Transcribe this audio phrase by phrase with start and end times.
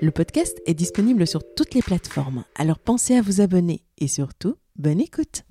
[0.00, 4.54] Le podcast est disponible sur toutes les plateformes, alors pensez à vous abonner et surtout,
[4.76, 5.42] bonne écoute.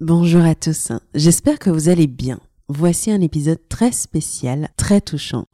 [0.00, 2.40] Bonjour à tous, j'espère que vous allez bien.
[2.68, 5.46] Voici un épisode très spécial, très touchant.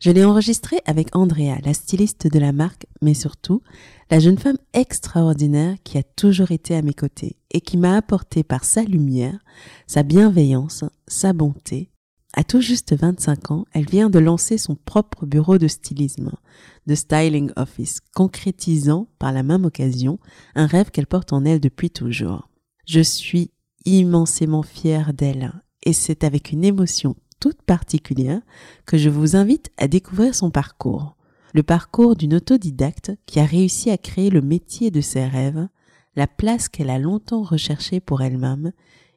[0.00, 3.62] Je l'ai enregistré avec Andrea, la styliste de la marque, mais surtout
[4.10, 8.42] la jeune femme extraordinaire qui a toujours été à mes côtés et qui m'a apporté
[8.42, 9.38] par sa lumière,
[9.86, 11.90] sa bienveillance, sa bonté
[12.36, 16.32] à tout juste 25 ans, elle vient de lancer son propre bureau de stylisme,
[16.86, 20.18] de Styling Office, concrétisant par la même occasion
[20.56, 22.48] un rêve qu'elle porte en elle depuis toujours.
[22.86, 23.52] Je suis
[23.84, 25.52] immensément fière d'elle
[25.84, 28.40] et c'est avec une émotion toute particulière
[28.84, 31.16] que je vous invite à découvrir son parcours.
[31.52, 35.68] Le parcours d'une autodidacte qui a réussi à créer le métier de ses rêves,
[36.16, 38.72] la place qu'elle a longtemps recherchée pour elle-même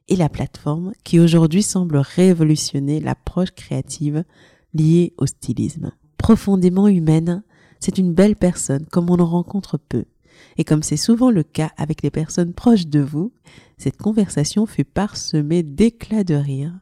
[0.07, 4.23] et la plateforme qui aujourd'hui semble révolutionner l'approche créative
[4.73, 5.91] liée au stylisme.
[6.17, 7.43] Profondément humaine,
[7.79, 10.05] c'est une belle personne comme on en rencontre peu.
[10.57, 13.33] Et comme c'est souvent le cas avec les personnes proches de vous,
[13.77, 16.73] cette conversation fut parsemée d'éclats de rire,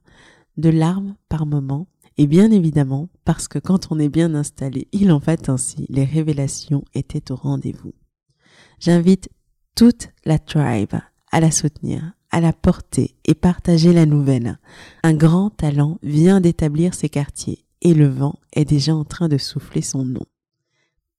[0.57, 5.11] de larmes par moments, et bien évidemment parce que quand on est bien installé, il
[5.11, 7.93] en va ainsi, les révélations étaient au rendez-vous.
[8.79, 9.29] J'invite
[9.75, 10.95] toute la tribe
[11.31, 14.59] à la soutenir, à la porter et partager la nouvelle.
[15.03, 19.37] Un grand talent vient d'établir ses quartiers et le vent est déjà en train de
[19.37, 20.25] souffler son nom.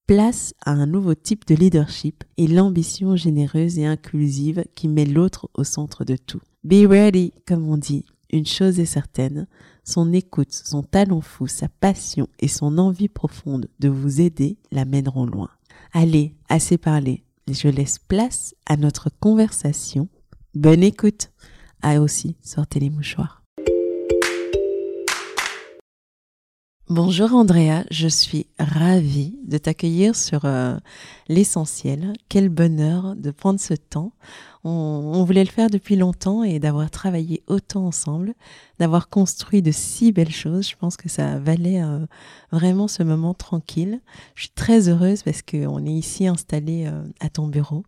[0.07, 5.49] Place à un nouveau type de leadership et l'ambition généreuse et inclusive qui met l'autre
[5.55, 6.43] au centre de tout.
[6.65, 8.05] Be ready, comme on dit.
[8.31, 9.47] Une chose est certaine,
[9.85, 14.85] son écoute, son talent fou, sa passion et son envie profonde de vous aider la
[14.85, 15.49] mèneront loin.
[15.95, 17.25] Allez, assez parlé.
[17.51, 20.11] Je laisse place à notre conversation
[20.57, 21.33] Bonne écoute.
[21.83, 23.43] Ah aussi, sortez les mouchoirs.
[26.89, 30.79] Bonjour Andrea, je suis ravie de t'accueillir sur euh,
[31.29, 32.15] l'essentiel.
[32.31, 34.13] Quel bonheur de prendre ce temps.
[34.65, 38.33] On, voulait le faire depuis longtemps et d'avoir travaillé autant ensemble,
[38.79, 40.67] d'avoir construit de si belles choses.
[40.67, 42.07] Je pense que ça valait euh,
[42.51, 44.01] vraiment ce moment tranquille.
[44.35, 47.85] Je suis très heureuse parce qu'on est ici installé euh, à ton bureau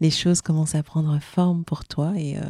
[0.00, 2.40] les choses commencent à prendre forme pour toi et euh,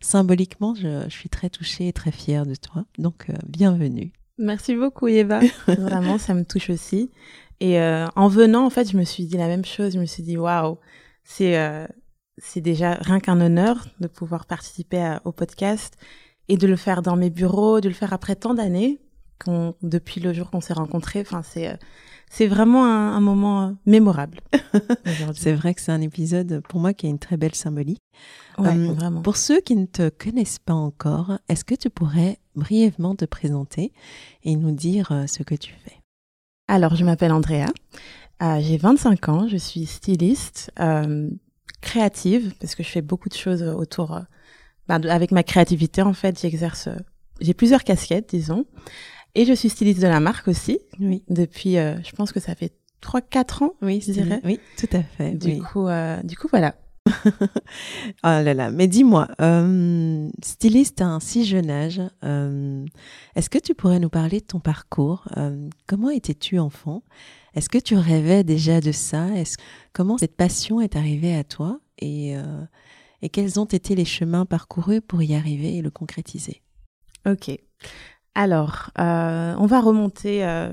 [0.00, 2.84] symboliquement, je, suis très touchée et très fière de toi.
[2.98, 4.12] Donc, euh, bienvenue.
[4.38, 5.40] Merci beaucoup, Eva.
[5.66, 7.10] Vraiment, ça me touche aussi.
[7.60, 9.94] Et euh, en venant, en fait, je me suis dit la même chose.
[9.94, 10.78] Je me suis dit, waouh,
[11.24, 11.56] c'est
[12.38, 15.96] c'est déjà rien qu'un honneur de pouvoir participer au podcast
[16.48, 19.00] et de le faire dans mes bureaux, de le faire après tant d'années,
[19.82, 21.20] depuis le jour qu'on s'est rencontrés.
[21.20, 21.78] Enfin, c'est
[22.34, 24.40] c'est vraiment un, moment euh, mémorable.
[25.34, 28.00] c'est vrai que c'est un épisode pour moi qui a une très belle symbolique.
[28.58, 28.62] Euh,
[28.94, 29.20] vraiment.
[29.20, 33.92] Pour ceux qui ne te connaissent pas encore, est-ce que tu pourrais brièvement te présenter
[34.44, 35.98] et nous dire euh, ce que tu fais?
[36.68, 37.66] Alors, je m'appelle Andrea.
[38.40, 39.46] j'ai 25 ans.
[39.46, 40.72] Je suis styliste,
[41.82, 44.18] créative parce que je fais beaucoup de choses autour.
[44.88, 46.88] Ben, avec ma créativité, en fait, j'exerce.
[47.42, 48.64] j'ai plusieurs casquettes, disons.
[49.34, 50.78] Et je suis styliste de la marque aussi.
[51.00, 51.22] Oui.
[51.28, 52.72] Depuis, euh, je pense que ça fait
[53.02, 54.40] 3-4 ans, oui, je dirais.
[54.44, 55.32] Oui, tout à fait.
[55.32, 56.74] Du coup, euh, du coup, voilà.
[57.26, 57.40] oh
[58.22, 62.00] là là, mais dis-moi, euh, styliste à un si jeune âge,
[63.34, 65.26] est-ce que tu pourrais nous parler de ton parcours
[65.88, 67.02] Comment étais-tu enfant?
[67.54, 69.26] Est-ce que tu rêvais déjà de ça?
[69.92, 71.80] Comment cette passion est arrivée à toi?
[71.98, 72.36] Et,
[73.20, 76.62] et quels ont été les chemins parcourus pour y arriver et le concrétiser?
[77.26, 77.50] Ok.
[78.34, 80.72] Alors, euh, on va remonter euh,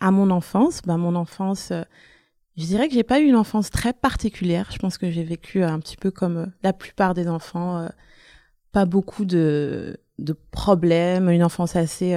[0.00, 0.80] à mon enfance.
[0.82, 1.82] Ben, mon enfance, euh,
[2.56, 4.68] je dirais que j'ai pas eu une enfance très particulière.
[4.72, 7.88] Je pense que j'ai vécu un petit peu comme la plupart des enfants,
[8.72, 12.14] pas beaucoup de, de problèmes, une enfance assez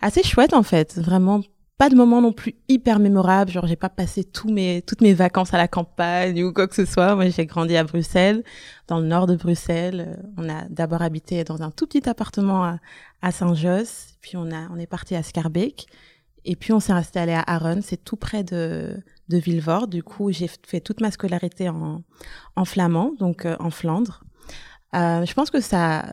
[0.00, 1.40] assez chouette en fait, vraiment
[1.80, 3.50] pas de moment non plus hyper mémorable.
[3.50, 6.74] Genre, j'ai pas passé tous mes, toutes mes vacances à la campagne ou quoi que
[6.74, 7.14] ce soit.
[7.14, 8.44] Moi, j'ai grandi à Bruxelles,
[8.86, 10.22] dans le nord de Bruxelles.
[10.36, 12.76] On a d'abord habité dans un tout petit appartement à,
[13.22, 14.08] à Saint-Josse.
[14.20, 15.86] Puis on a, on est parti à Scarbeck.
[16.44, 19.88] Et puis on s'est installé à Aron, c'est tout près de, de Villevorde.
[19.88, 22.02] Du coup, j'ai fait toute ma scolarité en,
[22.56, 24.22] en flamand, donc euh, en Flandre.
[24.94, 26.12] Euh, je pense que ça,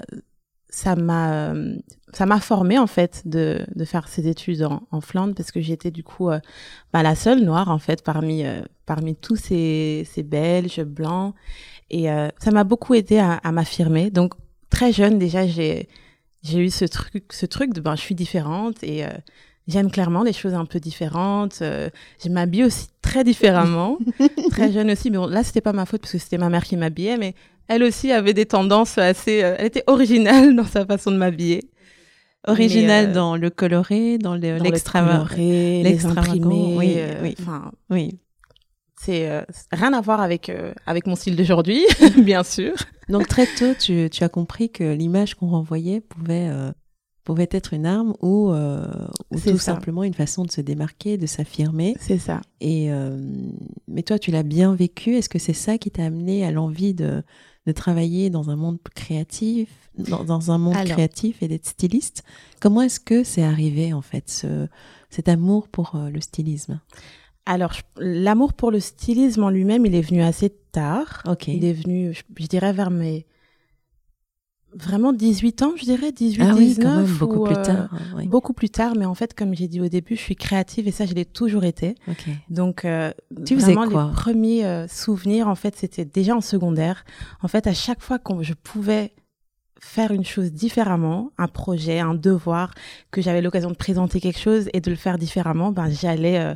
[0.69, 1.53] ça m'a,
[2.13, 5.61] ça m'a formé en fait de, de faire ces études en, en Flandre parce que
[5.61, 6.39] j'étais du coup euh,
[6.93, 11.33] bah, la seule noire en fait parmi euh, parmi tous ces, ces Belges blancs
[11.89, 12.07] et
[12.39, 14.09] ça m'a beaucoup aidé à, à m'affirmer.
[14.11, 14.33] Donc
[14.69, 15.87] très jeune déjà j'ai
[16.43, 19.05] j'ai eu ce truc ce truc de ben je suis différente et
[19.67, 21.59] J'aime clairement les choses un peu différentes.
[21.61, 21.89] Euh,
[22.23, 23.97] je m'habille aussi très différemment,
[24.49, 25.11] très jeune aussi.
[25.11, 27.35] Mais bon, là, c'était pas ma faute parce que c'était ma mère qui m'habillait, mais
[27.67, 29.43] elle aussi avait des tendances assez.
[29.43, 31.69] Euh, elle était originale dans sa façon de m'habiller.
[32.47, 36.75] Originale euh, dans le coloré, dans l'extra les, les imprimés.
[36.77, 37.35] Oui, oui.
[37.39, 38.19] Enfin, oui.
[38.99, 40.51] C'est rien à voir avec
[40.87, 41.85] avec mon style d'aujourd'hui,
[42.17, 42.73] bien sûr.
[43.09, 46.49] Donc très tôt, tu, tu as compris que l'image qu'on renvoyait pouvait
[47.27, 48.87] pouvait être une arme ou, euh,
[49.31, 51.93] ou tout simplement une façon de se démarquer, de s'affirmer.
[51.99, 52.39] C'est ça.
[52.61, 53.19] Et euh,
[53.89, 55.15] mais toi, tu l'as bien vécu.
[55.15, 57.21] Est-ce que c'est ça qui t'a amené à l'envie de,
[57.67, 62.23] de travailler dans un monde créatif, dans, dans un monde créatif et d'être styliste.
[62.61, 64.67] Comment est-ce que c'est arrivé en fait ce,
[65.09, 66.79] cet amour pour euh, le stylisme?
[67.45, 71.23] Alors, l'amour pour le stylisme en lui-même, il est venu assez tard.
[71.47, 73.25] Il est venu, je, je dirais, vers mes
[74.77, 76.85] vraiment 18 ans, je dirais, 18, ah 19.
[76.85, 77.89] Quand même, beaucoup plus tard.
[78.15, 78.27] Oui.
[78.27, 80.91] Beaucoup plus tard, mais en fait, comme j'ai dit au début, je suis créative et
[80.91, 81.95] ça, je l'ai toujours été.
[82.07, 82.31] Okay.
[82.49, 83.11] Donc, euh,
[83.45, 84.05] tu vraiment, faisais quoi?
[84.05, 87.03] les premiers euh, souvenirs, en fait, c'était déjà en secondaire.
[87.41, 89.13] En fait, à chaque fois que je pouvais
[89.79, 92.73] faire une chose différemment, un projet, un devoir,
[93.11, 96.55] que j'avais l'occasion de présenter quelque chose et de le faire différemment, ben j'allais euh,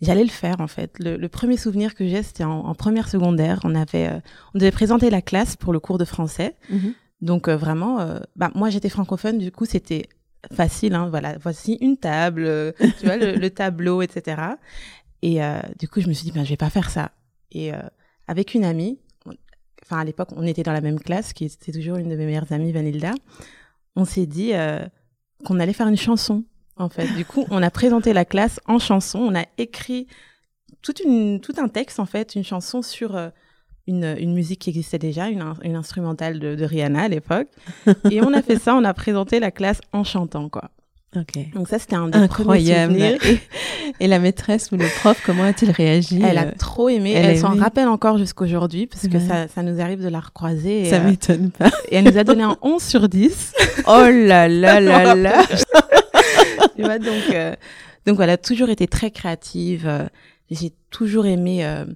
[0.00, 0.98] j'allais le faire en fait.
[0.98, 3.60] Le, le premier souvenir que j'ai, c'était en, en, première secondaire.
[3.64, 4.20] On avait, euh,
[4.54, 6.56] on devait présenter la classe pour le cours de français.
[6.70, 6.92] Mm -hmm.
[7.20, 10.08] Donc euh, vraiment, euh, bah, moi j'étais francophone, du coup c'était
[10.52, 10.94] facile.
[10.94, 14.42] Hein, voilà, voici une table, euh, tu vois le, le, tableau, etc.
[15.22, 17.12] Et euh, du coup je me suis dit ben je vais pas faire ça.
[17.50, 17.80] Et euh,
[18.26, 18.98] avec une amie,
[19.82, 22.26] enfin à l'époque on était dans la même classe, qui était toujours une de mes
[22.26, 23.12] meilleures amies, Vanilda.
[23.96, 24.52] On s'est dit
[25.44, 26.44] qu'on allait faire une chanson.
[26.76, 29.18] En fait, du coup on a présenté la classe en chanson.
[29.18, 30.06] On a écrit
[30.82, 33.16] toute une tout un texte en fait, une chanson sur
[33.88, 37.48] une, une, musique qui existait déjà, une, une instrumentale de, de, Rihanna à l'époque.
[38.10, 40.70] et on a fait ça, on a présenté la classe en chantant, quoi.
[41.16, 41.52] Ok.
[41.54, 42.92] Donc ça, c'était un des Incroyable.
[42.92, 43.40] premiers souvenirs.
[43.98, 47.12] Et, et, la maîtresse ou le prof, comment a-t-il réagi Elle a trop aimé.
[47.12, 49.10] Elle, elle s'en rappelle encore jusqu'aujourd'hui parce ouais.
[49.10, 50.84] que ça, ça nous arrive de la recroiser.
[50.84, 51.70] ça euh, m'étonne pas.
[51.88, 53.54] Et elle nous a donné un 11 sur 10.
[53.86, 55.46] oh là là là là.
[56.76, 57.56] tu vois, donc, euh,
[58.06, 59.86] donc voilà, toujours été très créative.
[59.86, 60.06] Euh,
[60.50, 61.86] J'ai toujours aimé euh,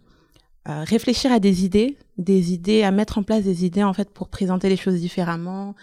[0.69, 4.11] euh, réfléchir à des idées, des idées, à mettre en place des idées en fait
[4.11, 5.75] pour présenter les choses différemment.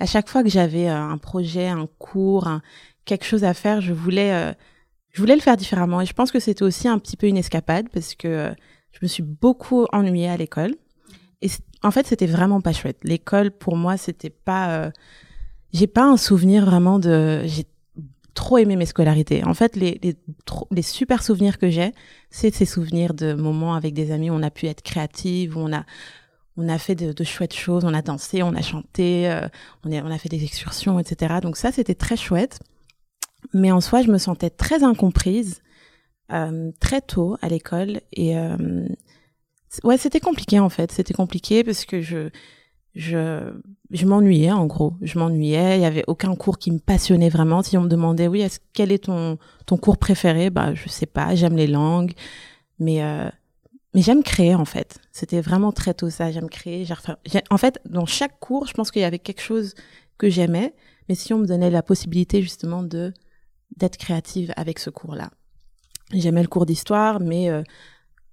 [0.00, 2.62] À chaque fois que j'avais euh, un projet, un cours, un,
[3.04, 4.52] quelque chose à faire, je voulais, euh,
[5.12, 6.00] je voulais le faire différemment.
[6.00, 8.54] Et je pense que c'était aussi un petit peu une escapade parce que euh,
[8.92, 10.74] je me suis beaucoup ennuyée à l'école.
[11.42, 11.48] Et
[11.82, 12.98] en fait, c'était vraiment pas chouette.
[13.04, 14.90] L'école, pour moi, c'était pas.
[15.74, 17.42] j'ai pas un souvenir vraiment de.
[17.44, 17.66] J'ai
[18.34, 19.44] trop aimé mes scolarités.
[19.44, 20.16] En fait, les, les,
[20.70, 21.92] les super souvenirs que j'ai,
[22.30, 25.60] c'est ces souvenirs de moments avec des amis où on a pu être créative, où
[25.60, 25.84] on a,
[26.56, 29.48] on a fait de, de chouettes choses, on a dansé, on a chanté, euh,
[29.84, 31.36] on, a, on a fait des excursions, etc.
[31.42, 32.60] Donc ça, c'était très chouette.
[33.52, 35.62] Mais en soi, je me sentais très incomprise
[36.32, 38.88] euh, très tôt à l'école et euh,
[39.82, 40.92] ouais, c'était compliqué en fait.
[40.92, 42.30] C'était compliqué parce que je
[42.94, 43.52] je,
[43.90, 44.94] je m'ennuyais en gros.
[45.02, 45.78] Je m'ennuyais.
[45.78, 47.62] Il y avait aucun cours qui me passionnait vraiment.
[47.62, 50.50] Si on me demandait, oui, est-ce quel est ton ton cours préféré?
[50.50, 51.34] Bah, je sais pas.
[51.34, 52.12] J'aime les langues,
[52.78, 53.28] mais euh,
[53.94, 55.00] mais j'aime créer en fait.
[55.12, 56.30] C'était vraiment très tôt ça.
[56.30, 56.86] J'aime créer.
[57.50, 59.74] En fait, dans chaque cours, je pense qu'il y avait quelque chose
[60.18, 60.74] que j'aimais.
[61.08, 63.12] Mais si on me donnait la possibilité justement de
[63.76, 65.30] d'être créative avec ce cours-là,
[66.12, 67.62] j'aimais le cours d'histoire, mais euh,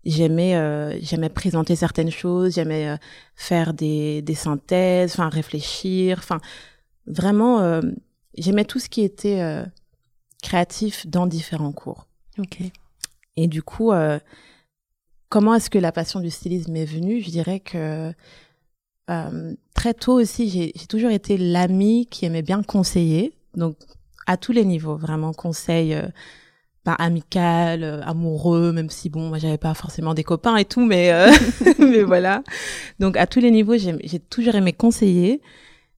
[0.05, 2.97] j'aimais euh, j'aimais présenter certaines choses j'aimais euh,
[3.35, 6.39] faire des des synthèses enfin réfléchir enfin
[7.05, 7.81] vraiment euh,
[8.37, 9.63] j'aimais tout ce qui était euh,
[10.41, 12.07] créatif dans différents cours.
[12.39, 12.59] Ok.
[13.37, 14.19] Et du coup euh,
[15.29, 17.21] comment est-ce que la passion du stylisme est venue?
[17.21, 18.11] Je dirais que
[19.09, 23.33] euh, très tôt aussi j'ai j'ai toujours été l'amie qui aimait bien conseiller.
[23.55, 23.77] Donc
[24.25, 25.95] à tous les niveaux vraiment conseil
[26.83, 30.83] pas amical, euh, amoureux, même si bon, moi j'avais pas forcément des copains et tout,
[30.85, 31.31] mais euh,
[31.79, 32.43] mais voilà.
[32.99, 35.41] Donc à tous les niveaux, j'ai toujours aimé conseiller,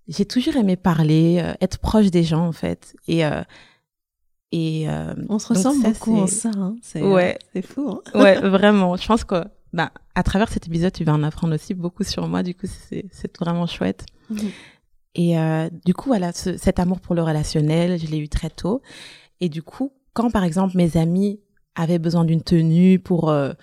[0.08, 2.96] j'ai toujours aimé parler, euh, être proche des gens en fait.
[3.08, 3.24] Et
[4.52, 4.88] Et
[5.30, 6.52] on se ressemble beaucoup en ça.
[6.56, 6.76] Hein.
[6.82, 7.38] C'est ouais.
[7.54, 7.90] c'est fou.
[7.90, 8.20] Hein.
[8.20, 8.96] ouais, vraiment.
[8.98, 12.28] Je pense que bah, à travers cet épisode, tu vas en apprendre aussi beaucoup sur
[12.28, 12.44] moi.
[12.44, 14.06] Du coup, c'est vraiment chouette.
[14.30, 14.52] Mhm.
[15.16, 15.36] Et
[15.86, 18.82] du coup, voilà, cet amour pour le relationnel, je l'ai eu très tôt.
[19.40, 21.40] Et du coup, quand par exemple mes amis
[21.76, 23.54] avaient besoin d'une tenue pour euh,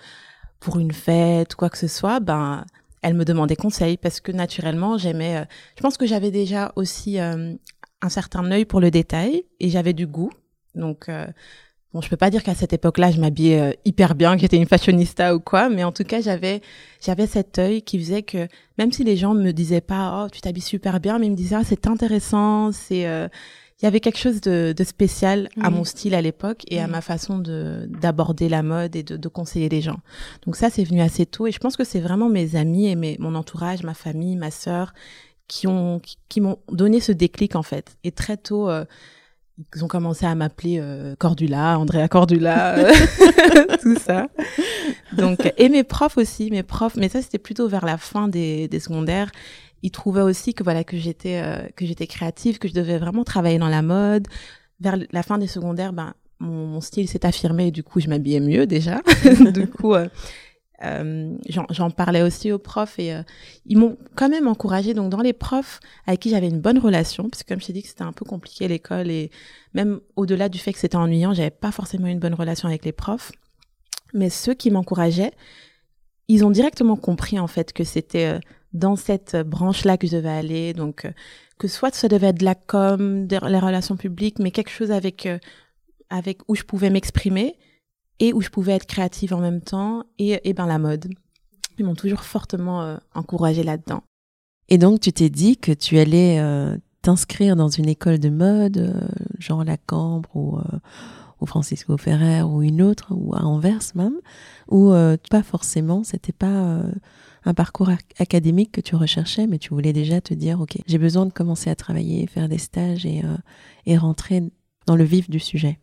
[0.59, 2.65] pour une fête quoi que ce soit, ben
[3.01, 5.37] elles me demandaient conseil parce que naturellement j'aimais.
[5.37, 7.53] Euh, je pense que j'avais déjà aussi euh,
[8.01, 10.31] un certain œil pour le détail et j'avais du goût.
[10.75, 11.09] Donc
[11.93, 14.65] Bon, je peux pas dire qu'à cette époque-là, je m'habillais hyper bien, que j'étais une
[14.65, 16.61] fashionista ou quoi, mais en tout cas, j'avais
[17.01, 20.39] j'avais cet œil qui faisait que même si les gens me disaient pas "Oh, tu
[20.39, 23.05] t'habilles super bien", mais ils me disaient "Ah, c'est intéressant, c'est
[23.81, 26.87] il y avait quelque chose de, de spécial à mon style à l'époque et à
[26.87, 29.99] ma façon de d'aborder la mode et de, de, conseiller les gens.
[30.45, 32.95] Donc ça, c'est venu assez tôt et je pense que c'est vraiment mes amis et
[32.95, 34.93] mes, mon entourage, ma famille, ma sœur
[35.47, 37.97] qui ont qui, m'ont donné ce déclic en fait.
[38.03, 38.85] Et très tôt, euh,
[39.75, 42.75] ils ont commencé à m'appeler euh, Cordula, Andrea Cordula,
[43.81, 44.27] tout ça.
[45.13, 48.67] Donc et mes profs aussi, mes profs, mais ça c'était plutôt vers la fin des,
[48.67, 49.31] des secondaires
[49.83, 53.23] il trouvait aussi que voilà que j'étais euh, que j'étais créative, que je devais vraiment
[53.23, 54.27] travailler dans la mode.
[54.79, 58.39] Vers la fin des secondaires, ben mon, style s'est affirmé et du coup je m'habillais
[58.39, 59.01] mieux déjà.
[59.53, 60.07] du coup euh,
[60.83, 63.15] euh, j'en parlais aussi aux profs et
[63.67, 64.93] ils m'ont quand même encouragé.
[64.93, 67.73] Donc dans les profs avec qui j'avais une bonne relation, parce que comme je t'ai
[67.73, 69.29] dit que c'était un peu compliqué l'école et
[69.73, 72.91] même au-delà du fait que c'était ennuyant, j'avais pas forcément une bonne relation avec les
[72.91, 73.31] profs.
[74.13, 75.31] Mais ceux qui m'encourageaient,
[76.27, 78.39] ils ont directement compris en fait que c'était
[78.73, 80.73] dans cette branche-là que je devais aller.
[80.73, 81.11] Donc, euh,
[81.57, 84.91] que soit ça devait être de la com, de les relations publiques, mais quelque chose
[84.91, 85.37] avec, euh,
[86.09, 87.57] avec où je pouvais m'exprimer
[88.19, 91.07] et où je pouvais être créative en même temps et, et ben la mode.
[91.77, 94.03] Ils m'ont toujours fortement euh, encouragée là-dedans.
[94.69, 96.41] Et donc, tu t'es dit que tu allais
[97.01, 100.59] t'inscrire dans une école de mode, genre la Cambre ou,
[101.41, 104.15] ou Francisco Ferrer ou une autre, ou à Anvers même,
[104.69, 104.93] ou
[105.29, 106.83] pas forcément, c'était pas
[107.43, 111.25] un parcours académique que tu recherchais, mais tu voulais déjà te dire, OK, j'ai besoin
[111.25, 113.37] de commencer à travailler, faire des stages et, euh,
[113.85, 114.43] et rentrer
[114.85, 115.79] dans le vif du sujet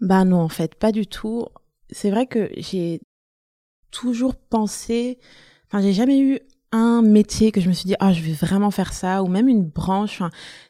[0.00, 1.46] Bah non, en fait, pas du tout.
[1.90, 3.00] C'est vrai que j'ai
[3.90, 5.18] toujours pensé,
[5.66, 6.40] enfin, j'ai jamais eu
[6.72, 9.48] un métier que je me suis dit, ah, je vais vraiment faire ça, ou même
[9.48, 10.22] une branche.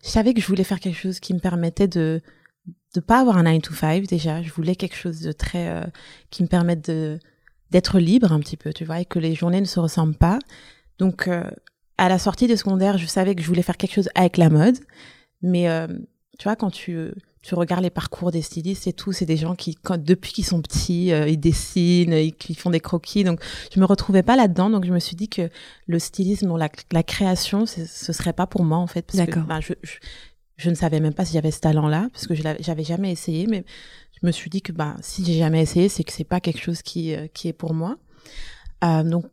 [0.03, 2.21] Je savais que je voulais faire quelque chose qui me permettait de
[2.95, 4.43] de pas avoir un 9 to 5 déjà.
[4.43, 5.87] Je voulais quelque chose de très, euh,
[6.31, 7.19] qui me permette de,
[7.73, 10.39] d'être libre un petit peu, tu vois, et que les journées ne se ressemblent pas.
[10.99, 11.43] Donc, euh,
[11.99, 14.51] à la sortie de secondaire, je savais que je voulais faire quelque chose avec la
[14.51, 14.77] mode.
[15.41, 15.89] Mais, euh,
[16.39, 17.11] tu vois, quand tu,
[17.43, 20.45] tu regardes les parcours des stylistes et tout, c'est des gens qui, quand, depuis qu'ils
[20.45, 23.25] sont petits, euh, ils dessinent, ils, font des croquis.
[23.25, 23.41] Donc,
[23.75, 24.69] je me retrouvais pas là-dedans.
[24.69, 25.49] Donc, je me suis dit que
[25.87, 29.17] le stylisme ou la, la création, ce serait pas pour moi, en fait.
[29.17, 29.45] D'accord.
[29.45, 29.73] Bah, je,
[30.59, 33.47] je, ne savais même pas si j'avais ce talent-là, parce que je j'avais jamais essayé.
[33.47, 33.65] Mais
[34.23, 36.61] je me suis dit que bah si j'ai jamais essayé, c'est que c'est pas quelque
[36.61, 37.99] chose qui euh, qui est pour moi.
[38.85, 39.27] Euh, donc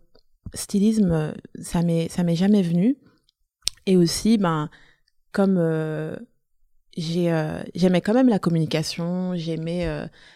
[0.54, 2.98] stylisme, ça m'est ça m'est jamais venu.
[3.86, 4.70] Et aussi, ben
[5.32, 6.16] comme euh,
[6.98, 7.32] j'ai
[7.76, 9.88] j'aimais quand même la communication, j'aimais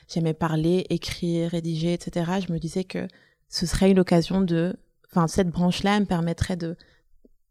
[0.07, 2.31] j'aimais parler, écrire, rédiger, etc.
[2.47, 3.07] Je me disais que
[3.49, 4.75] ce serait une occasion de,
[5.11, 6.75] enfin cette branche-là me permettrait de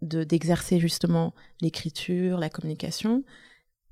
[0.02, 3.22] d'exercer justement l'écriture, la communication,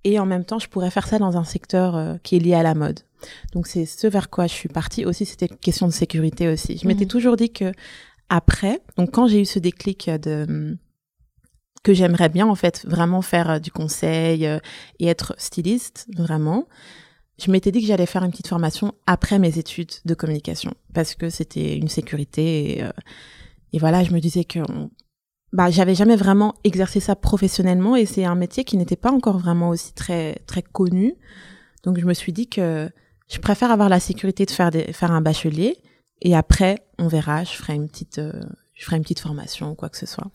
[0.04, 2.54] et en même temps, je pourrais faire ça dans un secteur euh, qui est lié
[2.54, 3.00] à la mode.
[3.52, 5.26] Donc c'est ce vers quoi je suis partie aussi.
[5.26, 6.78] C'était une question de sécurité aussi.
[6.78, 7.10] Je m'étais mhm.
[7.10, 7.72] toujours dit que
[8.28, 10.78] après, donc quand j'ai eu ce déclic de
[11.82, 14.58] que j'aimerais bien en fait vraiment faire euh, du conseil euh,
[14.98, 16.66] et être styliste vraiment,
[17.38, 21.14] je m'étais dit que j'allais faire une petite formation après mes études de communication parce
[21.14, 22.84] que c'était une sécurité et,
[23.72, 24.58] et voilà, je me disais que
[25.52, 29.38] bah j'avais jamais vraiment exercé ça professionnellement et c'est un métier qui n'était pas encore
[29.38, 31.14] vraiment aussi très très connu.
[31.84, 32.88] Donc je me suis dit que
[33.28, 35.76] je préfère avoir la sécurité de faire des, faire un bachelier
[36.22, 38.32] et après on verra, je ferai une petite euh,
[38.74, 40.28] je ferai une petite formation ou quoi que ce soit.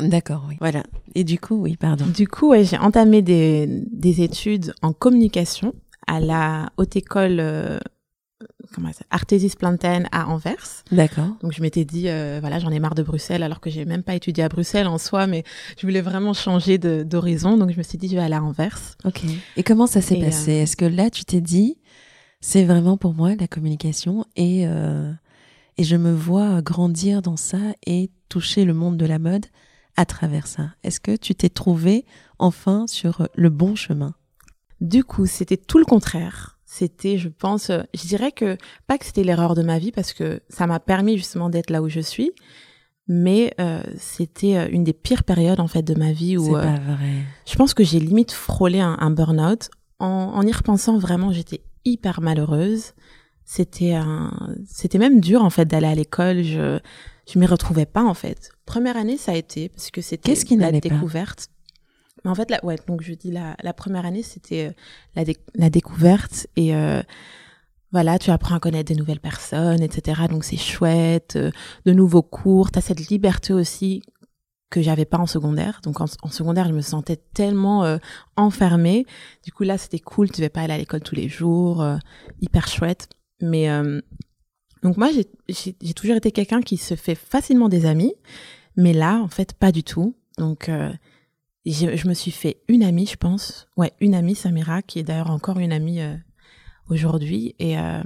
[0.00, 0.56] D'accord, oui.
[0.58, 0.82] Voilà.
[1.14, 2.06] Et du coup, oui, pardon.
[2.06, 5.74] Du coup, ouais, j'ai entamé des, des études en communication
[6.06, 7.78] à la haute école euh,
[8.72, 10.84] comment ça Artesis Plantain à Anvers.
[10.90, 11.36] D'accord.
[11.42, 14.02] Donc je m'étais dit euh, voilà j'en ai marre de Bruxelles alors que j'ai même
[14.02, 15.44] pas étudié à Bruxelles en soi mais
[15.78, 18.78] je voulais vraiment changer d'horizon donc je me suis dit je vais aller à Anvers.
[19.04, 19.22] Ok.
[19.56, 21.78] Et comment ça s'est passé euh, Est-ce que là tu t'es dit
[22.40, 25.12] c'est vraiment pour moi la communication et euh,
[25.76, 29.46] et je me vois grandir dans ça et toucher le monde de la mode
[29.96, 30.70] à travers ça?
[30.82, 32.04] Est-ce que tu t'es trouvé
[32.38, 34.14] enfin sur le bon chemin?
[34.80, 39.04] Du coup c'était tout le contraire c'était, je pense, euh, je dirais que pas que
[39.04, 41.98] c'était l'erreur de ma vie parce que ça m'a permis justement d'être là où je
[41.98, 42.30] suis,
[43.08, 46.76] mais euh, c'était euh, une des pires périodes en fait de ma vie où pas
[46.76, 47.24] vrai.
[47.44, 52.20] je pense que j'ai limite frôlé un, un burn-out en, y repensant, vraiment, j'étais hyper
[52.20, 52.92] malheureuse.
[53.44, 54.30] C'était un,
[54.64, 56.44] c'était même dur en fait d'aller à l'école.
[56.44, 56.78] Je,
[57.30, 58.50] je m'y retrouvais pas en fait.
[58.64, 60.78] Première année, ça a été parce que c'était Qu'est-ce qui la pas?
[60.78, 61.48] découverte.
[61.48, 61.59] Mais
[62.24, 64.72] en fait, la, ouais, donc je dis la, la première année, c'était euh,
[65.16, 65.24] la,
[65.54, 67.02] la découverte et euh,
[67.92, 70.22] voilà, tu apprends à connaître des nouvelles personnes, etc.
[70.28, 71.50] Donc c'est chouette, euh,
[71.86, 72.70] de nouveaux cours.
[72.70, 74.02] T'as cette liberté aussi
[74.70, 75.80] que j'avais pas en secondaire.
[75.82, 77.98] Donc en, en secondaire, je me sentais tellement euh,
[78.36, 79.06] enfermée.
[79.44, 80.30] Du coup là, c'était cool.
[80.30, 81.96] Tu devais pas aller à l'école tous les jours, euh,
[82.40, 83.08] hyper chouette.
[83.42, 83.70] Mais
[84.82, 85.08] donc moi,
[85.48, 88.12] j'ai toujours été quelqu'un qui se fait facilement des amis,
[88.76, 90.14] mais là, en fait, pas du tout.
[90.36, 90.70] Donc
[91.66, 93.68] euh, j'ai- je me suis fait une amie, je pense.
[93.76, 96.16] Ouais, une amie, Samira, qui est d'ailleurs encore une amie euh,
[96.88, 97.54] aujourd'hui.
[97.58, 98.02] Et euh,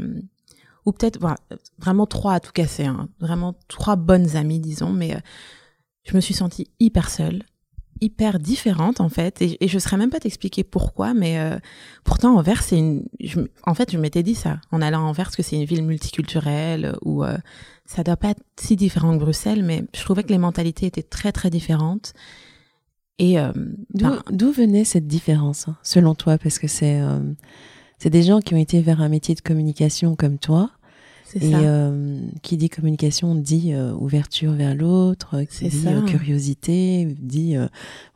[0.87, 1.37] ou peut-être voilà,
[1.79, 2.85] vraiment trois à tout casser.
[2.87, 3.09] Hein.
[3.21, 4.91] Vraiment trois bonnes amies, disons.
[4.93, 5.21] Mais euh,
[6.05, 7.43] je me suis sentie hyper seule,
[8.01, 9.41] hyper différente en fait.
[9.41, 11.59] Et, et je saurais même pas t'expliquer pourquoi, mais euh,
[12.05, 13.07] pourtant Anvers, c'est une.
[13.21, 15.85] je en fait, je m'étais dit ça en allant à Anvers que c'est une ville
[15.85, 17.39] multiculturelle où euh,
[17.87, 21.03] ça doit pas être si différent que Bruxelles, mais je trouvais que les mentalités étaient
[21.03, 22.13] très très différentes.
[23.19, 23.53] Et euh,
[23.95, 26.37] D'où ben, d'où venait cette différence, hein, selon toi?
[26.39, 27.21] Parce que c'est euh,
[27.99, 30.71] c'est des gens qui ont été vers un métier de communication comme toi.
[31.25, 31.59] c'est Et ça.
[31.61, 36.03] euh, qui dit communication dit euh, ouverture vers l'autre, qui C'est dit ça.
[36.03, 37.57] curiosité, dit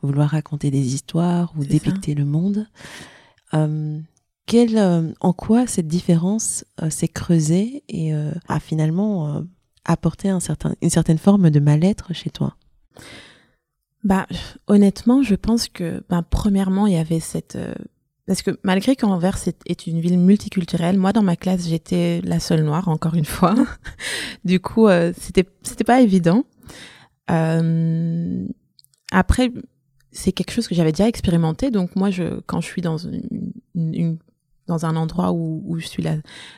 [0.01, 2.67] vouloir raconter des histoires ou C'est dépicter le monde.
[4.45, 9.43] Quel, en quoi cette différence s'est creusée et a finalement
[9.85, 12.55] apporté un certain, une certaine forme de mal-être chez toi?
[14.03, 14.27] Bah,
[14.67, 17.73] honnêtement, je pense que, bah, premièrement, il y avait cette, euh,
[18.25, 22.63] parce que malgré qu'Anvers est, une ville multiculturelle, moi dans ma classe j'étais la seule
[22.63, 23.55] noire encore une fois.
[24.45, 26.45] du coup, euh, c'était c'était pas évident.
[27.31, 28.45] Euh,
[29.11, 29.51] après,
[30.11, 31.71] c'est quelque chose que j'avais déjà expérimenté.
[31.71, 34.17] Donc moi, je quand je suis dans une, une- une-
[34.67, 36.17] dans un endroit où, où je suis la,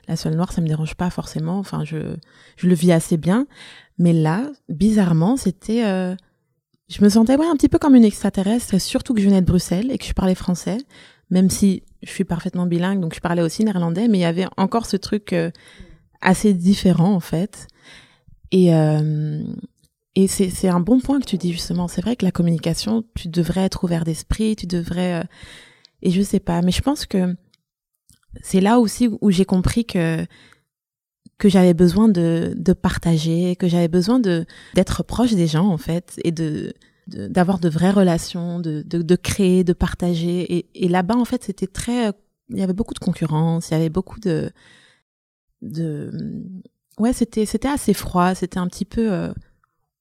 [0.10, 1.58] la seule noire, ça me dérange pas forcément.
[1.60, 2.16] Enfin, je
[2.58, 3.48] je le vis assez bien.
[3.98, 6.16] Mais là, bizarrement, c'était euh,
[6.92, 9.46] je me sentais ouais, un petit peu comme une extraterrestre, surtout que je venais de
[9.46, 10.78] Bruxelles et que je parlais français,
[11.30, 14.48] même si je suis parfaitement bilingue, donc je parlais aussi néerlandais, mais il y avait
[14.58, 15.52] encore ce truc euh,
[16.20, 17.68] assez différent en fait.
[18.52, 19.42] Et, euh,
[20.16, 21.88] et c'est un bon point que tu dis justement.
[21.88, 25.22] C'est vrai que la communication, tu devrais être ouvert d'esprit, tu devrais...
[25.22, 25.24] euh,
[26.02, 27.36] et je sais pas, mais je pense que
[28.42, 30.26] c'est là aussi où j'ai compris que
[31.42, 35.80] que j'avais besoin de, de partager, que j'avais besoin de d'être proche des gens en
[35.80, 36.74] fait et de
[37.08, 40.56] d'avoir de, vraies relations, de, de, de créer, de partager.
[40.56, 42.12] Et, et là-bas en fait c'était très, euh,
[42.50, 44.52] il y avait beaucoup de concurrence, il y avait beaucoup de
[45.64, 46.12] de
[47.00, 49.34] ouais c'était c'était assez froid, c'était un petit peu euh,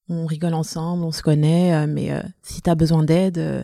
[0.09, 3.63] on rigole ensemble, on se connaît, euh, mais euh, si t'as besoin d'aide, euh,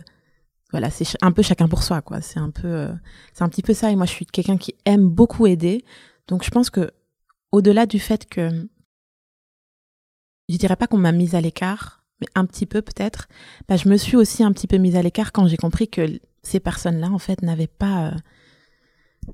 [0.72, 2.20] voilà c'est un peu chacun pour soi quoi.
[2.22, 2.88] C'est un peu
[3.34, 3.92] c'est un petit peu ça.
[3.92, 5.84] Et moi je suis quelqu'un qui aime beaucoup aider,
[6.26, 6.90] donc je pense que
[7.52, 8.68] au-delà du fait que
[10.48, 13.28] je dirais pas qu'on m'a mise à l'écart, mais un petit peu peut-être,
[13.68, 16.20] bah, je me suis aussi un petit peu mise à l'écart quand j'ai compris que
[16.42, 19.32] ces personnes-là en fait n'avaient pas euh,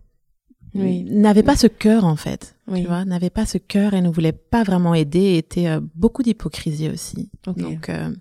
[0.74, 1.05] Oui.
[1.05, 2.83] n'avaient pas ce cœur en fait, Oui.
[2.83, 5.81] tu vois, n'avaient pas ce cœur et ne voulaient pas vraiment aider, et étaient euh,
[5.94, 7.31] beaucoup d'hypocrisie aussi.
[7.44, 8.12] Donc euh,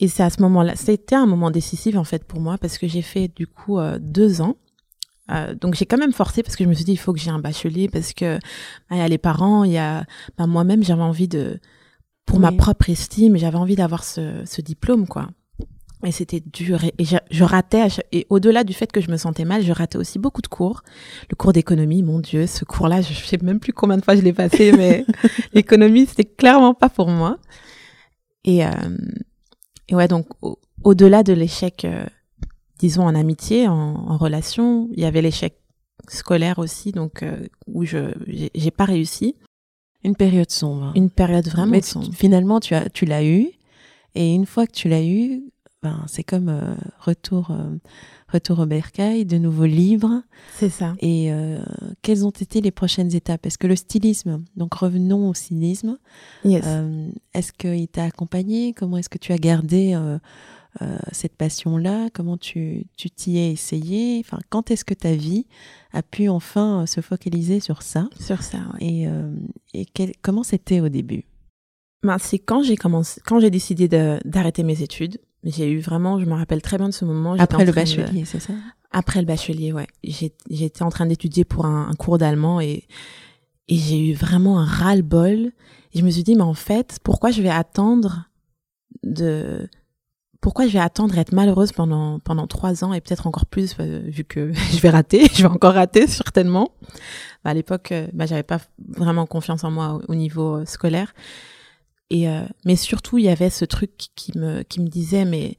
[0.00, 2.86] et c'est à ce moment-là, c'était un moment décisif en fait pour moi parce que
[2.88, 4.56] j'ai fait du coup euh, deux ans.
[5.30, 7.20] Euh, donc j'ai quand même forcé parce que je me suis dit il faut que
[7.20, 10.04] j'ai un bachelier parce que bah, il y a les parents, il y a
[10.36, 11.60] bah, moi-même j'avais envie de
[12.26, 15.28] pour ma propre estime, j'avais envie d'avoir ce, ce diplôme quoi.
[16.04, 19.10] Et c'était dur et, et je, je ratais chaque- et au-delà du fait que je
[19.10, 20.82] me sentais mal, je ratais aussi beaucoup de cours.
[21.28, 24.22] Le cours d'économie, mon dieu, ce cours-là, je sais même plus combien de fois je
[24.22, 25.04] l'ai passé, mais
[25.52, 27.38] l'économie c'était clairement pas pour moi.
[28.44, 28.70] Et, euh,
[29.88, 32.06] et ouais, donc au- au-delà de l'échec, euh,
[32.80, 33.74] disons en amitié, en,
[34.08, 35.54] en relation, il y avait l'échec
[36.08, 38.12] scolaire aussi, donc euh, où je
[38.54, 39.36] j'ai pas réussi.
[40.02, 40.92] Une période sombre.
[40.96, 42.08] Une période vraiment Mais tu- sombre.
[42.14, 43.48] finalement, tu as, tu l'as eu.
[44.14, 45.42] Et une fois que tu l'as eu,
[45.82, 47.76] ben, c'est comme euh, retour, euh,
[48.32, 50.22] retour au bercail, de nouveaux livres.
[50.56, 50.94] C'est ça.
[51.00, 51.30] Et
[52.02, 53.44] quelles ont été les prochaines étapes?
[53.44, 55.98] Est-ce que le stylisme, donc revenons au stylisme,
[56.44, 56.64] Yes.
[57.34, 58.72] est-ce qu'il t'a accompagné?
[58.72, 59.94] Comment est-ce que tu as gardé
[60.82, 65.46] euh, cette passion-là Comment tu tu t'y es essayé Enfin, quand est-ce que ta vie
[65.92, 68.86] a pu enfin euh, se focaliser sur ça Sur ça, ouais.
[68.86, 69.34] Et, euh,
[69.74, 71.24] et quel- comment c'était au début?
[72.02, 73.88] Ben, c'est quand j'ai commencé, quand j'ai décidé
[74.24, 75.18] d'arrêter mes études.
[75.42, 77.32] J'ai eu vraiment, je me rappelle très bien de ce moment.
[77.38, 78.52] Après le de- bachelier, c'est ça?
[78.90, 79.86] Après le bachelier, ouais.
[80.04, 82.84] J'ai- J'étais en train d'étudier pour un, un cours d'allemand et,
[83.68, 85.52] et j'ai eu vraiment un ras-le-bol.
[85.94, 88.28] Et je me suis dit, mais en fait, pourquoi je vais attendre
[89.02, 89.66] de,
[90.40, 94.00] pourquoi je vais attendre être malheureuse pendant pendant trois ans et peut-être encore plus euh,
[94.04, 96.72] vu que je vais rater, je vais encore rater certainement.
[97.44, 101.14] Bah, à l'époque, euh, bah, j'avais pas vraiment confiance en moi au, niveau euh, scolaire.
[102.12, 102.26] Et
[102.64, 105.56] mais surtout, il y avait ce truc qui me qui me disait mais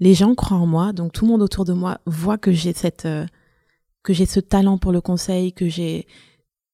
[0.00, 2.74] les gens croient en moi, donc tout le monde autour de moi voit que j'ai
[2.74, 3.08] cette
[4.02, 6.06] que j'ai ce talent pour le conseil, que j'ai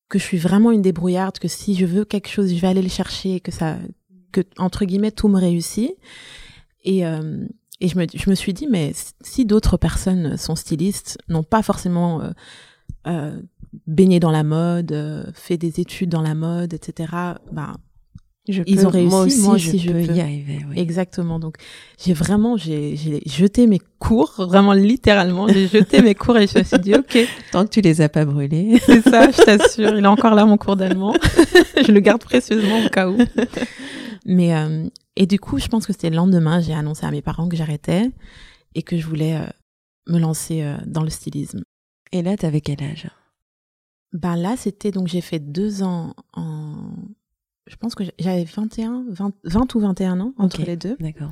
[0.08, 2.82] que je suis vraiment une débrouillarde, que si je veux quelque chose, je vais aller
[2.82, 3.76] le chercher, que ça
[4.32, 5.92] que entre guillemets tout me réussit.
[6.84, 7.46] Et, euh,
[7.80, 11.62] et je, me, je me suis dit, mais si d'autres personnes sont stylistes, n'ont pas
[11.62, 12.30] forcément euh,
[13.06, 13.40] euh,
[13.86, 17.12] baigné dans la mode, euh, fait des études dans la mode, etc.,
[17.52, 17.74] ben,
[18.48, 20.60] je ils ont réussi, moi aussi, je, peux, y arriver.
[20.68, 20.78] Oui.
[20.78, 21.38] Exactement.
[21.38, 21.56] Donc,
[22.02, 26.64] j'ai vraiment, j'ai jeté mes cours, vraiment littéralement, j'ai jeté mes cours et je me
[26.64, 27.18] suis dit, ok.
[27.52, 28.80] Tant que tu les as pas brûlés.
[28.86, 29.94] C'est ça, je t'assure.
[29.96, 31.14] Il est encore là, mon cours d'allemand.
[31.86, 33.18] je le garde précieusement au cas où.
[34.26, 37.22] Mais euh, et du coup, je pense que c'était le lendemain, j'ai annoncé à mes
[37.22, 38.10] parents que j'arrêtais
[38.74, 39.46] et que je voulais euh,
[40.08, 41.62] me lancer euh, dans le stylisme.
[42.12, 43.08] Et là, t'avais quel âge?
[44.12, 46.90] Ben là, c'était donc j'ai fait deux ans en.
[47.66, 50.96] Je pense que j'avais 21, 20, 20, ou 21 ans entre les deux.
[50.98, 51.30] D'accord.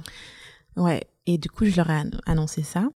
[0.76, 1.02] Ouais.
[1.26, 2.88] Et du coup, je leur ai annoncé ça.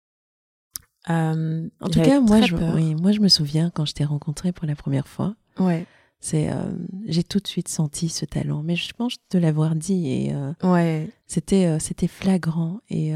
[1.09, 4.53] Euh, en tout cas, moi je, oui, moi, je me souviens quand je t'ai rencontré
[4.53, 5.35] pour la première fois.
[5.59, 5.87] Ouais.
[6.23, 6.71] C'est, euh,
[7.07, 10.53] j'ai tout de suite senti ce talent, mais je pense de l'avoir dit et euh,
[10.63, 11.09] ouais.
[11.27, 13.13] c'était, euh, c'était flagrant et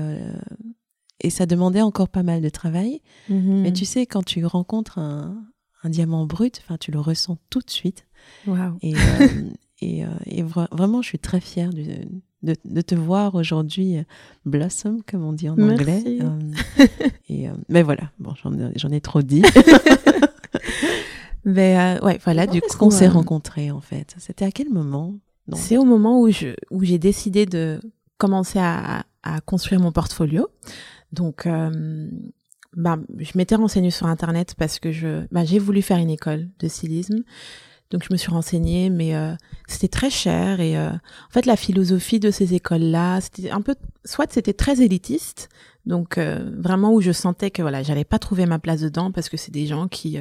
[1.20, 3.00] et ça demandait encore pas mal de travail.
[3.28, 3.62] Mhm.
[3.62, 5.42] Mais tu sais, quand tu rencontres un,
[5.82, 8.06] un diamant brut, enfin, tu le ressens tout de suite.
[8.46, 8.78] Wow.
[8.82, 8.94] Et,
[9.80, 11.84] et, et vraiment, je suis très fière de,
[12.42, 13.96] de, de te voir aujourd'hui
[14.44, 16.20] blossom, comme on dit en Merci.
[16.20, 16.58] anglais.
[17.28, 18.34] et, mais voilà, bon,
[18.74, 19.42] j'en ai trop dit.
[21.44, 22.90] Mais euh, ouais, voilà, du coup.
[22.90, 24.14] s'est euh, rencontrés en fait?
[24.18, 25.14] C'était à quel moment
[25.54, 27.80] C'est au moment où je où j'ai décidé de
[28.16, 30.48] commencer à, à construire mon portfolio.
[31.12, 32.08] Donc, euh,
[32.74, 36.48] bah, je m'étais renseignée sur Internet parce que je, bah, j'ai voulu faire une école
[36.58, 37.22] de stylisme.
[37.90, 39.34] Donc, je me suis renseignée, mais euh,
[39.68, 40.60] c'était très cher.
[40.60, 44.80] Et euh, en fait, la philosophie de ces écoles-là, c'était un peu, soit c'était très
[44.80, 45.48] élitiste,
[45.86, 49.28] donc euh, vraiment où je sentais que voilà, j'allais pas trouver ma place dedans parce
[49.28, 50.18] que c'est des gens qui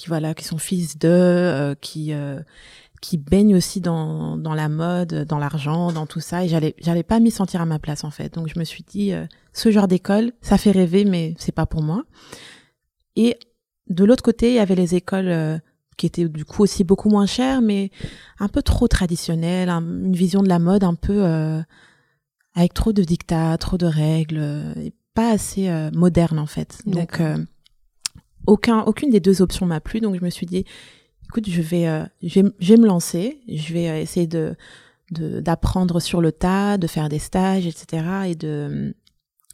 [0.00, 2.40] qui voilà, qui sont fils de, euh, qui euh,
[3.02, 6.42] qui baignent aussi dans dans la mode, dans l'argent, dans tout ça.
[6.42, 8.32] Et j'allais j'allais pas m'y sentir à ma place en fait.
[8.32, 11.66] Donc je me suis dit, euh, ce genre d'école, ça fait rêver, mais c'est pas
[11.66, 12.04] pour moi.
[13.14, 13.38] Et
[13.88, 15.60] de l'autre côté, il y avait les écoles
[15.98, 17.90] qui étaient du coup aussi beaucoup moins chères, mais
[18.38, 21.24] un peu trop traditionnelles, une vision de la mode un peu
[22.54, 26.80] avec trop de dictats, trop de règles, et pas assez moderne en fait.
[26.86, 27.20] Donc
[28.46, 30.64] aucun, aucune des deux options m'a plu, donc je me suis dit,
[31.30, 34.56] écoute, je vais, euh, je vais, je vais me lancer, je vais euh, essayer de
[35.12, 38.04] d'apprendre sur le tas, de faire des stages, etc.
[38.28, 38.94] et de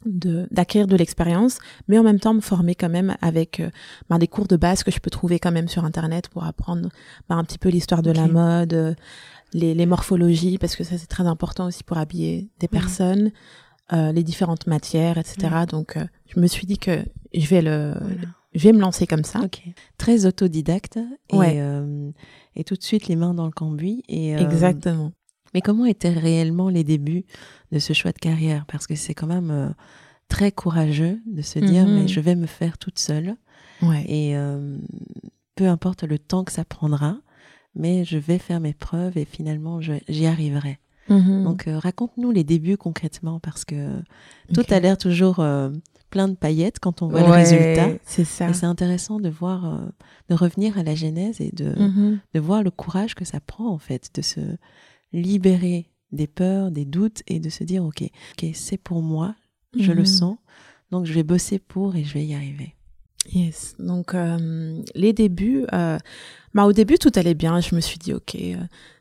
[0.05, 3.71] d'acquérir de, l'expérience, mais en même temps me former quand même avec euh,
[4.07, 6.89] ben, des cours de base que je peux trouver quand même sur internet pour apprendre
[7.27, 8.95] ben, un petit peu l'histoire de la mode,
[9.53, 13.31] les, les, morphologies parce que ça c'est très important aussi pour habiller des personnes,
[13.91, 15.65] euh, les différentes matières, etc.
[15.67, 15.97] Donc
[16.27, 17.95] je me suis dit que je vais le
[18.57, 19.39] je vais me lancer comme ça.
[19.97, 20.97] Très autodidacte
[21.29, 22.09] et, euh,
[22.55, 24.03] et tout de suite les mains dans le cambouis.
[24.09, 25.11] Et, euh, Exactement.
[25.53, 27.23] Mais comment étaient réellement les débuts
[27.71, 28.65] de ce choix de carrière?
[28.67, 29.69] Parce que c'est quand même euh,
[30.27, 31.95] très courageux de se dire mhm.
[31.95, 33.35] mais je vais me faire toute seule.
[33.83, 34.03] Ouais.
[34.07, 34.35] Et
[35.55, 37.17] peu importe le temps que ça prendra,
[37.75, 40.79] mais je vais faire mes preuves et finalement j'y arriverai.
[41.09, 41.43] Mhm.
[41.43, 44.01] Donc raconte-nous les débuts concrètement parce que
[44.51, 45.45] tout a l'air toujours
[46.09, 47.89] plein de paillettes quand on voit le résultat.
[48.03, 48.49] C'est ça.
[48.49, 49.85] Et c'est intéressant de voir, euh,
[50.29, 52.19] de revenir à la genèse et de, mm-hmm.
[52.33, 54.39] de voir le courage que ça prend en fait, de se
[55.13, 59.35] libérer des peurs, des doutes et de se dire ok, ok, c'est pour moi,
[59.77, 60.05] je le mm-hmm.
[60.05, 60.37] sens,
[60.91, 62.76] donc je vais bosser pour et je vais y arriver.
[63.33, 63.75] Yes.
[63.79, 65.97] Donc euh, les débuts, euh,
[66.53, 67.59] bah, au début tout allait bien.
[67.59, 68.55] Je me suis dit ok, euh,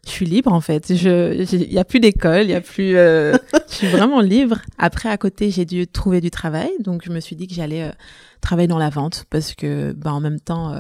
[0.04, 0.94] je suis libre en fait.
[0.94, 3.36] Je, il y a plus d'école, il y a plus, euh,
[3.68, 4.60] je suis vraiment libre.
[4.78, 7.84] Après à côté j'ai dû trouver du travail, donc je me suis dit que j'allais
[7.84, 7.92] euh,
[8.40, 10.74] travailler dans la vente parce que bah en même temps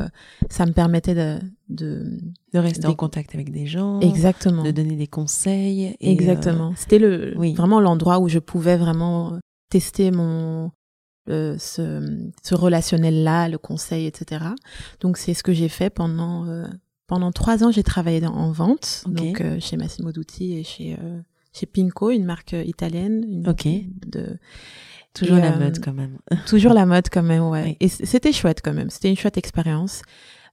[0.50, 2.18] ça me permettait de de,
[2.52, 5.96] de rester en contact avec des gens, exactement, de donner des conseils.
[6.00, 6.74] exactement.
[6.76, 9.38] C'était le vraiment l'endroit où je pouvais vraiment
[9.70, 10.70] tester mon
[11.28, 14.44] euh, ce, ce relationnel-là, le conseil, etc.
[15.00, 16.66] Donc c'est ce que j'ai fait pendant euh,
[17.06, 17.70] pendant trois ans.
[17.70, 20.96] J'ai travaillé en vente, donc euh, chez Massimo Dutti et chez
[21.52, 23.24] chez Pinco, une marque italienne.
[23.28, 23.66] Une, ok.
[24.06, 24.38] De
[25.14, 26.18] toujours la mode quand même.
[26.46, 27.76] toujours la mode quand même, ouais.
[27.80, 28.90] Et c'était chouette quand même.
[28.90, 30.02] C'était une chouette expérience.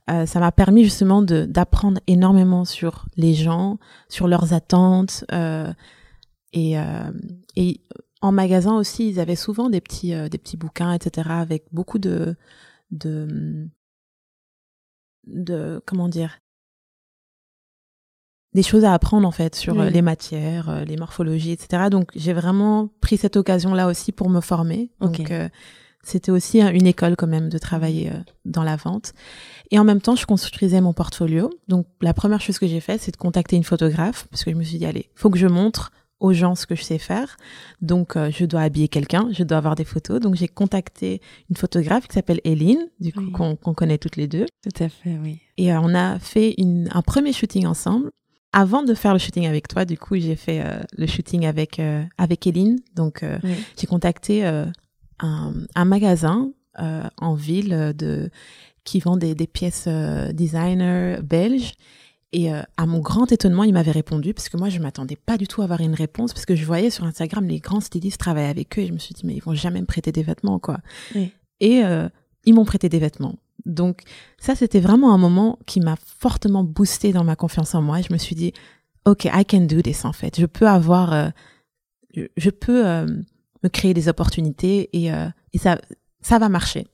[0.09, 5.71] Euh, ça m'a permis justement de d'apprendre énormément sur les gens, sur leurs attentes euh,
[6.51, 7.09] et, euh,
[7.55, 7.79] et
[8.23, 12.35] en magasin aussi, ils avaient souvent des petits, des petits bouquins, etc., avec beaucoup de,
[12.91, 13.67] de,
[15.27, 16.39] de, comment dire,
[18.53, 21.89] des choses à apprendre en fait sur les matières, les morphologies, etc.
[21.89, 24.91] Donc j'ai vraiment pris cette occasion là aussi pour me former.
[24.99, 25.21] Donc
[26.03, 29.13] c'était aussi une école quand même de travailler euh, dans la vente.
[29.71, 31.49] Et en même temps, je construisais mon portfolio.
[31.69, 34.55] Donc la première chose que j'ai fait, c'est de contacter une photographe parce que je
[34.55, 35.91] me suis dit allez, faut que je montre
[36.23, 37.37] aux gens ce que je sais faire.
[37.81, 40.19] Donc euh, je dois habiller quelqu'un, je dois avoir des photos.
[40.19, 44.45] Donc j'ai contacté une photographe qui s'appelle Eline, du coup qu'on connaît toutes les deux.
[44.63, 45.39] Tout à fait, oui.
[45.57, 48.09] Et euh, on a fait une, un premier shooting ensemble.
[48.53, 50.63] Avant de faire le shooting avec toi, du coup, j'ai fait
[50.95, 51.81] le shooting avec
[52.19, 52.79] avec Eline.
[52.95, 53.25] Donc
[53.79, 54.45] j'ai contacté
[55.19, 58.29] un, magasin euh, en ville de
[58.83, 61.73] qui vend des, pièces euh, designer belges.
[62.33, 65.37] Et euh, à mon grand étonnement, il m'avait répondu, parce que moi, je m'attendais pas
[65.37, 68.19] du tout à avoir une réponse, parce que je voyais sur Instagram les grands stylistes
[68.19, 70.23] travailler avec eux, et je me suis dit, mais ils vont jamais me prêter des
[70.23, 70.79] vêtements, quoi.
[71.59, 71.83] Et
[72.45, 73.35] ils m'ont prêté des vêtements.
[73.65, 74.01] Donc
[74.39, 77.99] ça, c'était vraiment un moment qui m'a fortement boosté dans ma confiance en moi.
[77.99, 78.51] Et je me suis dit,
[79.05, 80.39] OK, I can do this, en fait.
[80.39, 81.31] Je peux avoir...
[82.15, 82.83] je, peux
[83.63, 85.79] me créer des opportunités et, euh, et ça,
[86.21, 86.85] ça va marcher.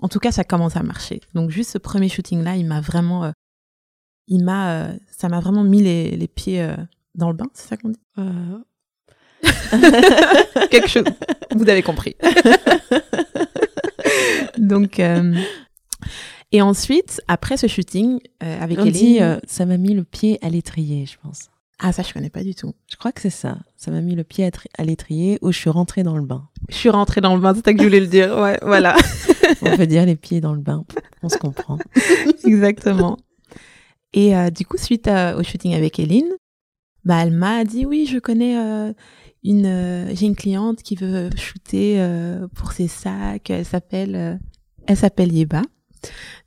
[0.00, 1.20] En tout cas, ça commence à marcher.
[1.34, 3.32] Donc juste ce premier shooting là, il m'a vraiment, euh,
[4.28, 6.66] il m'a, euh, ça m'a vraiment mis les, les pieds
[7.14, 8.00] dans le bain, c'est ça qu'on dit?
[10.70, 11.04] Quelque chose.
[11.54, 12.16] Vous avez compris.
[14.58, 15.00] Donc
[16.54, 21.06] et ensuite, après ce shooting avec On dit, ça m'a mis le pied à l'étrier,
[21.06, 21.50] je pense.
[21.84, 22.74] Ah, ça, je connais pas du tout.
[22.88, 23.58] Je crois que c'est ça.
[23.76, 26.48] Ça m'a mis le pied à l'étrier où je suis rentrée dans le bain.
[26.68, 28.38] Je suis rentrée dans le bain, c'est ça que je voulais le dire.
[28.38, 28.94] Ouais, voilà.
[29.62, 30.84] On peut dire les pieds dans le bain.
[31.24, 31.78] On se comprend.
[32.44, 33.18] Exactement.
[34.12, 36.30] Et euh, du coup, suite au shooting avec Eline,
[37.04, 38.92] bah, elle m'a dit oui, je connais euh,
[39.42, 42.04] une, euh, j'ai une cliente qui veut shooter
[42.54, 43.50] pour ses sacs.
[43.50, 44.40] Elle s'appelle,
[44.86, 45.62] elle s'appelle Yeba.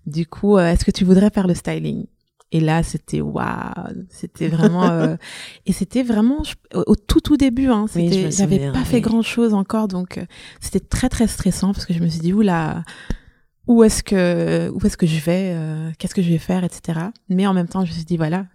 [0.06, 2.06] Du coup, est-ce que tu voudrais faire le styling?
[2.52, 5.16] Et là, c'était waouh, c'était vraiment euh,
[5.66, 6.42] et c'était vraiment
[6.74, 7.68] au tout tout début.
[7.68, 10.26] Hein, c'était, j'avais pas fait grand chose encore, donc euh,
[10.62, 12.84] c'était très très stressant parce que je me suis dit oula,
[13.68, 17.00] où est-ce que où est-ce que je vais, euh, qu'est-ce que je vais faire, etc.
[17.30, 18.46] Mais en même temps, je me suis dit voilà,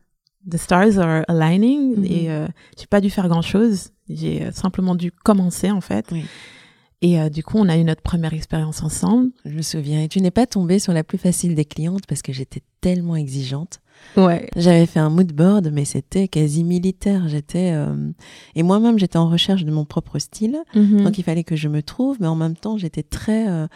[0.49, 2.13] the stars are aligning mm-hmm.
[2.13, 3.91] et j'ai pas dû faire grand chose.
[4.09, 6.07] J'ai simplement dû commencer en fait.
[6.13, 6.25] Oui.
[7.03, 9.31] Et du coup, on a eu notre première expérience ensemble.
[9.47, 10.03] Je me souviens.
[10.03, 13.17] Et tu n'es pas tombée sur la plus facile des clientes parce que j'étais tellement
[13.17, 13.81] exigeante.
[14.17, 14.49] Ouais.
[14.57, 17.29] J'avais fait un mood board, mais c'était quasi militaire.
[17.29, 18.11] J'étais euh,
[18.55, 21.05] et moi-même j'étais en recherche de mon propre style, mhm.
[21.05, 23.67] donc il fallait que je me trouve, mais en même temps j'étais très euh,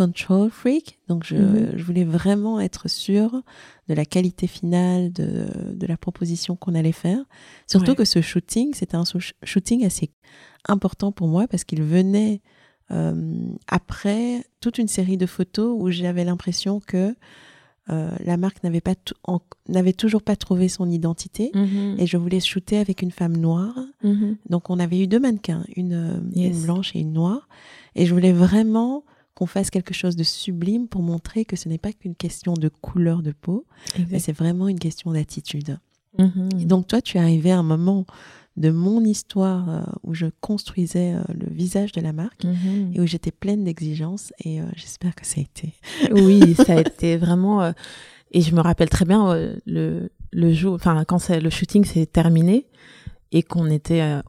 [0.00, 1.72] control freak, donc je, mhm.
[1.76, 3.42] je, voulais vraiment être sûre
[3.86, 7.22] de la qualité finale de, de la proposition qu'on allait faire.
[7.66, 9.04] Surtout que ce shooting, c'était un
[9.42, 10.10] shooting assez
[10.66, 12.40] important pour moi parce qu'il venait
[12.92, 17.14] euh, après toute une série de photos où j'avais l'impression que
[17.90, 18.94] euh, la marque n'avait pas
[19.68, 21.96] n'avait toujours pas trouvé son identité mhm.
[21.98, 23.78] et je voulais shooter avec une femme noire.
[24.02, 24.38] Mhm.
[24.48, 27.48] Donc on avait eu deux mannequins, une, euh, blanche et une noire,
[27.96, 29.04] et je voulais vraiment
[29.40, 32.68] qu'on fasse quelque chose de sublime pour montrer que ce n'est pas qu'une question de
[32.68, 33.64] couleur de peau,
[34.10, 35.78] mais c'est vraiment une question d'attitude.
[36.18, 36.64] Mhm.
[36.64, 38.04] donc toi, tu es arrivé à un moment
[38.56, 42.90] de mon histoire euh, où je construisais euh, le visage de la marque mhm.
[42.92, 45.72] et où j'étais pleine d'exigences et euh, j'espère que ça a été.
[46.10, 47.72] oui, ça a été vraiment
[48.32, 49.34] et je me rappelle très bien
[49.66, 52.66] le le jour enfin quand le shooting s'est terminé
[53.30, 54.20] et qu'on était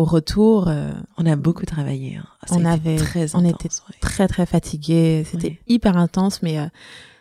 [0.00, 0.70] au retour
[1.18, 2.26] on a beaucoup travaillé hein.
[2.50, 3.68] on avait très on était
[4.00, 6.58] très très fatigués c'était hyper intense mais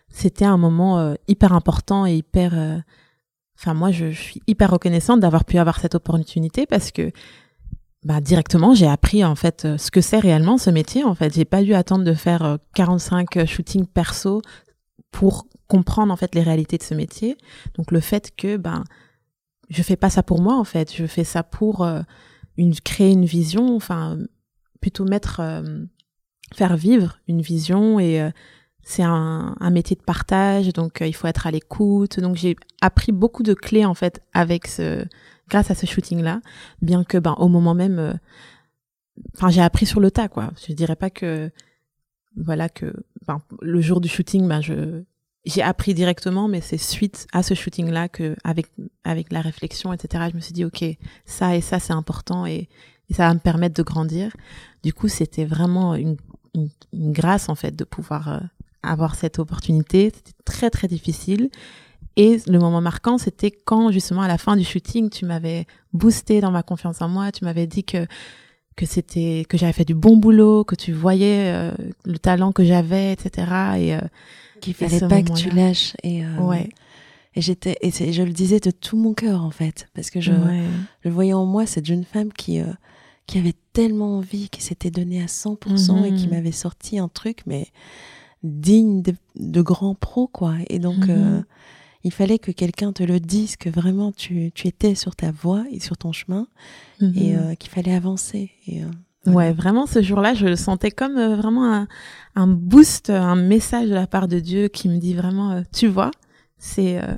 [0.09, 2.83] c'était un moment hyper important et hyper
[3.59, 7.11] Enfin, moi, je, suis hyper reconnaissante d'avoir pu avoir cette opportunité parce que
[8.05, 11.03] bah, directement, j'ai appris en fait euh, ce que c'est réellement ce métier.
[11.03, 14.41] En fait, j'ai pas dû attendre de faire 45 euh, euh, shootings perso
[15.11, 17.37] pour comprendre en fait les réalités de ce métier.
[17.75, 18.85] Donc le fait que ben
[19.69, 21.85] je fais pas ça pour moi en fait, je fais ça pour
[22.59, 24.17] une créer une vision, enfin
[24.81, 25.41] plutôt mettre
[26.53, 28.31] faire vivre une vision et
[28.89, 32.19] c'est un, un, métier de partage, donc euh, il faut être à l'écoute.
[32.19, 35.05] Donc j'ai appris beaucoup de clés en fait avec ce,
[35.47, 36.41] grâce à ce shooting là,
[36.81, 38.13] bien que ben au moment même, euh,
[39.35, 40.51] enfin j'ai appris sur le tas quoi.
[40.67, 41.51] Je dirais pas que
[42.35, 42.93] voilà que
[43.27, 45.03] ben, le jour du shooting ben je
[45.49, 48.67] j'ai appris directement, mais c'est suite à ce shooting là que avec
[49.03, 50.25] avec la réflexion etc.
[50.31, 50.85] Je me suis dit ok
[51.25, 52.69] ça et ça c'est important et,
[53.11, 54.31] ça va me permettre de grandir.
[54.83, 56.15] Du coup c'était vraiment une,
[56.53, 58.39] une, une, grâce en fait de pouvoir euh,
[58.83, 60.11] avoir cette opportunité.
[60.13, 61.49] C'était très très difficile.
[62.15, 66.41] Et le moment marquant, c'était quand justement à la fin du shooting, tu m'avais boosté
[66.41, 67.31] dans ma confiance en moi.
[67.31, 68.05] Tu m'avais dit que
[68.75, 71.71] que c'était que j'avais fait du bon boulot, que tu voyais euh,
[72.05, 73.47] le talent que j'avais, etc.
[73.77, 73.99] Et euh,
[74.59, 75.93] qu'il fallait pas que tu lâches.
[76.03, 76.69] Et euh, ouais.
[77.35, 80.31] Et j'étais et je le disais de tout mon cœur en fait, parce que je,
[81.03, 82.59] je voyais en moi cette jeune femme qui
[83.27, 86.31] qui avait tellement envie, qui s'était donnée à 100% et qui mhm.
[86.31, 87.67] m'avait sorti un truc mais
[88.41, 90.55] digne de, de grands pros quoi.
[90.69, 91.45] Et donc mhm.
[92.03, 95.63] il fallait que quelqu'un te le dise que vraiment tu, tu étais sur ta voie
[95.71, 96.47] et sur ton chemin
[96.99, 97.55] et mhm.
[97.57, 98.51] qu'il fallait avancer.
[98.67, 98.81] Et,
[99.25, 101.87] Ouais, vraiment, ce jour-là, je le sentais comme euh, vraiment un,
[102.35, 105.87] un, boost, un message de la part de Dieu qui me dit vraiment, euh, tu
[105.87, 106.11] vois,
[106.57, 107.15] c'est euh,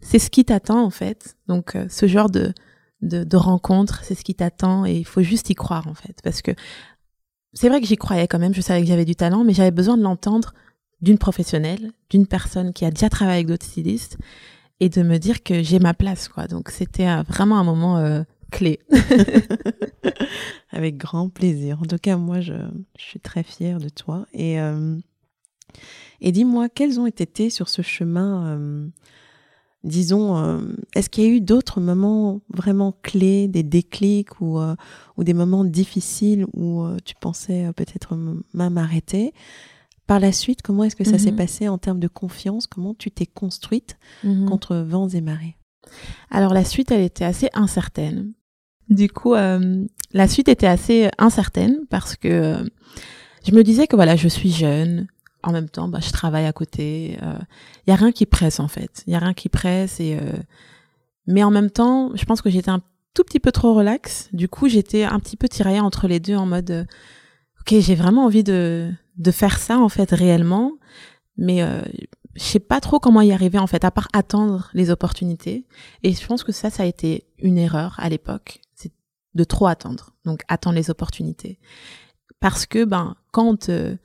[0.00, 1.36] c'est ce qui t'attend en fait.
[1.48, 2.52] Donc, ce genre de,
[3.02, 6.16] de, de rencontre, c'est ce qui t'attend et il faut juste y croire en fait.
[6.22, 6.52] Parce que
[7.52, 9.70] c'est vrai que j'y croyais quand même, je savais que j'avais du talent, mais j'avais
[9.70, 10.54] besoin de l'entendre
[11.02, 14.16] d'une professionnelle, d'une personne qui a déjà travaillé avec d'autres stylistes
[14.80, 16.46] et de me dire que j'ai ma place, quoi.
[16.46, 18.78] Donc, c'était vraiment un moment clé.
[20.70, 21.80] Avec grand plaisir.
[21.82, 22.54] En tout cas, moi, je,
[22.96, 24.26] suis très fière de toi.
[24.32, 24.96] Et, euh,
[26.20, 28.88] et dis-moi, quels ont été sur ce chemin euh,
[29.82, 30.60] Disons, euh,
[30.94, 34.60] est-ce qu'il y a eu d'autres moments vraiment clés, des déclics ou,
[35.16, 38.16] ou des moments difficiles où tu pensais peut-être
[38.54, 39.32] même arrêter
[40.06, 41.36] par la suite, comment est-ce que ça s'est mhm.
[41.36, 42.66] passé en termes de confiance?
[42.66, 44.46] Comment tu t'es construite mhm.
[44.46, 45.56] contre vents et marées?
[46.30, 48.32] Alors la suite, elle était assez incertaine.
[48.92, 52.64] Du coup, euh, la suite était assez incertaine parce que euh,
[53.46, 55.06] je me disais que voilà, je suis jeune.
[55.42, 57.12] En même temps, bah, je travaille à côté.
[57.12, 57.38] Il euh,
[57.86, 59.02] y a rien qui presse en fait.
[59.06, 60.18] Il y a rien qui presse et
[61.26, 62.82] mais en même temps, je pense que j'étais un
[63.14, 64.28] tout petit peu trop relax.
[64.32, 66.86] Du coup, j'étais un petit peu tiraillée entre les deux en mode
[67.60, 70.72] ok, j'ai vraiment envie de de faire ça en fait réellement,
[71.38, 71.62] mais
[72.34, 75.64] je sais pas trop comment y arriver en fait, à part attendre les opportunités.
[76.02, 78.61] Et je pense que ça, ça a été une erreur à l'époque
[79.34, 80.14] de trop attendre.
[80.24, 81.58] Donc attendre les opportunités.
[82.40, 83.96] Parce que ben quand euh,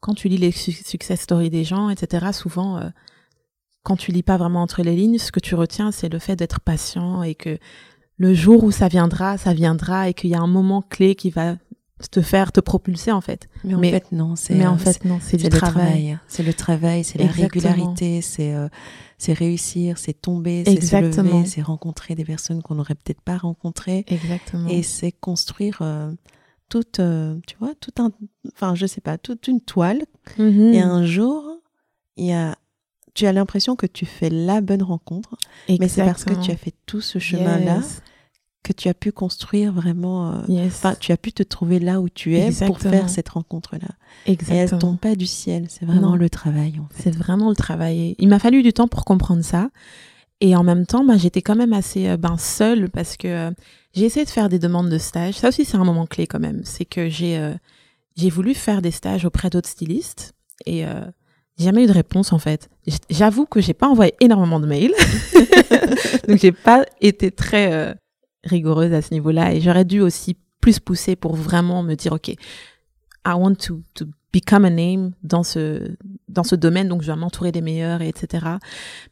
[0.00, 2.26] quand tu lis les success stories des gens, etc.
[2.32, 2.88] Souvent euh,
[3.82, 6.36] quand tu lis pas vraiment entre les lignes, ce que tu retiens, c'est le fait
[6.36, 7.58] d'être patient et que
[8.16, 11.30] le jour où ça viendra, ça viendra et qu'il y a un moment clé qui
[11.30, 11.56] va
[12.10, 13.48] te faire te propulser en fait.
[13.64, 16.18] Mais en fait non, c'est mais en euh, fait non, c'est du travail.
[16.26, 18.54] C'est le travail, c'est la régularité, c'est
[19.18, 23.38] c'est réussir, c'est tomber, c'est se lever, c'est rencontrer des personnes qu'on n'aurait peut-être pas
[23.38, 24.04] rencontrées.
[24.08, 24.68] Exactement.
[24.68, 26.12] Et c'est construire euh,
[26.68, 28.10] toute, euh, tu vois, tout un,
[28.52, 30.02] enfin, je sais pas, toute une toile.
[30.38, 30.74] Mm-hmm.
[30.74, 31.44] Et un jour,
[32.16, 32.56] il y a,
[33.14, 35.36] tu as l'impression que tu fais la bonne rencontre,
[35.68, 37.80] mais c'est parce que tu as fait tout ce chemin-là
[38.64, 40.32] que tu as pu construire vraiment.
[40.48, 43.88] Euh, enfin, tu as pu te trouver là où tu es pour faire cette rencontre-là.
[44.26, 44.58] Exactement.
[44.58, 46.80] Et elles tombent pas du ciel, c'est vraiment le travail.
[46.80, 47.02] En fait.
[47.04, 48.16] C'est vraiment le travail.
[48.18, 49.68] Il m'a fallu du temps pour comprendre ça.
[50.40, 53.50] Et en même temps, bah, j'étais quand même assez euh, ben, seule parce que euh,
[53.92, 55.34] j'ai essayé de faire des demandes de stage.
[55.34, 56.62] Ça aussi, c'est un moment clé quand même.
[56.64, 57.54] C'est que j'ai
[58.16, 60.34] j'ai voulu faire des stages auprès d'autres stylistes
[60.66, 60.84] et
[61.58, 62.68] j'ai jamais eu de réponse en fait.
[63.10, 64.94] J'avoue que j'ai pas envoyé énormément de mails,
[66.28, 67.96] donc j'ai pas été très
[68.44, 69.54] rigoureuse à ce niveau-là.
[69.54, 72.28] Et j'aurais dû aussi plus pousser pour vraiment me dire ok
[73.26, 75.94] I want to, to become a name dans ce
[76.28, 78.46] dans ce domaine donc je dois m'entourer des meilleurs et etc.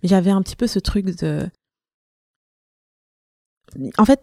[0.02, 1.48] Mais j'avais un petit peu ce truc de
[3.98, 4.20] en fait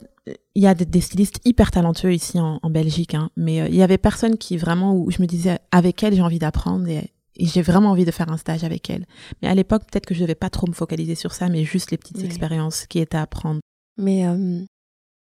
[0.55, 3.75] il y a des, stylistes hyper talentueux ici en, en Belgique hein, mais euh, il
[3.75, 7.11] y avait personne qui vraiment où je me disais avec elle j'ai envie d'apprendre et,
[7.41, 9.05] j'ai vraiment envie de faire un stage avec elle.
[9.41, 11.91] Mais à l'époque peut-être que je devais pas trop me focaliser sur ça mais juste
[11.91, 13.61] les petites expériences qui étaient à apprendre.
[13.97, 14.65] Mais euh,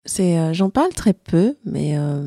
[0.07, 2.23] c'est, euh, j'en parle très peu, mais euh,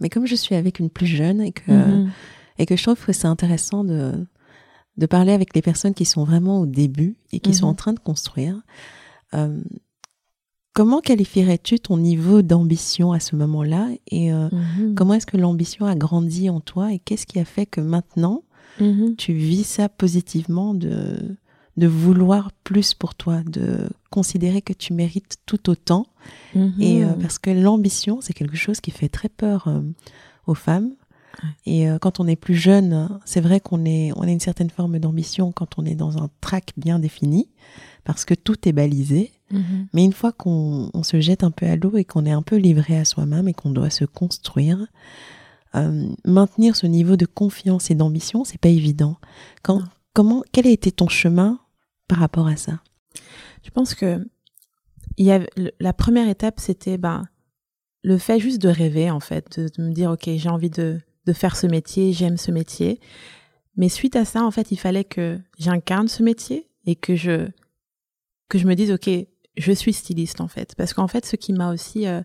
[0.00, 2.10] mais comme je suis avec une plus jeune et que mhm.
[2.58, 4.12] et que je trouve que c'est intéressant de
[4.96, 7.76] de parler avec les personnes qui sont vraiment au début et qui sont en mhm.
[7.76, 8.60] train de construire.
[9.34, 9.60] Euh,
[10.72, 14.94] comment qualifierais-tu ton niveau d'ambition à ce moment-là et mhm.
[14.94, 18.44] comment est-ce que l'ambition a grandi en toi et qu'est-ce qui a fait que maintenant
[19.18, 21.36] tu vis ça positivement de
[21.76, 26.06] de vouloir plus pour toi, de considérer que tu mérites tout autant.
[26.54, 26.74] Mhm.
[26.80, 29.80] Et euh, parce que l'ambition, c'est quelque chose qui fait très peur euh,
[30.46, 30.92] aux femmes.
[31.66, 34.70] Et euh, quand on est plus jeune, c'est vrai qu'on est, on a une certaine
[34.70, 37.48] forme d'ambition quand on est dans un track bien défini,
[38.04, 39.32] parce que tout est balisé.
[39.50, 39.88] Mhm.
[39.92, 42.54] Mais une fois qu'on se jette un peu à l'eau et qu'on est un peu
[42.54, 44.86] livré à soi-même et qu'on doit se construire,
[46.24, 49.16] maintenir ce niveau de confiance et d'ambition, c'est pas évident.
[49.64, 51.58] Quand, comment, quel a été ton chemin
[52.08, 52.80] par rapport à ça?
[53.62, 54.26] Je pense que
[55.16, 55.40] y a,
[55.80, 57.24] la première étape, c'était ben,
[58.02, 61.32] le fait juste de rêver, en fait, de, me dire, OK, j'ai envie de, de
[61.32, 63.00] faire ce métier, j'aime ce métier.
[63.76, 67.48] Mais suite à ça, en fait, il fallait que j'incarne ce métier et que je,
[68.48, 69.08] que je me dise, OK,
[69.56, 70.74] je suis styliste, en fait.
[70.76, 72.22] Parce qu'en fait, ce qui m'a aussi, euh,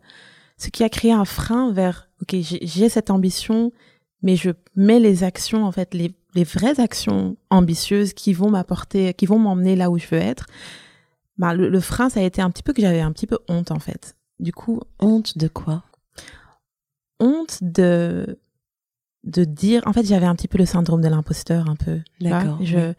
[0.57, 3.71] ce qui a créé un frein vers ok, j'ai cette ambition,
[4.21, 9.13] mais je mets les actions, en fait, les, les vraies actions ambitieuses qui vont m'apporter,
[9.13, 10.45] qui vont m'emmener là où je veux être.
[11.37, 13.39] Bah, le, le frein, ça a été un petit peu que j'avais un petit peu
[13.47, 14.15] honte, en fait.
[14.39, 14.81] Du coup.
[14.99, 15.83] Honte de quoi?
[17.19, 18.39] Honte de,
[19.23, 21.99] de dire, en fait, j'avais un petit peu le syndrome de l'imposteur, un peu.
[22.21, 22.59] D'accord.
[22.61, 22.93] Je,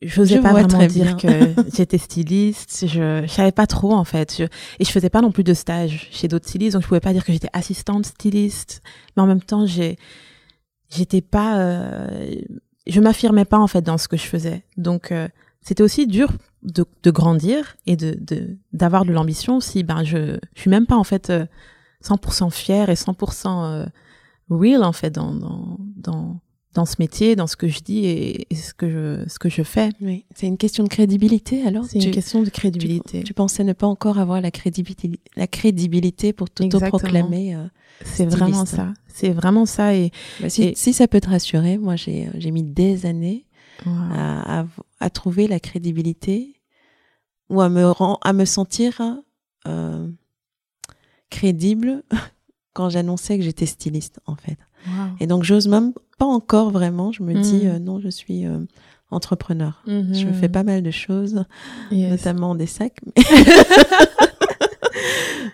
[0.00, 1.28] j'osais pas vraiment dire que
[1.74, 2.86] j'étais styliste.
[2.86, 4.34] Je, je savais pas trop, en fait.
[4.38, 7.00] Je, et je faisais pas non plus de stage chez d'autres stylistes, donc je pouvais
[7.00, 8.80] pas dire que j'étais assistante styliste.
[9.16, 9.98] Mais en même temps, j'ai,
[10.94, 12.40] j'étais pas, euh,
[12.86, 14.64] je m'affirmais pas, en fait, dans ce que je faisais.
[14.76, 15.28] Donc, euh,
[15.60, 16.30] c'était aussi dur
[16.62, 18.16] de, de, grandir et de,
[18.72, 21.32] d'avoir de l'ambition si, ben, je, je suis même pas, en fait,
[22.02, 23.86] 100% euh, fière et 100% euh,
[24.50, 26.40] real, en fait, dans, dans, dans,
[26.74, 29.48] dans ce métier, dans ce que je dis et, et ce que je ce que
[29.48, 29.90] je fais.
[30.00, 31.84] Oui, c'est une question de crédibilité alors?
[31.84, 33.20] C'est une question de crédibilité.
[33.20, 37.54] Tu, tu, pensais ne pas encore avoir la crédibilité, la crédibilité pour t'auto-proclamer.
[37.54, 37.64] Euh,
[38.04, 38.92] c'est vraiment ça.
[39.06, 40.10] C'est vraiment ça et,
[40.40, 43.46] bah, si, et, si, ça peut te rassurer, moi j'ai j'ai mis des années
[43.86, 43.92] wow.
[44.12, 44.66] à, à,
[44.98, 46.60] à trouver la crédibilité
[47.50, 49.00] ou à me rend, à me sentir
[49.68, 50.08] euh,
[51.30, 52.02] crédible
[52.72, 54.58] quand j'annonçais que j'étais styliste en fait.
[54.86, 54.92] Wow.
[55.20, 57.12] Et donc j'ose même pas encore vraiment.
[57.12, 57.40] Je me mmh.
[57.42, 58.58] dis euh, non, je suis euh,
[59.10, 59.82] entrepreneur.
[59.86, 60.14] Mmh.
[60.14, 61.44] Je fais pas mal de choses,
[61.90, 62.10] yes.
[62.10, 63.00] notamment des sacs.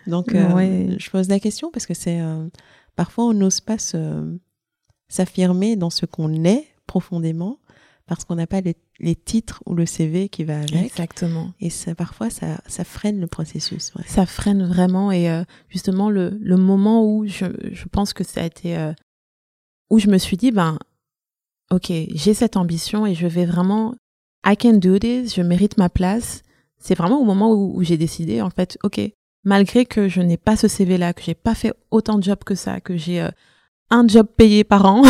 [0.07, 0.97] donc euh, ouais.
[0.99, 2.21] je pose la question parce que c'est
[2.97, 3.77] parfois on n'ose pas
[5.09, 7.59] s'affirmer dans ce qu'on est profondément
[8.11, 10.75] parce qu'on n'a pas les, les, titres ou le CV qui va avec.
[10.75, 11.53] Exactement.
[11.61, 13.93] Et ça, parfois, ça, ça freine le processus.
[13.95, 14.03] Ouais.
[14.05, 15.13] Ça freine vraiment.
[15.13, 18.93] Et euh, justement, le, le moment où je, je pense que ça a été euh,
[19.91, 20.79] où je me suis dit, ben,
[21.71, 23.95] ok, j'ai cette ambition et je vais vraiment,
[24.47, 26.43] I can do this, je mérite ma place.
[26.79, 29.01] C'est vraiment au moment où, j'ai décidé, en fait, ok,
[29.45, 32.55] malgré que je n'ai pas ce CV-là, que j'ai pas fait autant de jobs que
[32.55, 33.31] ça, que j'ai euh,
[33.91, 35.03] un job payé par an,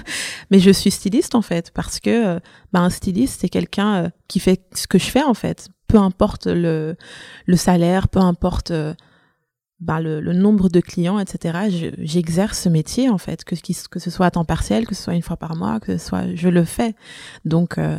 [0.50, 2.40] mais je suis styliste en fait, parce que euh,
[2.72, 5.98] ben, un styliste c'est quelqu'un euh, qui fait ce que je fais en fait, peu
[5.98, 6.96] importe le,
[7.46, 8.72] le salaire, peu importe
[9.80, 11.92] ben, le, le, nombre de clients, etc.
[11.98, 13.54] J'exerce ce métier en fait, que,
[13.88, 16.04] que ce soit à temps partiel, que ce soit une fois par mois, que ce
[16.04, 16.94] soit, je le fais.
[17.44, 17.98] Donc euh,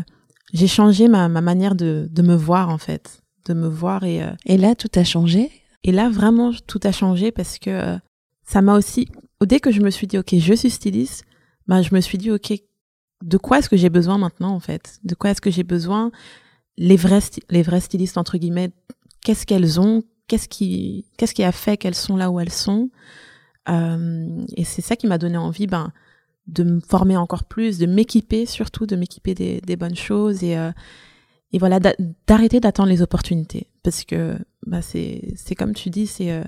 [0.53, 4.23] j'ai changé ma, ma manière de, de me voir en fait, de me voir et
[4.23, 5.51] euh, et là tout a changé?
[5.83, 7.97] Et là vraiment tout a changé parce que euh,
[8.43, 9.07] ça m'a aussi,
[9.45, 11.23] dès que je me suis dit ok je suis styliste,
[11.67, 12.53] ben je me suis dit ok
[13.23, 16.11] de quoi est-ce que j'ai besoin maintenant en fait, de quoi est-ce que j'ai besoin?
[16.77, 17.19] Les vrais
[17.49, 18.71] les vrais stylistes entre guillemets,
[19.23, 20.03] qu'est-ce qu'elles ont?
[20.29, 22.89] Qu'est-ce qui, qu'est-ce qui a fait qu'elles sont là où elles sont.
[23.67, 25.91] Euh, et c'est ça qui m'a donné envie, ben,
[26.47, 30.57] de me former encore plus, de m'équiper surtout, de m'équiper des, des, bonnes choses et,
[30.57, 30.71] euh,
[31.51, 31.79] et voilà,
[32.27, 33.67] d'arrêter d'attendre les opportunités.
[33.83, 34.37] Parce que,
[34.81, 36.43] c'est, c'est comme tu dis, c'est, euh,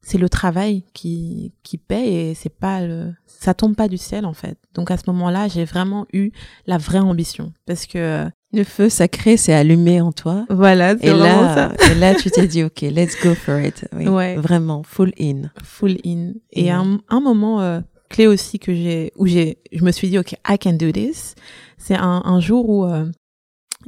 [0.00, 4.24] c'est le travail qui, qui paie et c'est pas le, ça tombe pas du ciel
[4.24, 4.58] en fait.
[4.74, 6.30] Donc à ce moment-là, j'ai vraiment eu
[6.66, 10.46] la vraie ambition parce que le feu sacré s'est allumé en toi.
[10.48, 11.72] Voilà, c'est vraiment ça.
[11.90, 13.86] et là, tu t'es dit, OK, let's go for it.
[13.92, 14.36] Oui, ouais.
[14.36, 15.50] Vraiment, full in.
[15.62, 16.32] Full in.
[16.52, 20.18] Et un, un, moment euh, clé aussi que j'ai, où j'ai, je me suis dit,
[20.18, 21.34] OK, I can do this.
[21.76, 23.10] C'est un, un, jour où euh,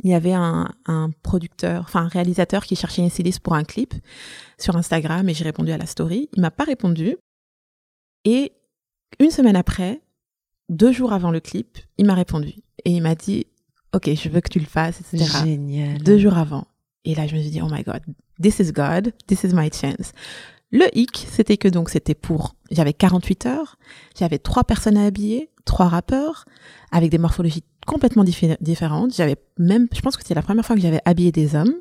[0.04, 3.64] il y avait un, un producteur, enfin un réalisateur qui cherchait une styliste pour un
[3.64, 3.94] clip
[4.58, 6.28] sur Instagram et j'ai répondu à la story.
[6.36, 7.16] Il m'a pas répondu.
[8.26, 8.52] Et
[9.18, 10.02] une semaine après,
[10.68, 12.54] deux jours avant le clip, il m'a répondu
[12.84, 13.46] et il m'a dit
[13.94, 15.24] ok, je veux que tu le fasses, etc.
[15.44, 15.98] Génial.
[15.98, 16.66] Deux jours avant.
[17.04, 18.02] Et là, je me suis dit, oh my God,
[18.40, 20.12] this is God, this is my chance.
[20.72, 23.76] Le hic, c'était que donc c'était pour, j'avais 48 heures,
[24.16, 26.44] j'avais trois personnes à habiller, trois rappeurs,
[26.92, 29.14] avec des morphologies complètement différentes.
[29.14, 31.74] J'avais même, je pense que c'était la première fois que j'avais habillé des hommes.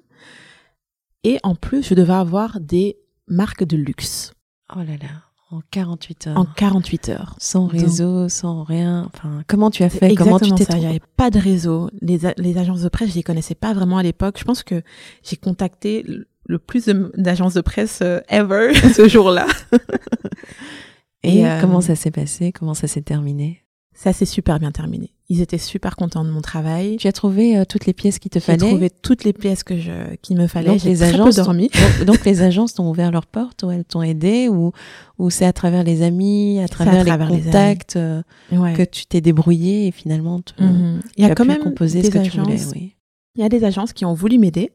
[1.23, 2.97] Et en plus, je devais avoir des
[3.27, 4.33] marques de luxe.
[4.75, 5.28] Oh là là.
[5.51, 6.37] En 48 heures.
[6.37, 7.35] En 48 heures.
[7.39, 9.09] Sans réseau, Donc, sans rien.
[9.13, 10.13] Enfin, comment tu as fait?
[10.13, 11.89] Comment tu t'es Il n'y avait pas de réseau.
[12.01, 14.37] Les, les agences de presse, je les connaissais pas vraiment à l'époque.
[14.37, 14.83] Je pense que
[15.23, 16.05] j'ai contacté
[16.45, 19.47] le plus d'agences de presse euh, ever ce jour-là.
[21.23, 22.51] Et, Et euh, comment ça s'est passé?
[22.51, 23.63] Comment ça s'est terminé?
[24.01, 25.11] Ça s'est super bien terminé.
[25.27, 26.95] Ils étaient super contents de mon travail.
[26.95, 29.61] Tu as trouvé euh, toutes les pièces qu'il te fallait J'ai trouvé toutes les pièces
[29.61, 30.79] que je qu'il me fallait.
[30.79, 31.69] J'ai très agences peu dormi.
[31.97, 34.71] Donc, donc, les agences t'ont ouvert leurs portes ou elles t'ont aidé ou
[35.17, 38.21] ou c'est à travers les amis, à travers, à travers les contacts les euh,
[38.53, 38.71] ouais.
[38.71, 41.01] que tu t'es débrouillé et finalement tu, mm -hmm.
[41.17, 42.65] Il y a quand même composer des ce que agences, tu voulais.
[42.73, 42.95] Oui.
[43.35, 44.71] Il y a des agences qui ont voulu m'aider.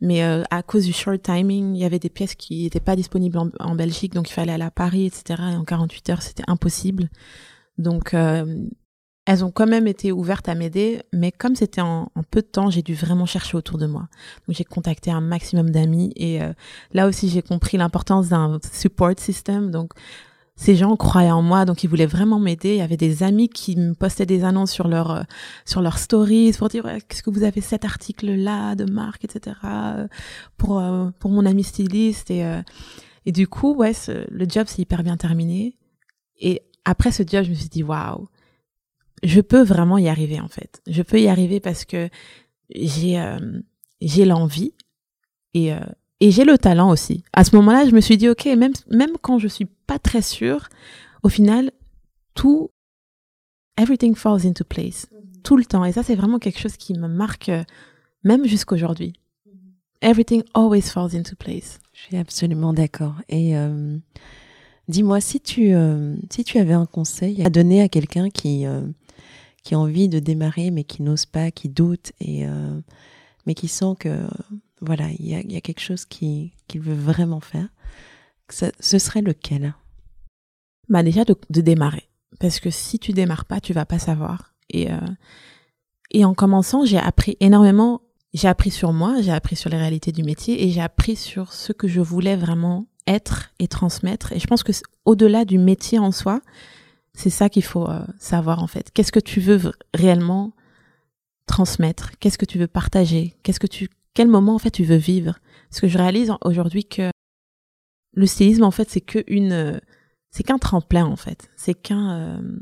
[0.00, 2.96] Mais euh, à cause du short timing, il y avait des pièces qui n'étaient pas
[2.96, 5.22] disponibles en, en, Belgique, donc il fallait aller à Paris, etc.
[5.52, 7.08] Et en 48 heures, c'était impossible.
[7.78, 8.66] Donc, euh,
[9.26, 12.70] elles ont quand même été ouvertes à m'aider, mais comme c'était en, peu de temps,
[12.70, 14.08] j'ai dû vraiment chercher autour de moi.
[14.46, 16.52] Donc j'ai contacté un maximum d'amis et euh,
[16.92, 19.72] là aussi j'ai compris l'importance d'un support system.
[19.72, 19.94] Donc
[20.54, 22.70] ces gens croyaient en moi, donc ils voulaient vraiment m'aider.
[22.70, 25.22] Il y avait des amis qui me postaient des annonces sur leur euh,
[25.64, 29.24] sur leurs stories pour dire ouais, qu'est-ce que vous avez cet article là de marque,
[29.24, 29.56] etc.
[29.64, 30.08] Euh,
[30.56, 32.44] pour euh, pour mon ami styliste et
[33.26, 33.92] et du coup ouais
[34.30, 35.76] le job s'est hyper bien terminé.
[36.38, 38.28] Et après ce job, je me suis dit waouh,
[39.22, 40.80] je peux vraiment y arriver en fait.
[40.86, 42.08] Je peux y arriver parce que
[42.74, 43.22] j'ai
[44.00, 44.72] j'ai l'envie
[45.52, 45.74] et
[46.20, 47.24] et j'ai le talent aussi.
[47.32, 50.22] À ce moment-là, je me suis dit, OK, même, même quand je suis pas très
[50.22, 50.68] sûre,
[51.22, 51.70] au final,
[52.34, 52.70] tout,
[53.76, 55.06] everything falls into place.
[55.12, 55.42] Mhm.
[55.42, 55.84] Tout le temps.
[55.84, 57.64] Et ça, c'est vraiment quelque chose qui me marque, euh,
[58.24, 59.12] même jusqu'aujourd'hui.
[59.46, 59.52] Mhm.
[60.00, 61.80] Everything always falls into place.
[61.92, 63.16] Je suis absolument d'accord.
[63.28, 63.98] Et euh,
[64.88, 68.64] dis-moi, si tu, euh, si tu avais un conseil à donner à quelqu'un qui,
[69.62, 72.44] qui a envie de démarrer, mais qui n'ose pas, qui doute, et,
[73.46, 74.26] mais qui sent que
[74.80, 77.68] voilà, il y a, y a, quelque chose qu'il veut vraiment faire,
[78.50, 79.74] ce serait lequel?
[80.88, 82.08] Bah déjà de, de, démarrer,
[82.38, 84.54] parce que si tu démarres pas, tu vas pas savoir.
[84.70, 85.00] Et euh,
[86.10, 88.02] et en commençant, j'ai appris énormément.
[88.32, 91.52] J'ai appris sur moi, j'ai appris sur les réalités du métier et j'ai appris sur
[91.52, 94.32] ce que je voulais vraiment être et transmettre.
[94.32, 94.72] Et je pense que
[95.04, 96.40] au-delà du métier en soi,
[97.14, 98.90] c'est ça qu'il faut euh, savoir en fait.
[98.92, 100.52] Qu'est-ce que tu veux réellement
[101.46, 102.12] transmettre?
[102.18, 103.36] Qu'est-ce que tu veux partager?
[103.42, 105.38] Qu'est-ce que tu quel moment en fait tu veux vivre?
[105.68, 107.10] Parce que je réalise aujourd'hui que
[108.14, 109.80] le stylisme en fait c'est que une
[110.36, 112.58] c'est qu'un tremplin en fait, c'est qu'un euh,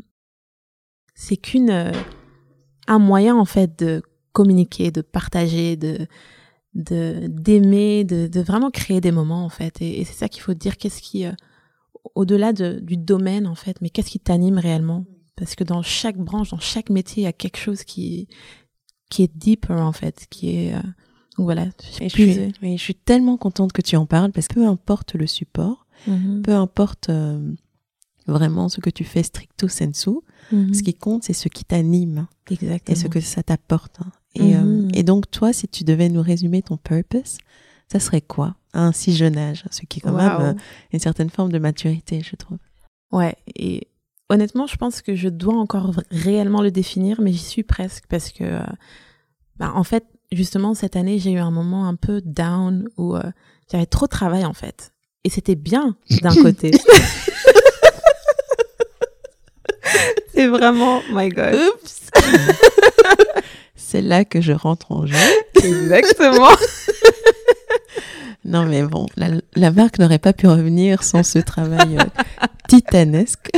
[1.15, 1.93] c'est qu'une euh,
[2.87, 4.01] un moyen en fait de
[4.33, 6.07] communiquer, de partager, de
[6.75, 9.81] de d'aimer, de, de vraiment créer des moments en fait.
[9.81, 10.77] Et, c'est ça qu'il faut dire.
[10.77, 11.33] Qu'est-ce qui, euh,
[12.15, 15.05] au-delà de, du domaine en fait, mais qu'est-ce qui t'anime réellement?
[15.37, 18.29] Parce que dans chaque branche, dans chaque métier, il y a quelque chose qui
[19.11, 20.75] qui est deeper en fait, qui est
[21.39, 21.67] voilà.
[21.99, 25.27] Je suis, je suis tellement contente que tu en parles parce que peu importe le
[25.27, 26.43] support, mm-hmm.
[26.43, 27.53] peu importe euh,
[28.27, 30.11] vraiment ce que tu fais stricto sensu,
[30.53, 30.75] mm-hmm.
[30.75, 34.01] ce qui compte c'est ce qui t'anime et ce que ça t'apporte.
[34.01, 34.13] Hein.
[34.35, 34.99] Et, euh, mm-hmm.
[34.99, 37.39] et, donc toi, si tu devais nous résumer ton purpose,
[37.91, 38.57] ça serait quoi?
[38.73, 40.55] À un si jeune âge, ce qui est quand même euh,
[40.93, 42.59] une certaine forme de maturité, je trouve.
[43.13, 43.37] Ouais.
[43.55, 43.87] Et
[44.29, 48.31] honnêtement, je pense que je dois encore réellement le définir, mais j'y suis presque parce
[48.31, 48.59] que,
[49.57, 53.23] bah, en fait, justement, cette année, j'ai eu un moment un peu down où euh,
[53.71, 54.93] j'avais trop de travail, en fait.
[55.25, 56.73] Et c'était bien d'un côté.
[60.35, 61.55] C'est vraiment, my God.
[61.55, 62.11] Oups.
[63.95, 65.15] C'est là que je rentre en jeu.
[65.63, 66.49] Exactement.
[68.45, 73.53] non, mais bon, la, marque n'aurait pas pu revenir sans ce travail euh, titanesque.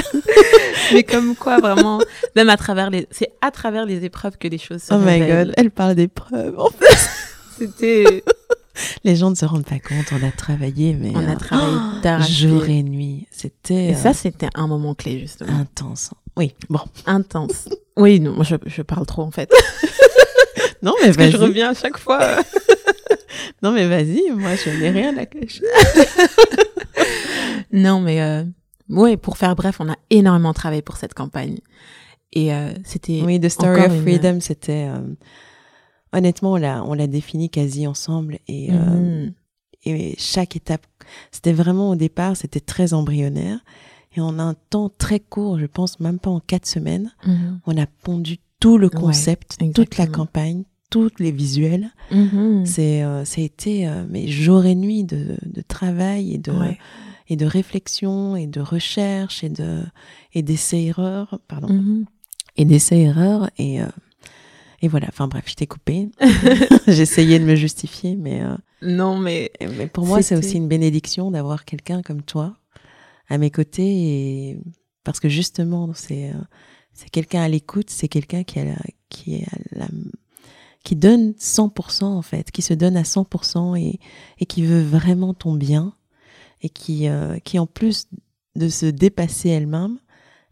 [0.93, 2.03] mais comme quoi, vraiment,
[2.35, 5.21] même à travers les, c'est à travers les épreuves que les choses se Oh my
[5.21, 7.09] god, elle parle d'épreuves, en fait.
[7.59, 8.23] C'était.
[9.05, 11.13] Les gens ne se rendent pas compte, on a travaillé, mais.
[11.15, 13.27] On a euh, travaillé oh, jour et nuit.
[13.31, 13.87] C'était.
[13.87, 15.59] Et ça, euh, c'était un moment clé, justement.
[15.59, 16.11] Intense.
[16.37, 16.81] Oui, bon.
[17.07, 17.71] Intense.
[17.97, 19.51] Oui, non, je parle trop, en fait.
[20.83, 21.33] non, mais vas-y.
[21.33, 22.21] je reviens à chaque fois.
[23.63, 25.65] non, mais vas-y, moi, je n'ai rien à cacher.
[27.73, 31.59] non, mais euh, pour faire bref, on a énormément travaillé pour cette campagne.
[32.33, 33.23] Et euh, c'était.
[33.25, 34.89] Oui, The Story of Freedom, c'était.
[34.89, 35.15] Euh,
[36.13, 38.39] honnêtement, on l'a, on l'a défini quasi ensemble.
[38.49, 39.33] Et, euh, mhm.
[39.85, 40.87] et chaque étape,
[41.31, 43.61] c'était vraiment au départ, c'était très embryonnaire.
[44.17, 47.61] Et en un temps très court, je pense même pas en quatre semaines, mhm.
[47.67, 51.91] on a pondu tout le concept, toute la campagne, tous les visuels.
[52.11, 52.65] Mhm.
[52.67, 56.53] C'est, ça a été mais jour et nuit de, de travail et de
[57.29, 59.83] et de réflexion et de recherche et de
[60.33, 62.05] et d'essais erreurs pardon mm-hmm.
[62.57, 63.89] et d'essais erreurs et euh,
[64.83, 66.09] et voilà enfin bref je t'ai coupé
[66.87, 71.31] j'essayais de me justifier mais euh, non mais mais pour moi c'est aussi une bénédiction
[71.31, 72.57] d'avoir quelqu'un comme toi
[73.29, 74.59] à mes côtés et
[75.03, 76.41] parce que justement c'est euh,
[76.97, 78.77] c'est quelqu'un à l'écoute c'est quelqu'un qui a la,
[79.09, 79.87] qui la,
[80.83, 83.99] qui donne 100% en fait, qui se donne à 100% et,
[84.39, 85.95] et qui veut vraiment ton bien
[86.63, 88.07] et qui, euh, qui en plus
[88.55, 89.99] de se dépasser elle-même,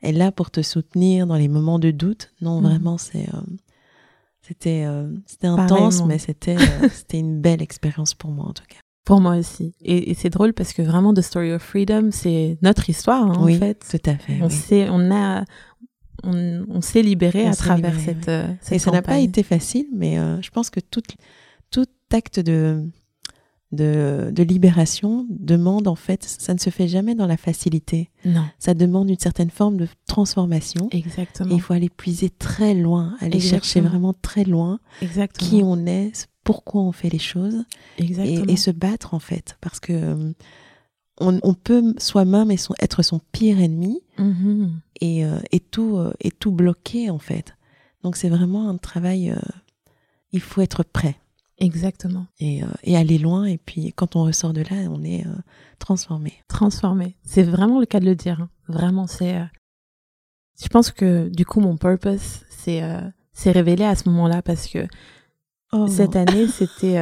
[0.02, 2.32] est là pour te soutenir dans les moments de doute.
[2.40, 2.68] Non, mhm.
[2.68, 3.40] vraiment, c'est euh,
[4.42, 6.56] c'était euh, c'était intense, mais c'était
[6.92, 8.78] c'était une belle expérience pour moi en tout cas.
[9.04, 9.74] Pour moi aussi.
[9.82, 13.56] Et, c'est drôle parce que vraiment The Story of Freedom, c'est notre histoire hein, oui,
[13.56, 13.86] en fait.
[13.90, 14.38] Tout à fait.
[14.40, 15.44] On sait, on a
[16.26, 20.16] on, on s'est libéré à travers cette, cette, Et ça n'a pas été facile, mais
[20.40, 21.02] je pense que tout,
[21.70, 22.84] tout acte de,
[23.74, 28.10] de, de, libération demande en fait, ça ne se fait jamais dans la facilité.
[28.24, 28.44] Non.
[28.58, 30.88] Ça demande une certaine forme de transformation.
[30.92, 31.54] Exactement.
[31.54, 35.48] il faut aller puiser très loin, aller chercher vraiment très loin Exactement.
[35.48, 37.64] qui on est, pourquoi on fait les choses.
[37.98, 38.46] Exactement.
[38.48, 39.56] Et, se battre en fait.
[39.60, 40.32] Parce que
[41.20, 44.70] euh, on, peut soi-même être son pire ennemi mm-hmm.
[45.00, 47.54] et, et, tout, et tout bloquer en fait.
[48.02, 49.34] Donc c'est vraiment un travail,
[50.32, 51.16] il faut être prêt.
[51.58, 52.26] Exactement.
[52.40, 53.44] Et, et, aller loin.
[53.44, 55.24] Et puis quand on ressort de là, on est
[55.78, 56.34] transformé.
[56.48, 57.16] Transformé.
[57.22, 58.40] C'est vraiment le cas de le dire.
[58.40, 58.50] Hein.
[58.66, 59.40] Vraiment, c'est.
[60.60, 62.82] Je pense que du coup, mon purpose, c'est
[63.32, 64.86] c'est révélé à ce moment-là parce que
[65.72, 65.86] oh.
[65.86, 66.98] cette année, c'était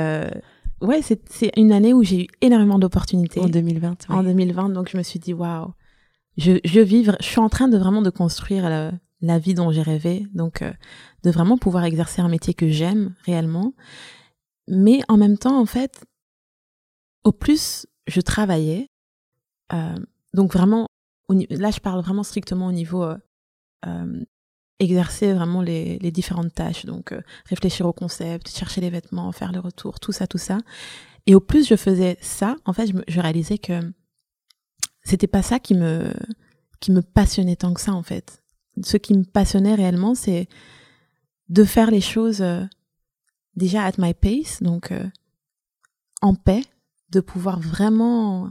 [0.83, 3.41] ouais, c'est une année où j'ai eu énormément d'opportunités.
[3.41, 4.11] En 2020.
[4.11, 5.73] En 2020, donc je me suis dit, waouh,
[6.37, 9.71] je, je vivre, je suis en train de vraiment de construire la, la vie dont
[9.71, 10.73] j'ai rêvé, donc euh,
[11.23, 13.75] de vraiment pouvoir exercer un métier que j'aime réellement.
[14.69, 16.05] Mais en même temps, en fait,
[17.25, 18.89] au plus je travaillais,
[19.73, 19.97] euh,
[20.35, 20.87] donc vraiment,
[21.29, 23.17] là je parle vraiment strictement au niveau euh,
[23.87, 24.25] euh
[24.79, 26.87] exercer vraiment les, les différentes tâches.
[26.87, 30.59] Donc, euh, réfléchir au concept, chercher les vêtements, faire le retour, tout ça, tout ça.
[31.27, 33.81] Et au plus je faisais ça, en fait, je, je réalisais que
[35.05, 36.13] c'était pas ça qui me,
[36.81, 38.43] qui me passionnait tant que ça, en fait.
[38.83, 40.49] Ce qui me passionnait réellement, c'est
[41.49, 42.65] de faire les choses euh,
[43.57, 45.07] déjà at my pace, donc euh,
[46.23, 46.63] en paix,
[47.11, 48.51] de pouvoir vraiment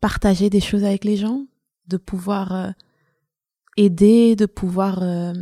[0.00, 1.46] partager des choses avec les gens,
[1.88, 2.72] de pouvoir
[3.76, 5.32] aider, de pouvoir, euh,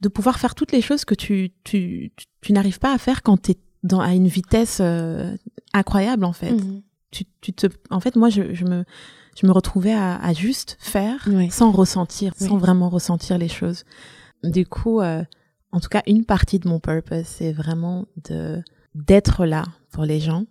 [0.00, 3.42] de pouvoir faire toutes les choses que tu, tu, tu, n'arrives pas à faire quand
[3.42, 5.36] tu es dans, à une vitesse euh,
[5.72, 6.52] incroyable, en fait.
[6.52, 6.82] Mhm.
[7.10, 8.84] Tu, tu te, en fait, moi, je, je me,
[9.40, 13.84] je me retrouvais à, à juste faire sans ressentir, sans vraiment ressentir les choses.
[14.42, 15.22] Du coup, euh,
[15.72, 18.62] en tout cas, une partie de mon purpose, c'est vraiment de
[18.94, 20.44] d'être là pour les gens,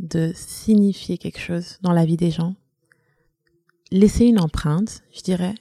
[0.00, 2.54] de signifier quelque chose dans la vie des gens,
[3.90, 5.54] laisser une empreinte, je dirais,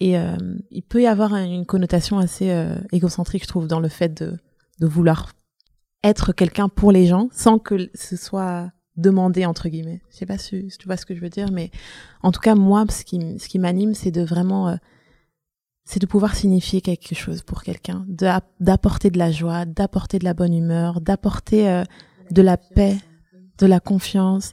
[0.00, 0.36] et euh,
[0.70, 4.38] il peut y avoir une connotation assez euh, égocentrique, je trouve, dans le fait de,
[4.80, 5.32] de vouloir
[6.04, 10.02] être quelqu'un pour les gens sans que ce soit demandé entre guillemets.
[10.10, 11.70] Je sais pas si, tu vois ce que je veux dire, mais
[12.22, 14.76] en tout cas moi, ce qui ce qui m'anime, c'est de vraiment, euh,
[15.84, 18.04] c'est de pouvoir signifier quelque chose pour quelqu'un,
[18.60, 21.84] d'apporter de la joie, d'apporter de la bonne humeur, d'apporter euh,
[22.30, 22.98] de la paix,
[23.58, 24.52] de la confiance.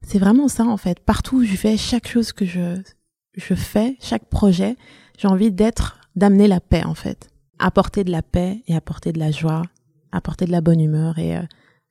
[0.00, 1.00] C'est vraiment ça en fait.
[1.00, 2.80] Partout où je vais, chaque chose que je
[3.34, 4.76] je fais, chaque projet,
[5.18, 7.30] j'ai envie d'être, d'amener la paix en fait.
[7.58, 9.62] Apporter de la paix et apporter de la joie,
[10.10, 11.42] apporter de la bonne humeur et euh,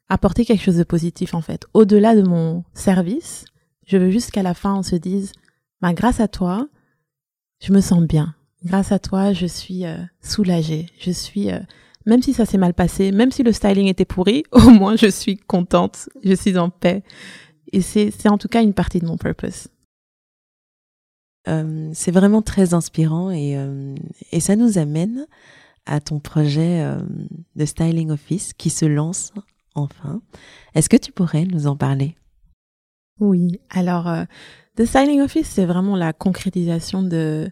[0.10, 1.66] apporter quelque chose de positif en fait.
[1.74, 3.46] Au-delà de mon service,
[3.88, 5.32] je veux juste qu'à la fin on se dise,
[5.82, 6.68] bah, grâce à toi,
[7.62, 8.36] je me sens bien.
[8.64, 10.88] Grâce à toi, je suis euh, soulagée.
[11.00, 11.60] Je suis, euh,
[12.06, 15.08] même si ça s'est mal passé, même si le styling était pourri, au moins je
[15.08, 17.04] suis contente, je suis en paix.
[17.74, 19.68] Et c'est, c'est en tout cas une partie de mon purpose.
[21.48, 23.96] Euh, c'est vraiment très inspirant et, euh,
[24.32, 25.26] et ça nous amène
[25.88, 27.02] à ton projet euh,
[27.56, 29.34] de Styling Office qui se lance
[29.74, 30.22] enfin.
[30.76, 32.16] Est-ce que tu pourrais nous en parler?
[33.20, 34.12] Oui, alors
[34.76, 37.52] The Styling Office, c'est vraiment la concrétisation de,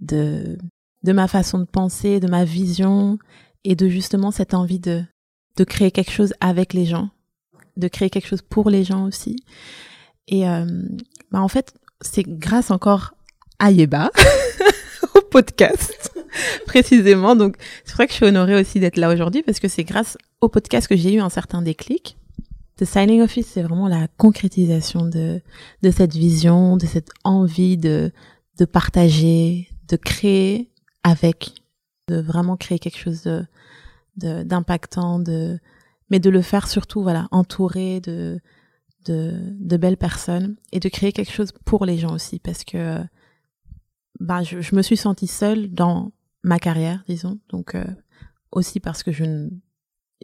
[0.00, 0.58] de,
[1.02, 3.18] de ma façon de penser, de ma vision
[3.64, 5.04] et de justement cette envie de,
[5.56, 7.10] de créer quelque chose avec les gens,
[7.76, 9.36] de créer quelque chose pour les gens aussi.
[10.28, 10.44] Et
[11.32, 13.14] bah en fait, c'est grâce encore
[13.58, 14.10] à Yeba,
[15.14, 16.12] au podcast,
[16.66, 17.36] précisément.
[17.36, 20.18] Donc, c'est vrai que je suis honorée aussi d'être là aujourd'hui parce que c'est grâce
[20.40, 22.16] au podcast que j'ai eu un certain déclic.
[22.78, 25.40] The Signing Office, c'est vraiment la concrétisation de,
[25.82, 28.10] de cette vision, de cette envie de,
[28.58, 30.70] de partager, de créer
[31.04, 31.52] avec,
[32.08, 33.22] de vraiment créer quelque chose
[34.16, 35.58] de, d'impactant, de,
[36.10, 38.40] mais de le faire surtout, voilà, entouré de,
[39.04, 42.98] de, de belles personnes et de créer quelque chose pour les gens aussi parce que
[44.20, 47.38] bah, je, je, me suis sentie seule dans ma carrière, disons.
[47.48, 47.84] Donc euh,
[48.50, 49.48] aussi parce que je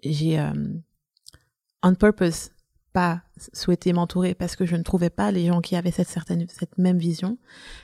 [0.03, 0.53] j'ai euh,
[1.83, 2.51] on purpose
[2.93, 3.23] pas
[3.53, 6.79] souhaité m'entourer parce que je ne trouvais pas les gens qui avaient cette certaine cette
[6.79, 7.39] même vision,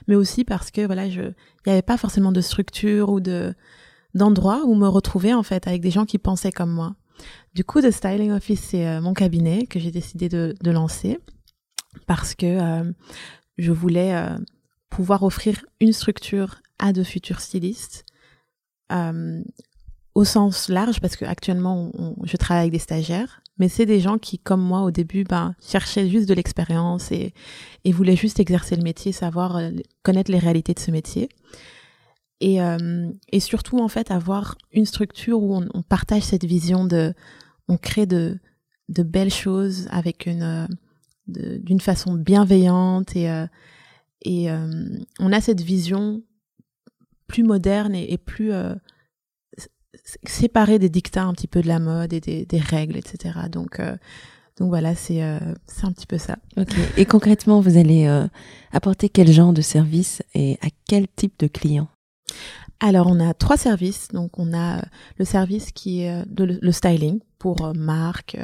[0.07, 3.55] mais aussi parce que voilà, je il y avait pas forcément de structure ou de
[4.14, 6.95] d'endroit où me retrouver en fait avec des gens qui pensaient comme moi.
[7.55, 11.18] Du coup, The Styling Office, c'est euh, mon cabinet que j'ai décidé de, lancer
[12.07, 12.92] parce que euh,
[13.59, 14.36] je voulais euh,
[14.90, 18.05] pouvoir offrir une structure à de futurs stylistes
[20.14, 21.90] au sens large parce que actuellement
[22.22, 25.57] je travaille avec des stagiaires mais c'est des gens qui comme moi au début ben
[25.61, 27.32] cherchaient juste de l'expérience et,
[27.86, 29.59] voulaient juste exercer le métier savoir
[30.02, 31.28] connaître les réalités de ce métier.
[32.40, 32.61] Et,
[33.40, 37.14] surtout en fait avoir une structure où on, partage cette vision de
[37.68, 38.38] on crée de
[38.88, 40.68] belles choses avec une
[41.38, 43.46] euh, d'une façon bienveillante et euh,
[44.26, 46.22] euh, on a cette vision
[47.28, 48.52] plus moderne et, plus
[50.24, 53.80] séparée des dictats un petit peu de la mode et des, règles etc donc
[54.58, 56.36] Donc voilà, c'est un petit peu ça.
[56.98, 58.06] Et concrètement, vous allez
[58.70, 61.88] apporter quel genre de service et à quel type de client?
[62.80, 64.08] Alors, on a trois services.
[64.08, 64.82] Donc, on a
[65.16, 68.36] le service qui est le styling pour marques,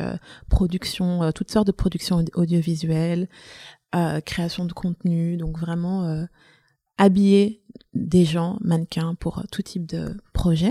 [0.49, 3.29] production, toutes sortes de productions audiovisuelles,
[4.25, 5.37] création de contenu.
[5.37, 6.27] Donc, vraiment
[6.97, 7.63] habiller
[7.95, 10.71] des gens, mannequins, pour tout type de projet.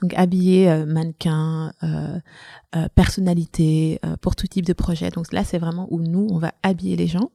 [0.00, 2.18] Donc habiller euh, mannequin, euh,
[2.74, 2.88] euh,
[4.20, 5.10] pour tout type de projet.
[5.10, 7.30] Donc là c'est vraiment où nous on va habiller les gens.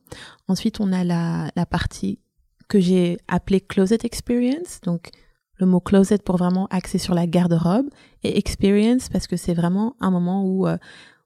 [0.47, 2.19] Ensuite on a la, la partie
[2.67, 4.81] que j'ai appelée closet experience.
[4.83, 5.09] Donc
[5.57, 7.87] le mot closet pour vraiment axer sur la garde-robe
[8.23, 10.67] et experience parce que c'est vraiment un moment où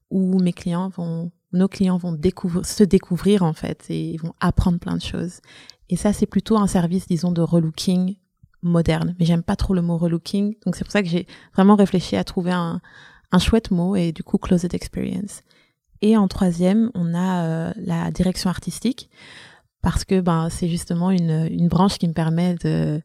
[0.10, 4.34] où mes clients vont nos clients vont découvrir se découvrir en fait et ils vont
[4.40, 5.42] apprendre plein de choses.
[5.90, 8.16] Et ça c'est plutôt un service disons de relooking
[8.62, 9.16] moderne.
[9.20, 10.56] Mais j'aime pas trop le mot relooking.
[10.66, 12.80] Donc c'est pour ça que j'ai vraiment réfléchi à trouver un,
[13.32, 15.42] un chouette mot et du coup closet experience.
[16.02, 19.10] Et en troisième, on a euh, la direction artistique
[19.82, 23.02] parce que ben c'est justement une, une branche qui me permet de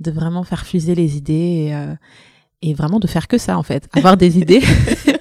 [0.00, 1.94] de vraiment faire fuser les idées et, euh,
[2.62, 4.62] et vraiment de faire que ça en fait, avoir des idées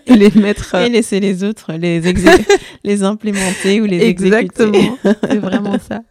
[0.05, 2.01] et les mettre et laisser les autres les
[2.83, 6.01] les implémenter ou les Exactement, c'est vraiment ça.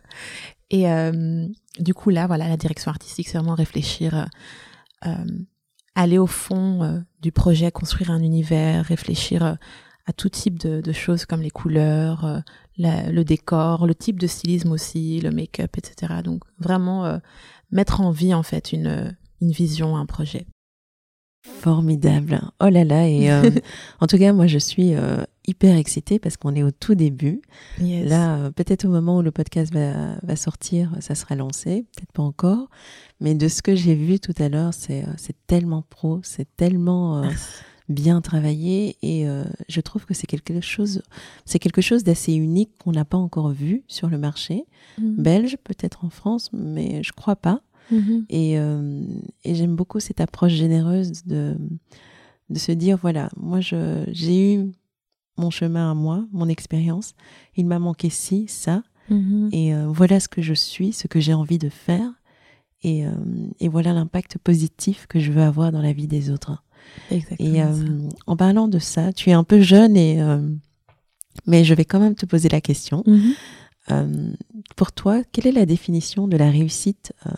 [0.70, 1.46] Et euh,
[1.78, 5.24] du coup, là, voilà, la direction artistique, c'est vraiment réfléchir, euh, euh
[5.98, 9.54] aller au fond euh, du projet, construire un univers, réfléchir euh,
[10.04, 12.42] à tout type de, de, choses comme les couleurs,
[12.78, 16.20] le décor, le type de stylisme aussi, le make-up, etc.
[16.22, 17.20] Donc, vraiment
[17.70, 20.46] mettre en vie, en fait, une, une vision, un projet.
[21.46, 22.40] Formidable.
[22.60, 23.08] Oh là là.
[23.08, 23.50] Et euh,
[24.00, 27.40] en tout cas, moi, je suis euh, hyper excitée parce qu'on est au tout début.
[27.78, 31.86] Là, euh, peut-être au moment où le podcast va, va, sortir, ça sera lancé.
[31.94, 32.68] Peut-être pas encore.
[33.20, 35.06] Mais de ce que j'ai vu tout à l'heure, c'est
[35.46, 37.22] tellement pro, c'est tellement
[37.88, 38.96] bien travaillé.
[39.02, 39.26] Et
[39.68, 41.02] je trouve que c'est quelque chose,
[41.44, 44.64] c'est quelque chose d'assez unique qu'on n'a pas encore vu sur le marché.
[44.98, 45.22] Mm.
[45.22, 47.62] Belge, peut-être en France, mais je crois pas.
[48.28, 49.04] Et, euh,
[49.44, 51.56] et j'aime beaucoup cette approche généreuse de,
[52.50, 54.72] de se dire, voilà, moi j'ai eu
[55.38, 57.14] mon chemin à moi, mon expérience,
[57.56, 59.48] il m'a manqué ci, ça, mm-hmm.
[59.52, 62.10] et euh, voilà ce que je suis, ce que j'ai envie de faire,
[62.82, 63.12] et, euh,
[63.60, 66.62] et voilà l'impact positif que je veux avoir dans la vie des autres.
[67.10, 67.62] Exactement et
[68.26, 70.20] en parlant de ça, tu es un peu jeune, et,
[71.46, 73.02] mais je vais quand même te poser la question.
[73.06, 73.34] Mm-hmm.
[73.90, 74.32] Euh,
[74.74, 77.30] pour toi, quelle est la définition de la réussite euh,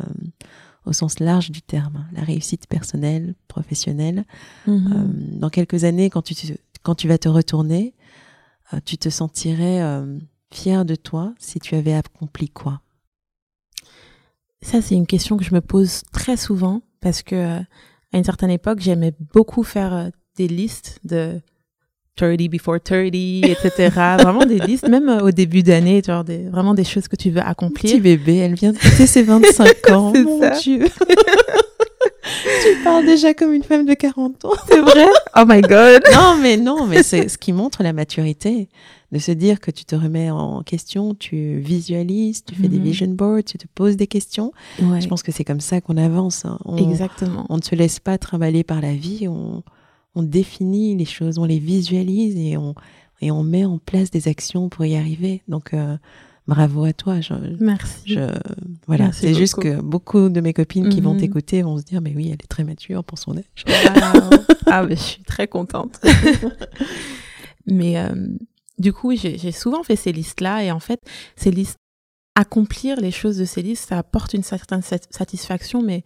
[0.86, 4.24] au sens large du terme La réussite personnelle, professionnelle?
[4.66, 4.92] Mhm.
[4.92, 6.34] Euh, dans quelques années, quand tu,
[6.82, 7.94] quand tu vas te retourner,
[8.84, 9.82] tu te sentirais
[10.52, 12.82] fier de toi si tu avais accompli quoi?
[14.60, 17.60] Ça, c'est une question que je me pose très souvent parce que
[18.12, 21.40] à une certaine époque, j'aimais beaucoup faire des listes de
[22.18, 23.90] 30 before 30, etc.
[24.18, 27.30] vraiment des listes, même euh, au début d'année, genre des, vraiment des choses que tu
[27.30, 27.92] veux accomplir.
[27.92, 30.12] Petit bébé, elle vient de fêter ses 25 ans.
[30.12, 30.52] Mon ça.
[32.62, 34.52] Tu parles déjà comme une femme de 40 ans.
[34.68, 35.06] C'est vrai?
[35.36, 36.02] Oh my god.
[36.12, 38.68] Non, mais non, mais c'est ce qui montre la maturité.
[39.10, 42.84] De se dire que tu te remets en question, tu visualises, tu fais des mhm.
[42.84, 44.52] vision boards, tu te poses des questions.
[44.78, 46.44] Je pense que c'est comme ça qu'on avance.
[46.44, 46.58] Hein.
[46.76, 47.46] Exactement.
[47.48, 49.26] On ne se laisse pas trimballer par la vie.
[49.26, 49.62] On,
[50.14, 52.74] on définit les choses, on les visualise et on,
[53.20, 55.42] et on met en place des actions pour y arriver.
[55.48, 55.96] Donc, euh,
[56.48, 57.16] bravo à toi.
[57.60, 58.18] Merci.
[58.86, 61.20] voilà, c'est juste que beaucoup de mes copines qui vont mhm.
[61.20, 63.64] t'écouter vont se dire, mais oui, elle est très mature pour son âge.
[64.66, 66.00] ah, mais je suis très contente.
[67.66, 68.28] mais euh,
[68.78, 71.00] du coup, j'ai souvent fait ces listes-là et en fait,
[71.36, 71.76] ces listes,
[72.34, 76.04] accomplir les choses de ces listes, ça apporte une certaine satisfaction, mais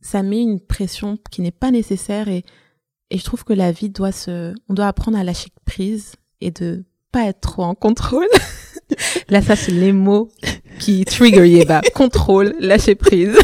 [0.00, 2.44] ça met une pression qui n'est pas nécessaire et
[3.10, 6.50] et je trouve que la vie doit se, on doit apprendre à lâcher prise et
[6.50, 8.28] de pas être trop en contrôle.
[9.28, 10.30] Là, ça, c'est les mots
[10.78, 11.82] qui trigger Yeba.
[11.94, 13.36] Contrôle, lâcher prise.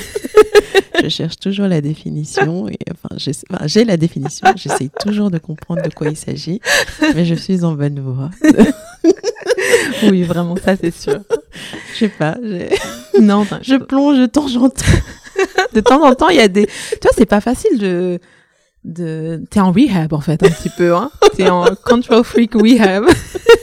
[1.02, 3.16] je cherche toujours la définition et enfin,
[3.66, 4.48] j'ai la définition.
[4.56, 6.60] J'essaie toujours de comprendre de quoi il s'agit,
[7.14, 8.30] mais je suis en bonne voie.
[10.04, 11.20] oui, vraiment, ça, c'est sûr.
[11.94, 12.36] Je sais pas.
[13.20, 14.84] Non, je plonge en temps.
[15.72, 16.66] De temps en temps, il y a des.
[16.66, 18.20] Tu vois, c'est pas facile de
[18.84, 21.10] de t'es en rehab en fait un petit peu hein.
[21.36, 23.04] T'es en control freak rehab.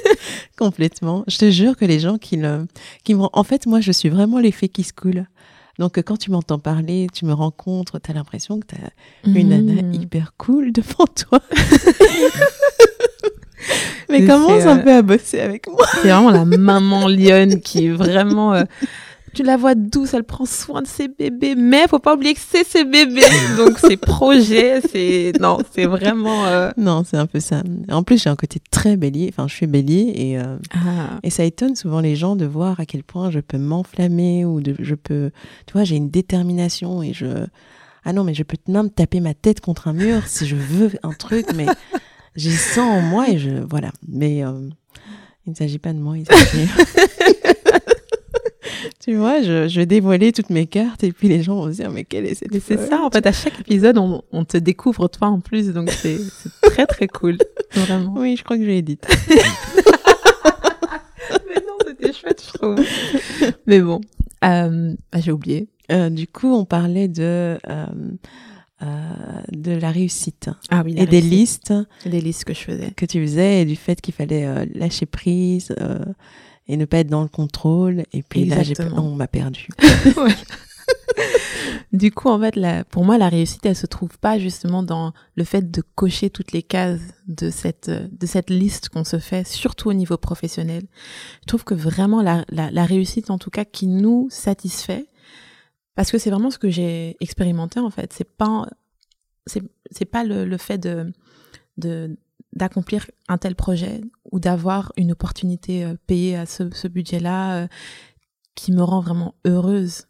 [0.58, 1.24] Complètement.
[1.28, 2.66] Je te jure que les gens qui le
[3.04, 5.26] qui me en fait moi je suis vraiment l'effet qui se coule.
[5.80, 8.78] Donc quand tu m'entends parler tu me rencontres t'as l'impression que t'as
[9.26, 9.94] une nana mm.
[9.94, 11.40] hyper cool devant toi.
[14.10, 15.86] Mais commence un peu à bosser avec moi?
[16.02, 18.64] C'est vraiment la maman lionne qui est vraiment euh,
[19.34, 22.40] tu la vois douce, elle prend soin de ses bébés, mais faut pas oublier que
[22.40, 23.22] c'est ses bébés.
[23.58, 26.46] Donc ses projets, c'est non, c'est vraiment.
[26.46, 27.64] Euh, non, c'est un peu ça.
[27.90, 29.30] En plus, j'ai un côté très bélier.
[29.32, 31.20] Enfin, je suis bélier et euh, ah.
[31.24, 34.62] et ça étonne souvent les gens de voir à quel point je peux m'enflammer ou
[34.62, 35.32] de, je peux,
[35.66, 37.46] tu vois, j'ai une détermination et je
[38.04, 40.92] ah non, mais je peux même taper ma tête contre un mur si je veux
[41.04, 41.68] un truc, mais
[42.36, 43.92] j'ai ça en moi et je voilà.
[44.08, 44.70] Mais euh,
[45.46, 46.68] il ne s'agit pas de moi, il s'agit.
[49.00, 51.78] tu vois, je, je, vais dévoiler toutes mes cartes et puis les gens vont se
[51.78, 54.58] dire mais quelle est cette C'est ça, en fait, à chaque épisode, on, on, te
[54.58, 56.20] découvre toi en plus, donc c'est
[56.62, 57.38] très très cool,
[57.72, 58.14] vraiment.
[58.18, 59.00] Oui, je crois que j'ai dit.
[61.30, 62.80] mais non, c'était chouette, je trouve.
[63.68, 64.02] Mais bon,
[64.44, 65.68] euh, bah, j'ai oublié.
[65.92, 67.86] Euh, du coup, on parlait de euh,
[68.82, 68.86] euh,
[69.52, 71.74] de la réussite ah oui, et des listes,
[72.06, 75.76] des listes que je faisais, que tu faisais, et du fait qu'il fallait lâcher prise
[76.68, 78.03] et ne pas être dans le contrôle.
[78.14, 79.68] Et puis là, j'ai, on m'a perdu.
[81.93, 85.14] du coup, en fait, la, pour moi, la réussite, elle se trouve pas justement dans
[85.36, 89.45] le fait de cocher toutes les cases de cette de cette liste qu'on se fait,
[89.47, 90.84] surtout au niveau professionnel.
[91.41, 95.07] Je trouve que vraiment la, la, la réussite, en tout cas, qui nous satisfait,
[95.95, 98.14] parce que c'est vraiment ce que j'ai expérimenté en fait.
[98.14, 98.68] C'est pas
[99.45, 101.12] c'est c'est pas le, le fait de
[101.78, 102.18] de
[102.54, 107.68] d'accomplir un tel projet ou d'avoir une opportunité euh, payée à ce, ce budget-là euh,
[108.56, 110.08] qui me rend vraiment heureuse.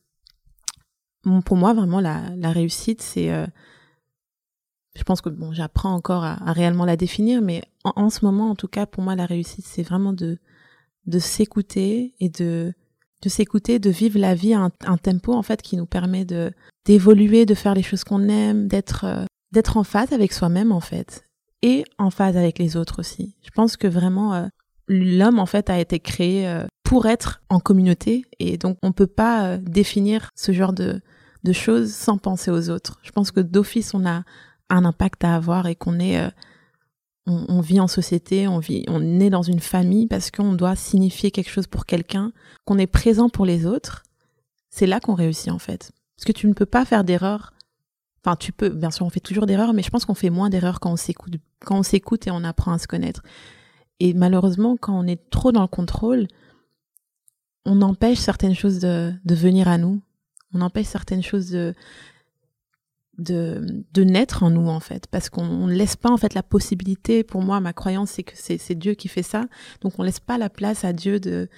[1.46, 3.32] pour moi, vraiment, la, réussite, c'est...
[3.32, 3.46] Euh,
[4.96, 8.56] je pense que bon, j'apprends encore à, réellement la définir, mais en, ce moment, en
[8.56, 10.38] tout cas, pour moi, la réussite, c'est vraiment de,
[11.06, 12.74] de s'écouter et de,
[13.22, 16.52] de s'écouter, de vivre la vie à un, tempo en fait qui nous permet de
[16.86, 20.80] d'évoluer, de faire les choses qu'on aime, d'être euh, d'être en phase avec soi-même en
[20.80, 21.24] fait
[21.62, 23.36] et en phase avec les autres aussi.
[23.44, 24.48] Je pense que vraiment euh,
[24.88, 29.08] l'homme en fait a été créé euh, pour être en communauté et donc on peut
[29.08, 31.02] pas définir ce genre de
[31.44, 33.00] de choses sans penser aux autres.
[33.02, 34.24] Je pense que d'office on a
[34.70, 36.32] un impact à avoir et qu'on est
[37.28, 41.32] on, vit en société, on vit, on est dans une famille parce qu'on doit signifier
[41.32, 42.32] quelque chose pour quelqu'un,
[42.66, 44.04] qu'on est présent pour les autres.
[44.70, 45.92] C'est là qu'on réussit en fait.
[46.18, 47.54] Parce que tu ne peux pas faire d'erreurs.
[48.24, 50.50] Enfin, tu peux, bien sûr, on fait toujours d'erreurs, mais je pense qu'on fait moins
[50.50, 53.24] d'erreurs quand on s'écoute, quand on s'écoute et on apprend à se connaître.
[54.00, 56.28] Et malheureusement, quand on est trop dans le contrôle,
[57.66, 60.02] on empêche certaines choses de, de venir à nous.
[60.54, 61.74] On empêche certaines choses de,
[63.18, 66.44] de, de naître en nous en fait parce qu'on ne laisse pas en fait la
[66.44, 69.46] possibilité pour moi ma croyance c'est que c'est Dieu qui fait ça
[69.82, 71.50] donc on laisse pas la place à Dieu de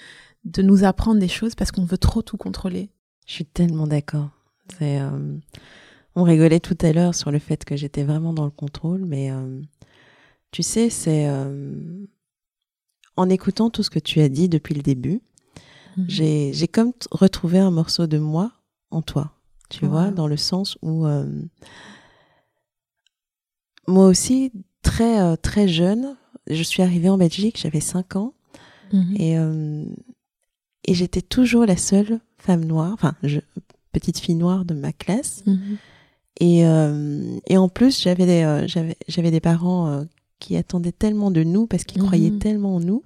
[0.45, 2.89] de nous apprendre des choses parce qu'on veut trop tout contrôler
[3.25, 4.29] je suis tellement d'accord
[4.77, 5.37] c'est euh,
[6.15, 9.31] on rigolait tout à l'heure sur le fait que j'étais vraiment dans le contrôle mais
[9.31, 9.61] euh,
[10.51, 12.05] tu sais c'est euh,
[13.15, 15.21] en écoutant tout ce que tu as dit depuis le début
[15.97, 16.05] mhm.
[16.07, 18.51] j'ai j'ai comme retrouvé un morceau de moi
[18.91, 19.33] en toi
[19.69, 21.25] tu vois, dans le sens où euh,
[23.87, 24.51] moi aussi,
[24.83, 26.15] très, très jeune,
[26.47, 28.35] je suis arrivée en Belgique, j'avais 5 ans,
[28.91, 29.15] mhm.
[29.15, 29.35] et,
[30.85, 33.15] et j'étais toujours la seule femme noire, enfin,
[33.91, 35.43] petite fille noire de ma classe.
[35.47, 35.77] Mhm.
[36.39, 36.61] Et,
[37.47, 40.05] et en plus, j'avais des, j'avais, j'avais des parents
[40.43, 42.39] qui attendaient tellement de nous parce qu'ils croyaient mhm.
[42.39, 43.03] tellement en nous.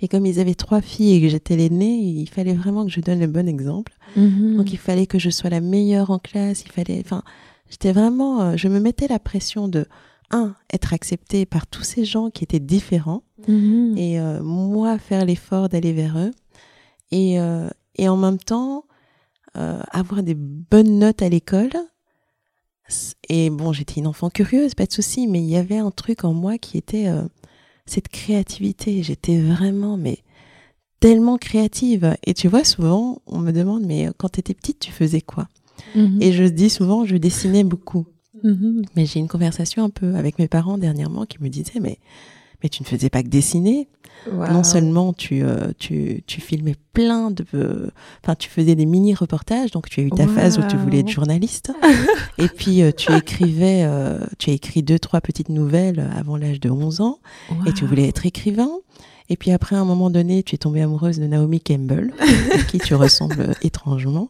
[0.00, 3.00] Et comme ils avaient trois filles et que j'étais l'aînée, il fallait vraiment que je
[3.00, 3.92] donne le bon exemple.
[4.16, 4.56] Mhm.
[4.56, 6.64] Donc il fallait que je sois la meilleure en classe.
[6.64, 7.22] Il fallait, enfin,
[7.68, 9.86] j'étais vraiment, euh, je me mettais la pression de
[10.32, 13.94] un être acceptée par tous ces gens qui étaient différents mhm.
[13.96, 16.30] et euh, moi faire l'effort d'aller vers eux
[17.10, 18.84] et euh, et en même temps
[19.54, 21.72] avoir des bonnes notes à l'école
[23.28, 26.24] et bon, j'étais une enfant curieuse, pas de souci, mais il y avait un truc
[26.24, 27.22] en moi qui était euh,
[27.86, 29.02] cette créativité.
[29.02, 30.18] J'étais vraiment, mais
[31.00, 32.16] tellement créative.
[32.24, 35.48] Et tu vois, souvent, on me demande, mais quand tu étais petite, tu faisais quoi?
[35.94, 36.18] Mhm.
[36.20, 38.06] Et je dis souvent, je dessinais beaucoup.
[38.42, 38.82] Mhm.
[38.96, 41.98] Mais j'ai une conversation un peu avec mes parents dernièrement qui me disaient, mais
[42.62, 43.88] mais tu ne faisais pas que dessiner.
[44.26, 47.90] Non seulement tu, euh, tu, tu filmais plein de...
[48.22, 51.08] Enfin, tu faisais des mini-reportages, donc tu as eu ta phase où tu voulais être
[51.08, 51.72] journaliste.
[52.38, 53.84] et puis, euh, tu écrivais...
[53.84, 57.18] Euh, tu as écrit deux, trois petites nouvelles avant l'âge de 11 ans.
[57.66, 58.70] Et tu voulais être écrivain.
[59.30, 62.12] Et puis après, à un moment donné, tu es tombée amoureuse de Naomi Campbell,
[62.52, 64.28] à qui tu ressembles étrangement.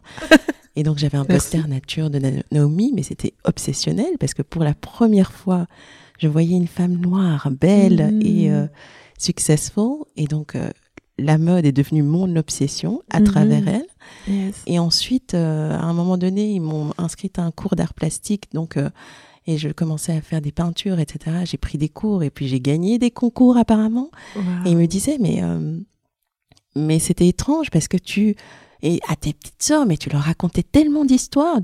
[0.77, 2.21] Et donc, j'avais un poster nature de
[2.53, 5.67] Naomi, mais c'était obsessionnel parce que pour la première fois
[6.21, 8.53] je voyais une femme noire, belle et mm.
[8.53, 8.67] euh,
[9.19, 10.05] successful.
[10.17, 10.71] Et donc, euh,
[11.19, 13.25] la mode est devenue mon obsession à mm-hmm.
[13.25, 14.53] travers elle.
[14.67, 18.53] Et ensuite, euh, à un moment donné, ils m'ont inscrite à un cours d'art plastique.
[18.53, 18.79] Donc,
[19.47, 21.39] et je commençais à faire des peintures, etc.
[21.45, 24.11] J'ai pris des cours et puis j'ai gagné des concours apparemment.
[24.67, 25.43] Et ils me disaient, mais,
[26.77, 28.37] mais c'était étrange parce que tu,
[28.83, 31.59] et à tes petites sœurs, mais tu leur racontais tellement d'histoires,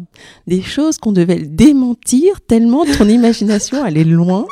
[0.46, 4.46] des choses qu'on devait démentir, tellement ton imagination allait loin.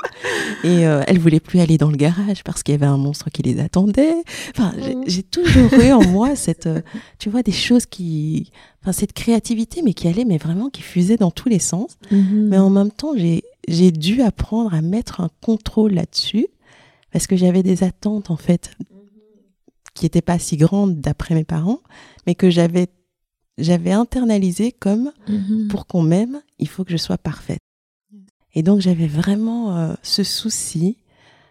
[0.63, 3.31] Et euh, elle voulait plus aller dans le garage parce qu'il y avait un monstre
[3.31, 4.15] qui les attendait.
[4.51, 4.73] Enfin,
[5.07, 5.25] j'ai mm.
[5.31, 6.81] toujours eu en moi cette, euh,
[7.19, 8.51] tu vois, des choses qui,
[8.83, 11.99] enfin, cette créativité, mais qui allait, mais vraiment qui fusait dans tous les sens.
[12.11, 12.49] Mm-hmm.
[12.49, 16.47] Mais en même temps, j'ai, j'ai dû apprendre à mettre un contrôle là-dessus
[17.13, 18.73] parce que j'avais des attentes, en fait,
[19.95, 21.81] qui n'étaient pas si grandes d'après mes parents
[22.27, 22.89] mais que j'avais
[23.59, 25.69] j'avais internalisé comme mhm.
[25.69, 27.61] pour qu'on m'aime, il faut que je sois parfaite.
[28.55, 30.99] Et donc j'avais vraiment euh, ce souci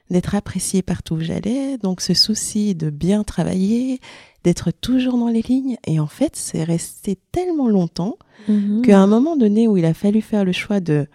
[0.09, 3.99] d'être appréciée partout où j'allais, donc ce souci de bien travailler,
[4.43, 5.77] d'être toujours dans les lignes.
[5.87, 8.17] Et en fait, c'est resté tellement longtemps
[8.47, 8.81] mhm.
[8.83, 11.07] qu'à un moment donné où il a fallu faire le choix de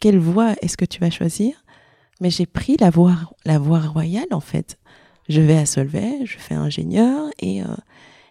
[0.00, 1.64] quelle voie est-ce que tu vas choisir,
[2.20, 4.78] mais j'ai pris la voie, la voie royale en fait.
[5.28, 7.66] Je vais à Solvay, je fais ingénieur et euh,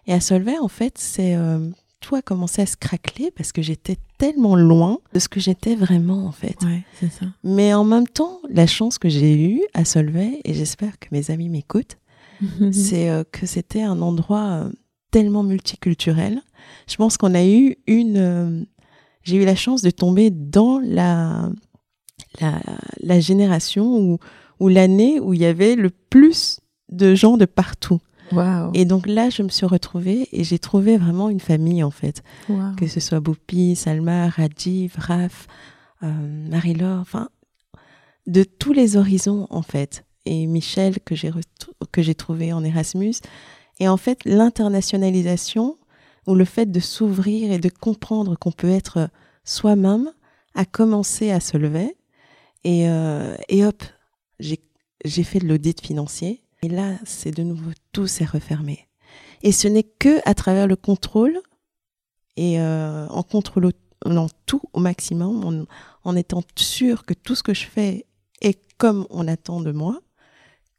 [0.06, 1.70] et à Solvay, en fait, c'est euh,
[2.00, 5.74] tout a commencé à se craqueler parce que j'étais tellement loin de ce que j'étais
[5.74, 6.56] vraiment, en fait.
[6.62, 7.26] Ouais, c'est ça.
[7.42, 11.30] Mais en même temps, la chance que j'ai eue à Solvay, et j'espère que mes
[11.30, 11.98] amis m'écoutent,
[12.72, 14.70] c'est euh, que c'était un endroit euh,
[15.10, 16.40] tellement multiculturel.
[16.88, 18.66] Je pense qu'on a eu une.
[19.22, 21.50] J'ai eu la chance de tomber dans la,
[22.40, 22.60] la,
[23.00, 24.18] la génération
[24.60, 26.60] ou l'année où il y avait le plus
[26.90, 28.00] de gens de partout.
[28.74, 32.22] Et donc là, je me suis retrouvée et j'ai trouvé vraiment une famille en fait.
[32.76, 35.46] Que ce soit Boupi, Salma, Rajiv, Raf,
[36.02, 37.28] euh, Marie-Laure, enfin,
[38.26, 40.04] de tous les horizons en fait.
[40.24, 41.30] Et Michel que j'ai
[41.92, 43.14] que j'ai trouvé en Erasmus.
[43.78, 45.76] Et en fait, l'internationalisation
[46.26, 49.08] ou le fait de s'ouvrir et de comprendre qu'on peut être
[49.44, 50.10] soi-même
[50.54, 51.96] a commencé à se lever.
[52.64, 53.84] Et, euh, et hop,
[54.40, 58.88] j'ai fait de l'audit financier et là, c'est de nouveau tout s'est refermé.
[59.44, 61.38] Et ce n'est que à travers le contrôle
[62.36, 63.70] et euh, en contrôlant
[64.46, 65.66] tout au maximum,
[66.02, 68.04] en, étant sûr que tout ce que je fais
[68.40, 70.00] est comme on attend de moi,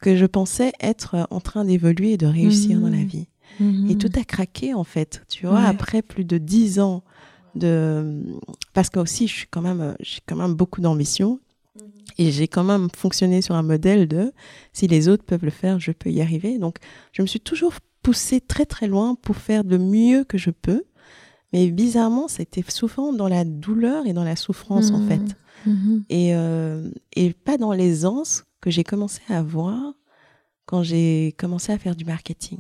[0.02, 3.06] que je pensais être en train d'évoluer et de réussir dans la mmh.
[3.06, 3.28] vie.
[3.62, 3.98] Et mmh.
[3.98, 5.24] tout a craqué en fait.
[5.30, 7.02] Tu vois, après plus de dix ans
[7.56, 8.24] de,
[8.74, 11.40] parce que aussi je suis quand même, j'ai quand même beaucoup d'ambition
[12.18, 14.34] et j'ai quand même fonctionné sur un modèle de
[14.74, 16.58] si les autres peuvent le faire, je peux y arriver.
[16.58, 16.78] Donc,
[17.12, 20.84] je me suis toujours poussée très très loin pour faire le mieux que je peux.
[21.54, 25.36] Mais bizarrement, c'était souvent dans la douleur et dans la souffrance, en fait.
[25.66, 25.72] Mmh.
[25.72, 26.04] Mmh.
[26.10, 29.94] Et, euh, et pas dans l'aisance que j'ai commencé à voir
[30.66, 32.60] quand j'ai commencé à faire du marketing.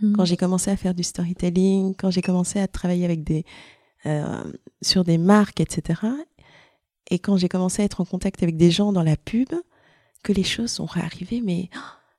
[0.00, 0.12] Mmh.
[0.12, 3.44] Quand j'ai commencé à faire du storytelling, quand j'ai commencé à travailler avec des,
[4.06, 4.44] euh,
[4.82, 6.00] sur des marques, etc.
[7.10, 9.48] Et quand j'ai commencé à être en contact avec des gens dans la pub,
[10.22, 11.70] que les choses sont réarrivées, mais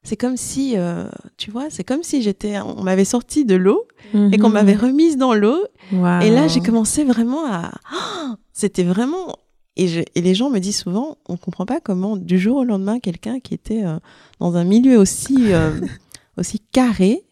[0.03, 3.85] c'est comme si, euh, tu vois, c'est comme si j'étais, on m'avait sorti de l'eau
[4.13, 4.53] et qu'on mhm.
[4.53, 5.59] m'avait remise dans l'eau.
[5.91, 9.35] Et là, j'ai commencé vraiment à, oh, c'était vraiment,
[9.75, 12.63] et, je, et, les gens me disent souvent, on comprend pas comment du jour au
[12.63, 13.99] lendemain, quelqu'un qui était euh,
[14.39, 15.77] dans un milieu aussi, euh,
[16.37, 17.25] aussi carré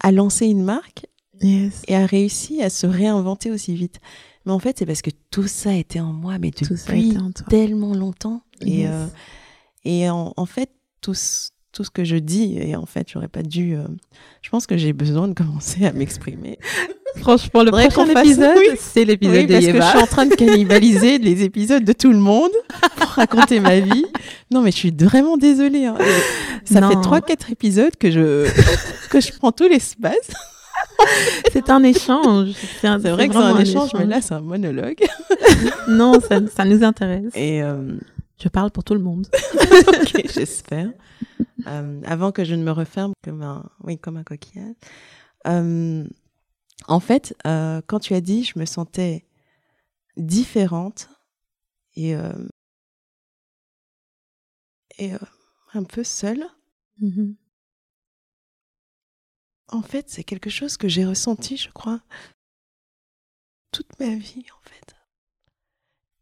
[0.00, 1.06] a lancé une marque
[1.42, 4.00] et a réussi à se réinventer aussi vite.
[4.46, 7.14] Mais en fait, c'est parce que tout ça était en moi, mais depuis
[7.48, 8.42] tellement longtemps.
[8.64, 9.06] Et, euh,
[9.84, 10.70] et en, en, fait,
[11.00, 11.14] tout,
[11.72, 13.74] tout ce que je dis, et en fait, j'aurais pas dû.
[13.74, 13.84] Euh,
[14.42, 16.58] je pense que j'ai besoin de commencer à m'exprimer.
[17.16, 21.18] Franchement, le prochain épisode, c'est l'épisode oui, parce que je suis en train de cannibaliser
[21.18, 22.52] les épisodes de tout le monde
[22.96, 24.06] pour raconter ma vie.
[24.50, 25.86] Non, mais je suis vraiment désolée.
[25.86, 25.96] Hein.
[26.64, 28.48] Ça fait trois, quatre épisodes que je
[29.10, 30.30] que je prends tout l'espace.
[31.52, 32.52] c'est un échange.
[32.80, 35.04] C'est vrai que c'est un, échange, mais là, c'est un monologue.
[35.88, 37.32] non, ça, ça, nous intéresse.
[37.34, 37.96] Et euh...
[38.42, 39.26] je parle pour tout le monde.
[39.54, 40.90] ok, j'espère.
[41.66, 44.74] Euh, avant que je ne me referme comme un, oui, comme un coquillage.
[45.46, 46.04] Euh,
[46.86, 49.26] en fait, quand tu as dit, je me sentais
[50.16, 51.08] différente
[51.96, 52.14] et
[54.98, 55.12] et
[55.74, 56.44] un peu seule.
[57.02, 57.34] Mm-hmm.
[59.70, 62.00] En fait, c'est quelque chose que j'ai ressenti, je crois,
[63.70, 64.94] toute ma vie, en fait.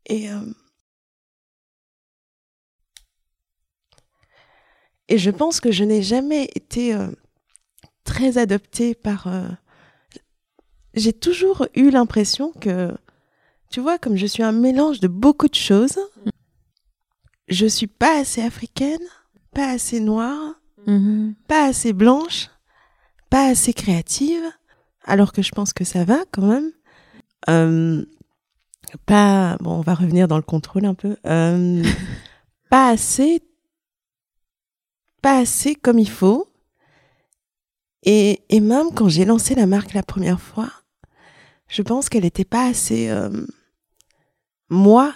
[0.07, 0.53] Et, euh,
[5.09, 7.11] et je pense que je n'ai jamais été euh,
[8.05, 9.26] très adoptée par...
[9.28, 9.49] Euh,
[10.94, 12.94] j'ai toujours eu l'impression que,
[13.70, 15.99] tu vois, comme je suis un mélange de beaucoup de choses,
[17.49, 19.01] je suis pas assez africaine,
[19.55, 21.34] pas assez noire, mm-hmm.
[21.46, 22.51] pas assez blanche
[23.31, 24.43] pas assez créative,
[25.05, 26.70] alors que je pense que ça va quand même.
[27.49, 28.05] Euh,
[29.07, 31.16] pas, bon, on va revenir dans le contrôle un peu.
[31.26, 31.83] Euh,
[32.70, 33.43] pas assez,
[35.22, 36.49] pas assez comme il faut.
[38.05, 40.70] Et, et même quand j'ai lancé la marque la première fois,
[41.68, 43.31] je pense qu'elle n'était pas assez euh,
[44.70, 45.14] moi.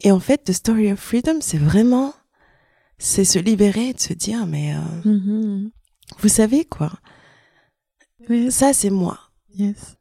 [0.00, 2.14] Et en fait, The Story of Freedom, c'est vraiment,
[2.98, 5.70] c'est se libérer et de se dire, mais euh, Mhm.
[6.18, 6.92] Vous savez quoi,
[8.28, 8.54] Yes.
[8.54, 9.18] ça c'est moi.
[9.54, 9.96] Yes.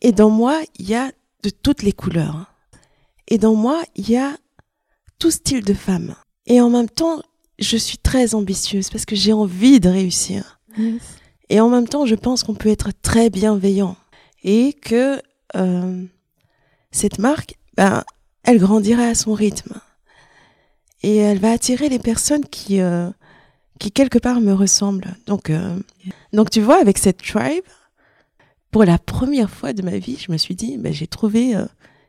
[0.00, 1.12] Et dans moi, il y a
[1.42, 2.36] de toutes les couleurs.
[2.36, 2.46] hein.
[3.28, 4.36] Et dans moi, il y a
[5.18, 6.14] tout style de femme.
[6.46, 7.20] Et en même temps,
[7.58, 10.58] je suis très ambitieuse parce que j'ai envie de réussir.
[10.78, 11.02] Yes.
[11.50, 13.96] Et en même temps, je pense qu'on peut être très bienveillant
[14.42, 15.20] et que
[15.56, 16.04] euh,
[16.92, 18.04] cette marque, ben,
[18.44, 19.78] elle grandira à son rythme
[21.02, 23.10] et elle va attirer les personnes qui, euh,
[23.80, 25.16] qui quelque part me ressemblent.
[25.26, 25.76] Donc, euh,
[26.32, 27.64] donc tu vois, avec cette tribe,
[28.70, 31.64] pour la première fois de ma vie, je me suis dit, ben, j'ai trouvé, euh,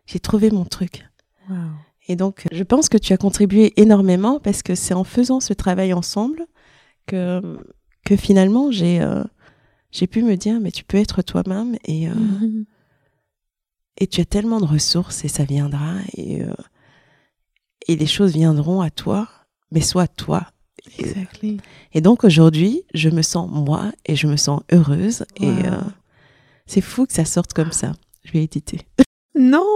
[0.06, 1.08] j'ai trouvé mon truc.
[1.50, 1.56] Wow.
[2.08, 5.54] Et donc, je pense que tu as contribué énormément parce que c'est en faisant ce
[5.54, 6.46] travail ensemble
[7.08, 7.42] que,
[8.06, 9.24] que finalement, j'ai euh,
[9.92, 12.08] j'ai pu me dire, mais tu peux être toi-même et,
[13.98, 16.44] et tu as tellement de ressources et ça viendra et,
[17.88, 19.28] et les choses viendront à toi,
[19.70, 20.48] mais sois toi.
[20.98, 21.58] Exactly.
[21.94, 25.80] et donc, aujourd'hui, je me sens moi et je me sens heureuse et euh,
[26.66, 27.94] c'est fou que ça sorte comme ça.
[28.24, 28.82] Je vais éditer.
[29.34, 29.76] Non,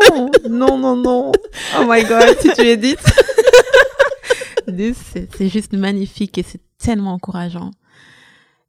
[0.50, 1.32] non, non, non.
[1.80, 3.00] Oh my god, si tu édites.
[4.94, 7.72] c'est c'est juste magnifique et c'est tellement encourageant.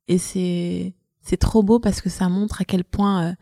[0.09, 3.33] Et c'est c'est trop beau parce que ça montre à quel point euh,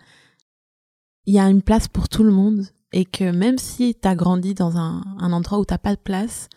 [1.26, 4.14] il y a une place pour tout le monde et que même si tu as
[4.14, 6.48] grandi dans un, un endroit où t'as pas de place,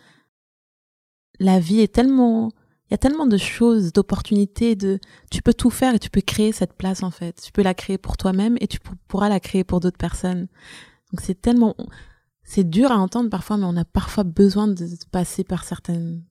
[1.38, 2.50] la vie est tellement
[2.88, 4.98] il y a tellement de choses, d'opportunités, de
[5.30, 7.38] tu peux tout faire et tu peux créer cette place en fait.
[7.44, 10.48] Tu peux la créer pour toi-même et tu pour- pourras la créer pour d'autres personnes.
[11.12, 11.76] Donc c'est tellement
[12.44, 16.24] c'est dur à entendre parfois mais on a parfois besoin de passer par certaines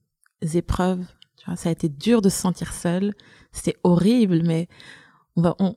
[0.52, 1.04] épreuves.
[1.36, 3.14] Tu vois, ça a été dur de se sentir seul,
[3.52, 4.68] c'était horrible mais
[5.36, 5.76] on va on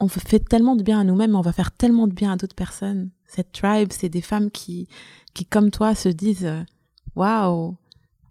[0.00, 2.54] on fait tellement de bien à nous-mêmes, on va faire tellement de bien à d'autres
[2.54, 3.10] personnes.
[3.26, 4.88] Cette tribe, c'est des femmes qui
[5.34, 6.62] qui comme toi se disent euh,
[7.14, 7.76] waouh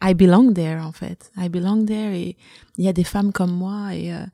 [0.02, 1.32] I belong there en fait.
[1.38, 2.38] I belong there et
[2.78, 4.26] il y a des femmes comme moi et euh,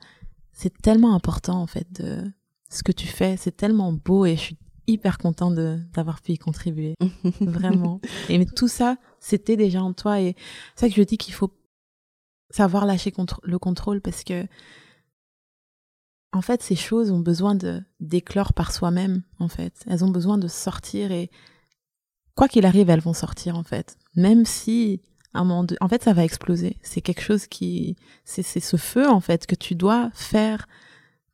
[0.52, 2.30] c'est tellement important en fait de
[2.70, 4.58] ce que tu fais, c'est tellement beau et je suis
[4.88, 6.96] hyper contente de d'avoir pu y contribuer
[7.42, 8.02] vraiment.
[8.30, 10.36] Et mais tout ça, c'était déjà en toi et
[10.76, 11.52] c'est ça que je dis qu'il faut
[12.50, 14.46] savoir lâcher contr- le contrôle parce que
[16.34, 19.84] en fait ces choses ont besoin de d'éclore par soi-même en fait.
[19.88, 21.30] Elles ont besoin de sortir et
[22.36, 23.98] quoi qu'il arrive, elles vont sortir en fait.
[24.16, 25.02] Même si
[25.34, 26.78] un moment de- en fait ça va exploser.
[26.82, 30.68] C'est quelque chose qui c'est ce feu en fait que tu dois faire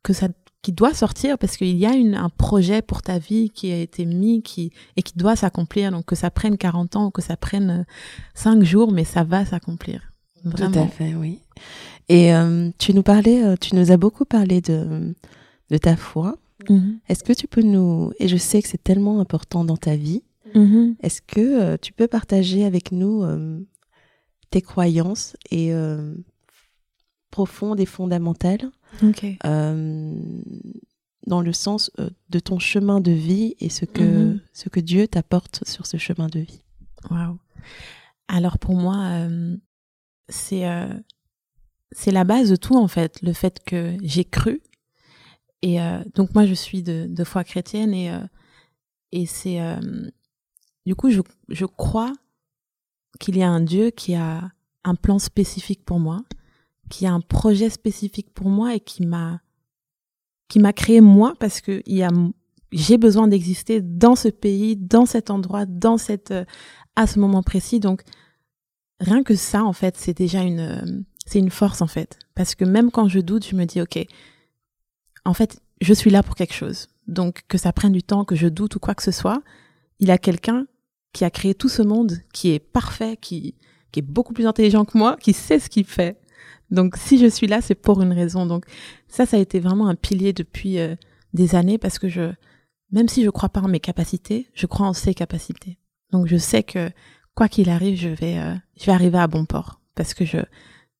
[0.02, 0.28] que ça
[0.62, 3.78] qui doit sortir parce qu'il y a une, un projet pour ta vie qui a
[3.78, 7.22] été mis qui et qui doit s'accomplir donc que ça prenne 40 ans ou que
[7.22, 7.86] ça prenne
[8.34, 10.12] 5 jours mais ça va s'accomplir
[10.44, 11.40] vraiment Tout à fait, oui.
[12.08, 15.14] Et euh, tu nous parlais, euh, tu nous as beaucoup parlé de,
[15.70, 16.36] de ta foi.
[16.68, 16.98] Mhm.
[17.08, 20.22] Est-ce que tu peux nous, et je sais que c'est tellement important dans ta vie,
[20.54, 20.96] Mhm.
[21.00, 23.60] est-ce que euh, tu peux partager avec nous euh,
[24.50, 26.14] tes croyances et euh,
[27.30, 28.70] profondes et fondamentales
[29.44, 30.14] euh,
[31.26, 34.40] dans le sens euh, de ton chemin de vie et ce que, Mhm.
[34.52, 36.62] ce que Dieu t'apporte sur ce chemin de vie
[37.10, 37.38] Waouh.
[38.28, 39.56] Alors pour moi, euh,
[40.28, 40.64] c'est
[41.92, 44.60] c'est la base de tout en fait, le fait que j'ai cru.
[45.62, 48.20] Et euh, donc moi je suis de, de foi chrétienne et euh,
[49.12, 49.80] et c'est euh,
[50.86, 52.12] du coup je je crois
[53.20, 54.50] qu'il y a un Dieu qui a
[54.82, 56.22] un plan spécifique pour moi,
[56.88, 59.40] qui a un projet spécifique pour moi et qui m'a
[60.48, 62.10] qui m'a créé moi parce que il y a
[62.72, 66.44] j'ai besoin d'exister dans ce pays, dans cet endroit, dans cette euh,
[66.96, 67.80] à ce moment précis.
[67.80, 68.02] Donc,
[69.00, 72.18] rien que ça, en fait, c'est déjà une, c'est une force, en fait.
[72.34, 73.98] Parce que même quand je doute, je me dis, OK,
[75.24, 76.88] en fait, je suis là pour quelque chose.
[77.06, 79.42] Donc, que ça prenne du temps, que je doute ou quoi que ce soit,
[79.98, 80.66] il y a quelqu'un
[81.12, 83.54] qui a créé tout ce monde, qui est parfait, qui,
[83.92, 86.18] qui est beaucoup plus intelligent que moi, qui sait ce qu'il fait.
[86.70, 88.46] Donc, si je suis là, c'est pour une raison.
[88.46, 88.64] Donc,
[89.08, 90.94] ça, ça a été vraiment un pilier depuis euh,
[91.34, 92.32] des années parce que je,
[92.92, 95.78] même si je crois pas en mes capacités, je crois en ses capacités.
[96.12, 96.90] Donc je sais que
[97.36, 100.38] quoi qu'il arrive, je vais, euh, je vais arriver à bon port parce que je,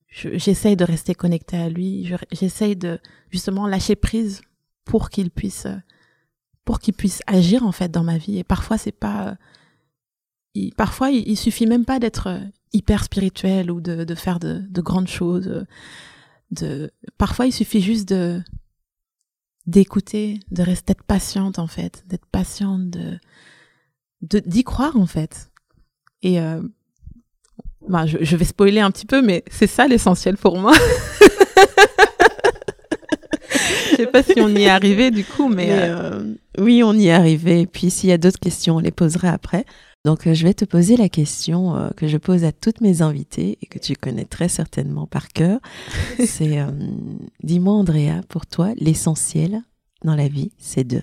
[0.08, 2.04] je- j'essaye de rester connectée à lui.
[2.06, 2.98] Je- J'essaye de
[3.30, 4.40] justement lâcher prise
[4.84, 5.66] pour qu'il puisse,
[6.64, 8.38] pour qu'il puisse agir en fait dans ma vie.
[8.38, 9.34] Et parfois c'est pas, euh,
[10.54, 12.38] il- parfois il, il suffit même pas d'être euh,
[12.72, 15.48] hyper spirituel ou de, de faire de, de grandes choses.
[15.48, 15.64] euh,
[16.50, 18.40] De, parfois il suffit juste de
[19.66, 23.18] d'écouter, de rester d'être patiente en fait, d'être patiente, de
[24.22, 25.50] de d'y croire en fait.
[26.22, 26.60] Et euh,
[27.88, 30.72] bah, je, je vais spoiler un petit peu, mais c'est ça l'essentiel pour moi.
[33.96, 37.12] sais pas si on y est arrivé du coup, mais, euh, oui, on y est
[37.12, 37.66] arrivé.
[37.66, 39.64] Puis s'il y a d'autres questions, on les posera après.
[40.04, 43.66] Donc je vais te poser la question que je pose à toutes mes invitées et
[43.66, 45.60] que tu connais très certainement par cœur.
[46.24, 46.58] C'est
[47.42, 49.62] dis-moi Andrea, pour toi, l'essentiel
[50.02, 51.02] dans la vie, c'est de?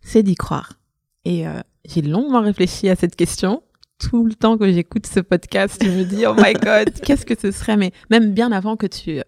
[0.00, 0.80] C'est d'y croire.
[1.24, 1.44] Et
[1.84, 3.62] j'ai longuement réfléchi à cette question
[4.08, 7.38] tout le temps que j'écoute ce podcast, je me dis oh my god, qu'est-ce que
[7.38, 7.76] ce serait?
[7.76, 9.20] Mais même bien avant que tu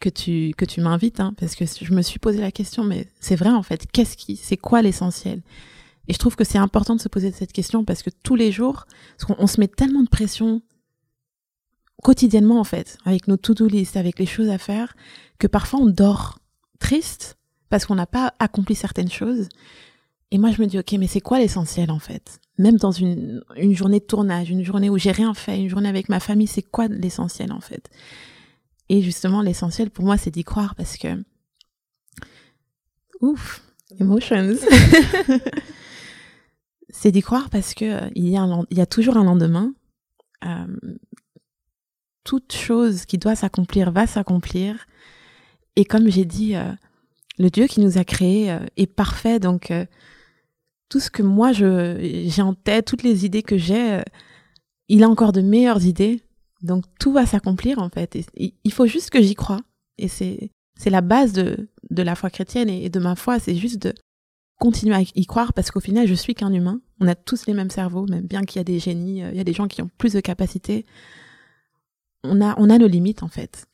[0.00, 3.06] que tu que tu m'invites, hein, parce que je me suis posé la question, mais
[3.20, 5.42] c'est vrai en fait, qu'est-ce qui, c'est quoi l'essentiel?
[6.10, 8.50] Et je trouve que c'est important de se poser cette question parce que tous les
[8.50, 8.84] jours,
[9.38, 10.60] on se met tellement de pression
[12.02, 14.96] quotidiennement en fait, avec nos to-do list, avec les choses à faire,
[15.38, 16.40] que parfois on dort
[16.80, 17.38] triste
[17.68, 19.48] parce qu'on n'a pas accompli certaines choses.
[20.32, 22.40] Et moi, je me dis, ok, mais c'est quoi l'essentiel en fait?
[22.58, 25.88] Même dans une, une journée de tournage, une journée où j'ai rien fait, une journée
[25.88, 27.88] avec ma famille, c'est quoi l'essentiel en fait?
[28.88, 31.22] Et justement, l'essentiel pour moi, c'est d'y croire parce que...
[33.20, 33.62] Ouf,
[34.00, 34.56] emotions.
[37.00, 39.72] c'est d'y croire parce que euh, il, y a toujours un lendemain.
[40.44, 40.66] Euh,
[42.24, 44.86] toute chose qui doit s'accomplir va s'accomplir.
[45.76, 46.70] Et comme j'ai dit, euh,
[47.38, 49.72] le Dieu qui nous a créés est parfait, donc
[50.90, 54.02] tout ce que moi j'ai en tête, toutes les idées que j'ai,
[54.88, 56.22] il a encore de meilleures idées.
[56.60, 58.14] Donc tout va s'accomplir en fait.
[58.36, 59.60] Et, il faut juste que j'y croie.
[59.96, 60.50] Et c'est
[60.84, 63.38] la base de de la foi chrétienne et, de ma foi.
[63.38, 63.94] C'est juste de
[64.58, 66.82] continuer à y croire parce qu'au final je suis qu'un humain.
[67.00, 69.36] On a tous les mêmes cerveaux, même bien qu'il y a des génies, euh, il
[69.36, 70.86] y a des gens qui ont plus de capacités.
[72.22, 73.66] On a on a nos limites en fait.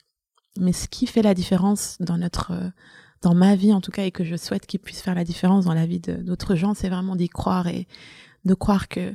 [0.58, 2.70] Mais ce qui fait la différence dans notre euh,
[3.22, 5.64] dans ma vie en tout cas et que je souhaite qu'il puisse faire la différence
[5.64, 7.88] dans la vie d'autres gens, c'est vraiment d'y croire et
[8.44, 9.14] de croire que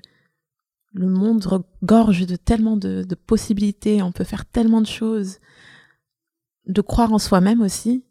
[0.94, 5.40] le monde regorge de tellement de, de possibilités, on peut faire tellement de choses,
[6.66, 8.04] de croire en soi-même aussi,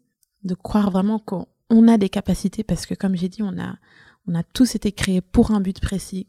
[0.43, 3.75] de croire vraiment qu'on a des capacités parce que comme j'ai dit, on a,
[4.27, 6.27] on a tous été créés pour un but précis,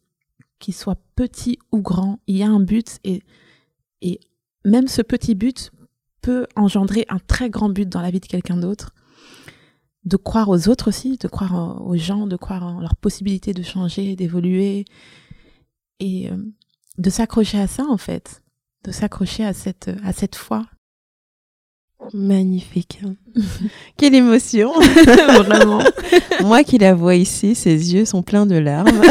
[0.58, 3.22] qu'il soit petit ou grand, il y a un but et,
[4.00, 4.20] et
[4.64, 5.70] même ce petit but
[6.20, 8.94] peut engendrer un très grand but dans la vie de quelqu'un d'autre.
[10.04, 13.62] De croire aux autres aussi, de croire aux gens, de croire en leur possibilité de
[13.62, 14.84] changer, d'évoluer.
[16.00, 16.36] Et euh,
[16.98, 18.42] de s'accrocher à ça en fait,
[18.84, 20.66] de s'accrocher à cette à cette foi.
[22.12, 23.00] Magnifique.
[23.96, 24.72] Quelle émotion.
[24.80, 25.82] Vraiment.
[26.40, 29.02] Moi qui la vois ici, ses yeux sont pleins de larmes.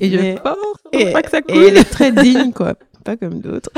[0.00, 0.58] et je porte,
[0.92, 1.56] et, pas que ça coule.
[1.56, 3.70] et elle est très digne quoi, pas comme d'autres.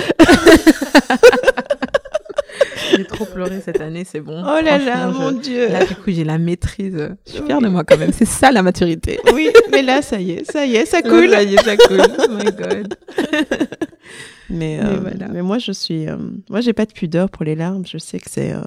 [2.97, 4.43] J'ai trop pleuré cette année, c'est bon.
[4.43, 5.68] Oh là là, mon Dieu.
[5.68, 7.10] Là, du coup, j'ai la maîtrise.
[7.26, 8.12] Je suis fière de moi quand même.
[8.12, 9.18] C'est ça la maturité.
[9.34, 11.30] Oui, mais là, ça y est, ça y est, ça coule.
[11.30, 12.02] Ça y est, ça coule.
[12.18, 12.94] Oh my God.
[14.48, 16.09] Mais, euh, mais, moi, je suis.
[16.09, 16.16] Euh,
[16.51, 17.86] moi, j'ai pas de pudeur pour les larmes.
[17.86, 18.52] Je sais que c'est.
[18.52, 18.62] Euh,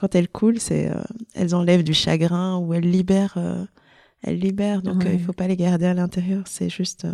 [0.00, 0.90] quand elles coulent, c'est.
[1.34, 3.38] elles enlèvent du chagrin ou elles libèrent.
[4.22, 4.82] elles libèrent.
[4.82, 6.44] Donc, il faut pas les garder à l'intérieur.
[6.46, 7.06] C'est juste.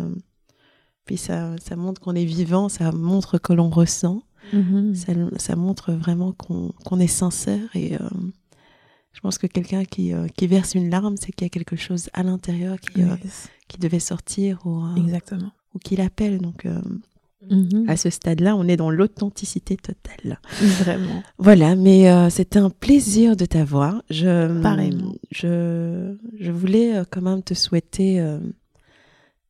[1.05, 4.21] Puis ça, ça montre qu'on est vivant, ça montre que l'on ressent.
[4.53, 4.95] Mhm.
[5.37, 8.09] Ça, montre vraiment qu'on est sincère et euh,
[9.11, 11.75] je pense que quelqu'un qui, euh, qui, verse une larme, c'est qu'il y a quelque
[11.75, 13.15] chose à l'intérieur qui, euh,
[13.67, 15.51] qui devait sortir ou, Exactement.
[15.73, 16.39] ou qui l'appelle.
[16.39, 16.67] Donc,
[17.49, 17.85] mhm.
[17.87, 20.39] à ce stade-là, on est dans l'authenticité totale.
[20.61, 21.23] Vraiment.
[21.37, 24.01] Voilà, mais c'était un plaisir de t'avoir.
[24.09, 25.15] Je, Pareillement.
[25.31, 28.21] Je, je voulais quand même te souhaiter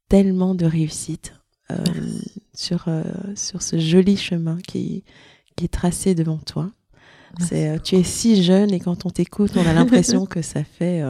[0.10, 1.34] tellement de réussite
[1.72, 1.76] euh,
[2.56, 3.04] sur, euh,
[3.36, 5.04] sur ce joli chemin qui,
[5.56, 6.72] qui est tracé devant toi.
[7.38, 10.64] C'est, euh, tu es si jeune et quand on t'écoute, on a l'impression que ça
[10.64, 11.04] fait,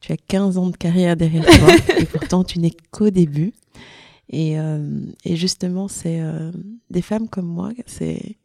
[0.00, 3.52] tu as 15 ans de carrière derrière toi et pourtant tu n'es qu'au début.
[4.30, 4.56] Et,
[5.24, 6.20] et, justement, c'est
[6.90, 8.36] des femmes comme moi, c'est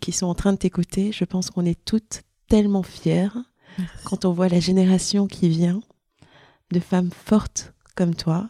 [0.00, 1.10] qui sont en train de t'écouter.
[1.12, 3.38] Je pense qu'on est toutes tellement fières
[4.04, 5.80] quand on voit la génération qui vient
[6.72, 8.48] de femmes fortes comme toi,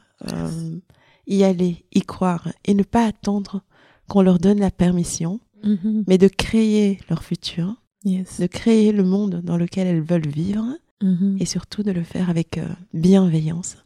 [1.27, 3.62] y aller, y croire et ne pas attendre
[4.09, 6.05] qu'on leur donne la permission, mm-hmm.
[6.06, 10.66] mais de créer leur futur, de créer le monde dans lequel elles veulent vivre
[11.02, 11.40] mm-hmm.
[11.40, 13.77] et surtout de le faire avec euh, bienveillance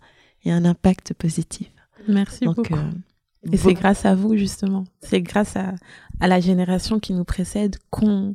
[0.44, 1.70] et un impact positif.
[2.08, 2.74] Merci beaucoup.
[2.74, 2.90] Euh,
[3.52, 5.74] et c'est grâce à vous justement, c'est grâce à,
[6.20, 8.34] à, la génération qui nous précède qu'on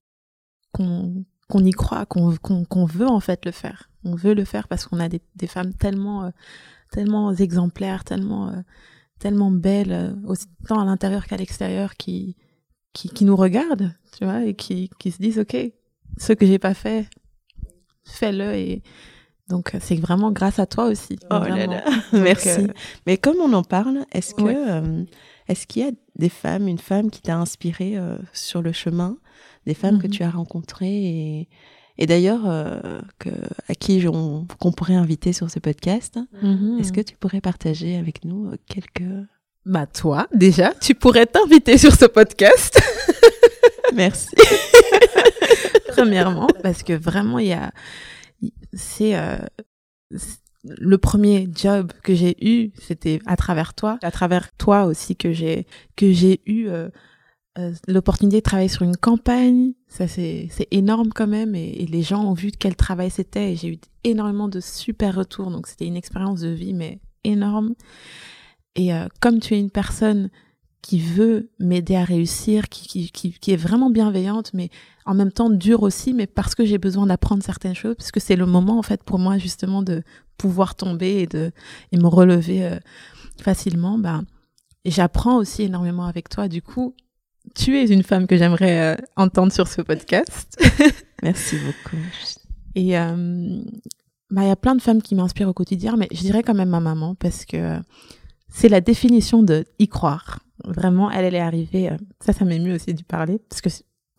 [0.72, 3.90] qu'on y croit, qu'on qu'on veut en fait le faire.
[4.04, 6.30] On veut le faire parce qu'on a des, des femmes tellement euh,
[6.92, 8.54] tellement exemplaires, tellement
[9.20, 12.36] tellement belles, euh, aussi tant à l'intérieur qu'à l'extérieur, qui,
[12.94, 15.56] qui, qui, nous regardent, tu vois, et qui, qui se disent, OK,
[16.18, 17.08] ce que j'ai pas fait,
[18.06, 18.56] fais-le.
[18.56, 18.82] Et
[19.50, 21.18] donc, c'est vraiment grâce à toi aussi.
[21.32, 22.50] Oh là là, merci.
[22.50, 22.68] Euh,
[23.08, 25.04] Mais comme on en parle, est-ce que, euh,
[25.48, 27.98] est-ce qu'il y a des femmes, une femme qui t'a inspiré
[28.32, 29.18] sur le chemin,
[29.66, 30.14] des femmes que mhm.
[30.14, 31.50] tu as rencontrées et,
[31.98, 33.02] et d'ailleurs euh,
[33.68, 36.20] à qui qu'on pourrait inviter sur ce podcast.
[36.42, 36.80] Mm-hmm.
[36.80, 39.04] Est-ce que tu pourrais partager avec nous quelques
[39.66, 42.82] bah toi, déjà, tu pourrais t'inviter sur ce podcast.
[43.94, 44.30] Merci.
[45.90, 47.72] Premièrement, parce que vraiment, il y a,
[48.74, 49.38] c'est euh,
[50.64, 55.32] le premier job que j'ai eu, c'était à travers toi, à travers toi aussi que
[55.32, 55.66] j'ai
[55.96, 56.90] que j'ai eu euh,
[57.58, 59.74] euh, l'opportunité de travailler sur une campagne.
[59.88, 63.54] Ça c'est c'est énorme quand même et, et, les gens ont vu quel travail c'était
[63.54, 65.52] et j'ai eu énormément de super retours.
[65.52, 67.74] Donc c'était une expérience de vie mais énorme.
[68.76, 70.30] Et euh, comme tu es une personne
[70.82, 74.70] qui veut m'aider à réussir, qui, qui, qui, est vraiment bienveillante, mais
[75.06, 78.20] en même temps dure aussi, mais parce que j'ai besoin d'apprendre certaines choses, parce que
[78.20, 80.04] c'est le moment en fait pour moi justement de
[80.38, 81.52] pouvoir tomber et de
[81.92, 82.80] et me relever euh,
[83.42, 83.98] facilement.
[83.98, 84.24] Ben,
[84.86, 86.48] j'apprends aussi énormément avec toi.
[86.48, 86.96] Du coup,
[87.56, 90.58] tu es une femme que j'aimerais euh, entendre sur ce podcast.
[91.24, 92.02] Merci beaucoup.
[92.76, 93.62] Et euh,
[94.32, 96.54] bah, il y a plein de femmes qui m'inspirent au quotidien, mais je dirais quand
[96.54, 97.80] même ma maman parce que
[98.48, 100.40] c'est la définition de y croire.
[100.66, 101.92] Vraiment, elle, elle est arrivée.
[101.92, 103.70] Euh, ça, ça m'émeut aussi d'y parler, parce que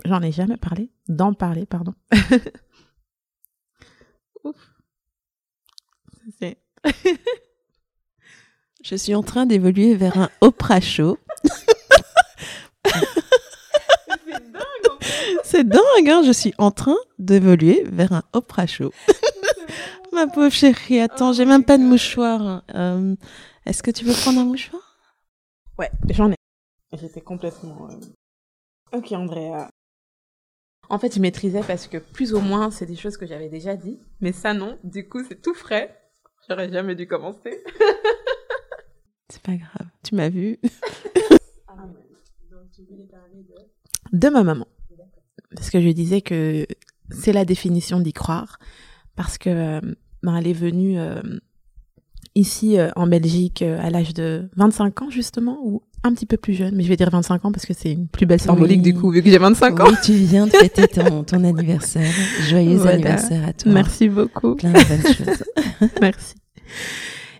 [0.04, 0.90] j'en ai jamais parlé.
[1.08, 1.94] D'en parler, pardon.
[4.44, 4.56] Ouf.
[8.82, 11.18] Je suis en train d'évoluer vers un Oprah Show.
[15.44, 18.92] C'est dingue, hein je suis en train d'évoluer vers un Oprah Show.
[20.12, 22.62] Ma pauvre chérie, attends, j'ai même pas de mouchoir.
[22.74, 23.16] Euh,
[23.66, 24.89] est-ce que tu veux prendre un mouchoir?
[25.80, 26.36] Ouais, j'en ai.
[26.92, 27.88] J'étais complètement.
[27.90, 29.70] Euh, ok, Andrea.
[30.90, 33.76] En fait, je maîtrisais parce que plus ou moins, c'est des choses que j'avais déjà
[33.76, 33.98] dit.
[34.20, 34.78] Mais ça, non.
[34.84, 35.98] Du coup, c'est tout frais.
[36.46, 37.64] J'aurais jamais dû commencer.
[39.30, 39.88] c'est pas grave.
[40.02, 40.58] Tu m'as vu.
[44.12, 44.28] de...
[44.28, 44.68] ma maman.
[45.54, 46.66] Parce que je disais que
[47.08, 48.58] c'est la définition d'y croire.
[49.16, 49.80] Parce que euh,
[50.22, 51.22] ben, elle est venue euh,
[52.34, 56.38] ici euh, en Belgique euh, à l'âge de 25 ans justement ou un petit peu
[56.38, 58.80] plus jeune, mais je vais dire 25 ans parce que c'est une plus belle symbolique
[58.80, 59.84] du coup vu que j'ai 25 ans.
[59.88, 62.10] Oui, tu viens de fêter ton, ton anniversaire.
[62.48, 63.72] Joyeux anniversaire à toi.
[63.72, 64.54] Merci beaucoup.
[64.54, 65.90] Plein de bonnes choses.
[66.00, 66.34] Merci.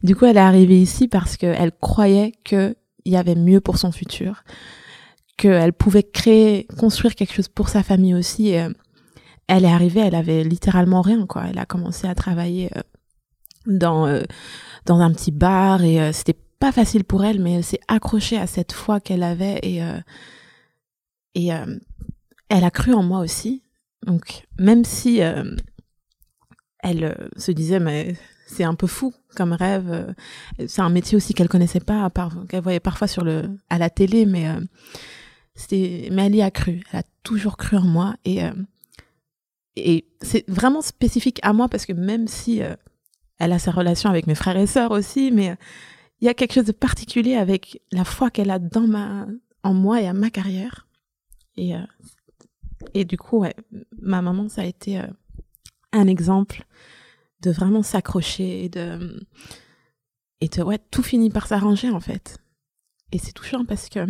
[0.03, 2.75] Du coup, elle est arrivée ici parce qu'elle croyait qu'il
[3.07, 4.45] y avait mieux pour son futur,
[5.39, 8.49] qu'elle pouvait créer, construire quelque chose pour sa famille aussi.
[8.49, 8.71] Et, euh,
[9.47, 11.45] elle est arrivée, elle avait littéralement rien, quoi.
[11.49, 12.71] Elle a commencé à travailler
[13.67, 14.07] dans
[14.87, 18.39] dans un petit bar et euh, c'était pas facile pour elle, mais elle s'est accrochée
[18.39, 19.99] à cette foi qu'elle avait et euh,
[21.35, 21.79] et euh,
[22.49, 23.63] elle a cru en moi aussi.
[24.07, 25.21] Donc même si
[26.79, 28.17] elle se disait mais
[28.47, 30.15] c'est un peu fou comme rêve,
[30.67, 32.11] c'est un métier aussi qu'elle connaissait pas,
[32.49, 34.49] qu'elle voyait parfois sur le à la télé, mais
[35.55, 36.83] c'était mais elle y a cru.
[36.93, 38.41] Elle a toujours cru en moi et
[39.77, 42.63] et c'est vraiment spécifique à moi parce que même si
[43.41, 45.57] elle a sa relation avec mes frères et sœurs aussi, mais euh,
[46.21, 49.27] il y a quelque chose de particulier avec la foi qu'elle a dans ma,
[49.63, 50.87] en moi et à ma carrière.
[51.57, 51.81] Et, euh,
[52.93, 53.55] et du coup, ouais,
[53.99, 55.07] ma maman, ça a été euh,
[55.93, 56.67] un exemple
[57.41, 59.27] de vraiment s'accrocher et de,
[60.43, 62.37] et de, ouais, tout finit par s'arranger, en fait.
[63.11, 64.07] Et c'est touchant parce que,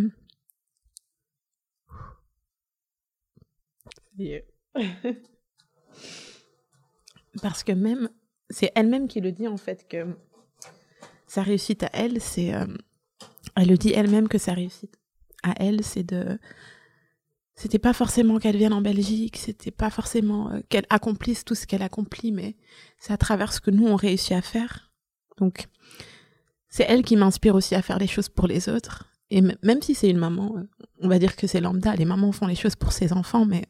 [7.41, 8.09] parce que même
[8.51, 10.05] c'est elle-même qui le dit en fait que
[11.27, 12.65] sa réussite à elle, c'est, euh,
[13.55, 14.99] elle le dit elle-même que sa réussite
[15.43, 16.37] à elle, c'est de,
[17.55, 21.67] c'était pas forcément qu'elle vienne en Belgique, c'était pas forcément euh, qu'elle accomplisse tout ce
[21.67, 22.55] qu'elle accomplit, mais
[22.97, 24.91] c'est à travers ce que nous on réussit à faire.
[25.37, 25.67] Donc,
[26.69, 29.05] c'est elle qui m'inspire aussi à faire les choses pour les autres.
[29.29, 30.63] Et même si c'est une maman, euh,
[30.99, 33.65] on va dire que c'est lambda, les mamans font les choses pour ses enfants, mais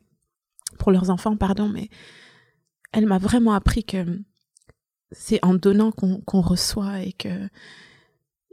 [0.80, 1.90] pour leurs enfants, pardon, mais
[2.92, 4.20] elle m'a vraiment appris que
[5.12, 7.50] c'est en donnant qu'on reçoit et que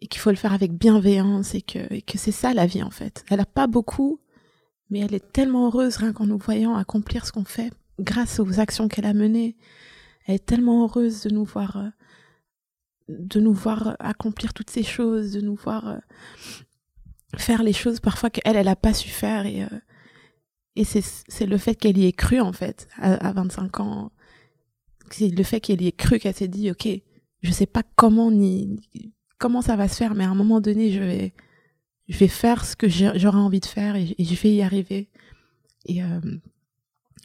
[0.01, 2.90] et qu'il faut le faire avec bienveillance et que, que c'est ça la vie en
[2.90, 3.24] fait.
[3.30, 4.20] Elle a pas beaucoup,
[4.90, 8.60] mais elle est tellement heureuse rien qu'en nous voyant accomplir ce qu'on fait grâce aux
[8.60, 9.56] actions qu'elle a menées.
[10.26, 11.89] Elle est tellement heureuse de nous voir euh,
[13.09, 15.98] de nous voir accomplir toutes ces choses, de nous voir euh,
[17.36, 19.78] faire les choses parfois qu'elle elle a pas su faire et euh,
[20.76, 24.12] et c'est le fait qu'elle y ait cru en fait à, à 25 ans
[25.20, 26.89] le fait qu'elle y ait cru, qu'elle s'est dit, ok,
[27.43, 28.76] je sais pas comment ni
[29.39, 31.32] comment ça va se faire, mais à un moment donné, je vais,
[32.09, 35.09] je vais faire ce que j'aurais envie de faire et, je vais y arriver.
[35.86, 36.20] Et euh,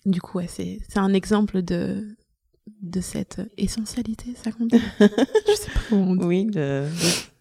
[0.06, 2.16] du coup, ouais, c'est c'est un exemple de
[2.82, 4.72] de cette essentialité, ça compte.
[5.00, 6.26] je sais pas comment on dit.
[6.26, 6.88] Oui, de,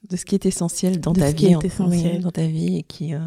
[0.08, 2.22] de, ce qui est essentiel dans ta vie, essentiel.
[2.22, 3.20] dans ta vie et qui, euh,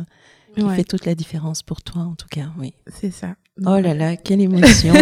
[0.57, 2.73] qui fait toute la différence pour toi, en tout cas, oui.
[2.87, 3.35] C'est ça.
[3.65, 4.93] oh là là, quelle émotion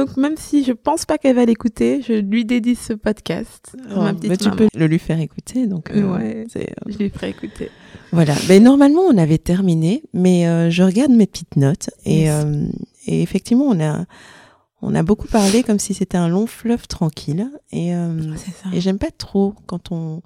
[0.00, 3.76] Donc même si je pense pas qu'elle va l'écouter, je lui dédie ce podcast.
[3.94, 5.90] Oh, mais tu peux le lui faire écouter, donc.
[5.90, 6.46] Euh, ouais.
[6.56, 7.70] Euh, je lui ferai écouter.
[8.10, 8.34] Voilà.
[8.48, 12.28] Mais normalement on avait terminé, mais euh, je regarde mes petites notes et,
[13.06, 14.06] et effectivement on a
[14.80, 19.10] on a beaucoup parlé comme si c'était un long fleuve tranquille et et j'aime pas
[19.10, 20.22] trop quand on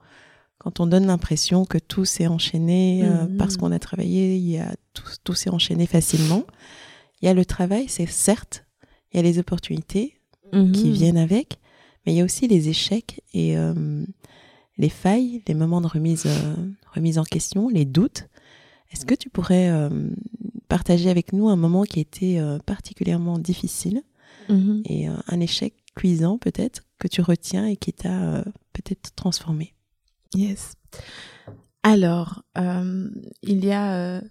[0.58, 3.36] quand on donne l'impression que tout s'est enchaîné mm-hmm.
[3.36, 6.44] parce qu'on a travaillé, il y a tout, tout s'est enchaîné facilement.
[7.20, 8.63] Il y a le travail, c'est certes,
[9.14, 10.18] il y a les opportunités
[10.50, 10.92] qui mhm.
[10.92, 11.58] viennent avec,
[12.04, 14.04] mais il y a aussi les échecs et euh,
[14.76, 16.54] les failles, les moments de remise, euh,
[16.92, 18.28] remise en question, les doutes.
[18.90, 20.10] Est-ce que tu pourrais euh,
[20.68, 24.02] partager avec nous un moment qui était particulièrement difficile
[24.48, 24.82] mhm.
[24.86, 29.74] et un échec cuisant peut-être que tu retiens et qui t'a peut-être transformé?
[30.34, 30.74] Yes.
[31.82, 34.22] Alors, il y a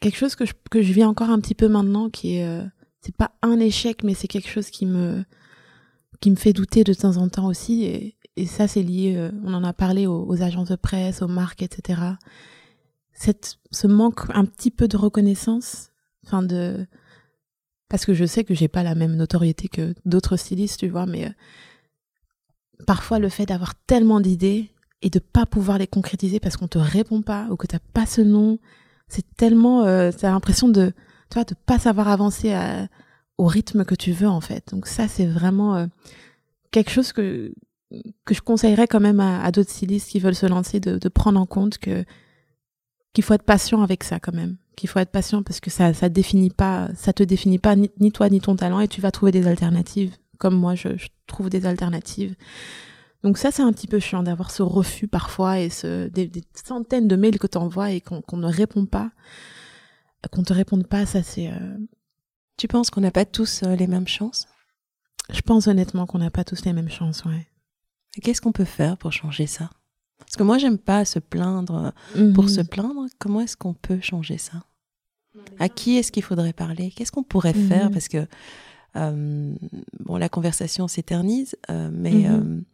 [0.00, 2.66] quelque chose que je, que je vis encore un petit peu maintenant qui est
[3.06, 5.24] c'est pas un échec, mais c'est quelque chose qui me
[6.20, 7.84] qui me fait douter de temps en temps aussi.
[7.84, 9.14] Et, et ça, c'est lié.
[9.16, 12.00] Euh, on en a parlé aux, agences de presse, aux marques, etc.
[13.12, 15.90] Cette, ce manque un petit peu de reconnaissance,
[16.24, 16.86] enfin de
[17.88, 21.06] parce que je sais que j'ai pas la même notoriété que d'autres stylistes, tu vois,
[21.06, 21.30] mais euh,
[22.86, 24.72] parfois le fait d'avoir tellement d'idées
[25.02, 28.06] et de pas pouvoir les concrétiser parce qu'on te répond pas ou que t'as pas
[28.06, 28.58] ce nom,
[29.06, 30.92] c'est tellement, euh, t'as l'impression de
[31.30, 32.88] tu vois, de pas savoir avancer à,
[33.38, 34.70] au rythme que tu veux en fait.
[34.72, 35.86] Donc ça, c'est vraiment euh,
[36.70, 37.52] quelque chose que
[38.24, 41.40] que je conseillerais quand même à, d'autres stylistes qui veulent se lancer de, de prendre
[41.40, 42.04] en compte que
[43.12, 44.56] qu'il faut être patient avec ça quand même.
[44.76, 48.12] Qu'il faut être patient parce que ça ça définit pas, ça te définit pas ni,
[48.12, 50.16] toi ni ton talent et tu vas trouver des alternatives.
[50.38, 52.34] Comme moi, je, je trouve des alternatives.
[53.22, 56.44] Donc ça, c'est un petit peu chiant d'avoir ce refus parfois et ce, des, des
[56.52, 59.10] centaines de mails que tu envoies et qu'on ne répond pas
[60.30, 61.48] qu'on te réponde pas, ça c'est.
[61.48, 61.76] Euh,
[62.56, 64.46] tu penses qu'on n'a pas tous euh, les mêmes chances?
[65.30, 67.46] Je pense honnêtement qu'on n'a pas tous les mêmes chances, ouais.
[68.22, 69.70] Qu'est-ce qu'on peut faire pour changer ça?
[70.18, 72.66] Parce que moi, j'aime pas se plaindre euh, pour se mhm.
[72.66, 73.06] plaindre.
[73.18, 74.64] Comment est-ce qu'on peut changer ça?
[75.58, 76.90] À qui est-ce qu'il faudrait parler?
[76.90, 77.86] Qu'est-ce qu'on pourrait faire?
[77.86, 77.92] Mhm.
[77.92, 78.26] Parce que
[78.94, 82.64] bon, la conversation s'éternise, mais mhm.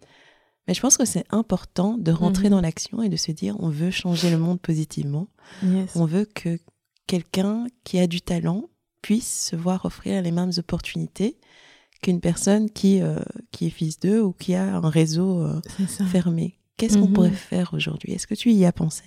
[0.69, 3.69] mais je pense que c'est important de rentrer dans l'action et de se dire on
[3.69, 5.27] veut changer le monde positivement.
[5.97, 6.61] On veut que
[7.13, 8.71] quelqu'un qui a du talent
[9.03, 11.39] puisse se voir offrir les mêmes opportunités
[12.01, 13.19] qu'une personne qui, euh,
[13.51, 15.61] qui est fils d'eux ou qui a un réseau euh,
[16.07, 16.59] fermé.
[16.79, 17.13] Qu'est-ce qu'on mhm.
[17.13, 18.15] pourrait faire aujourd'hui?
[18.15, 19.05] Est-ce que tu y as pensé?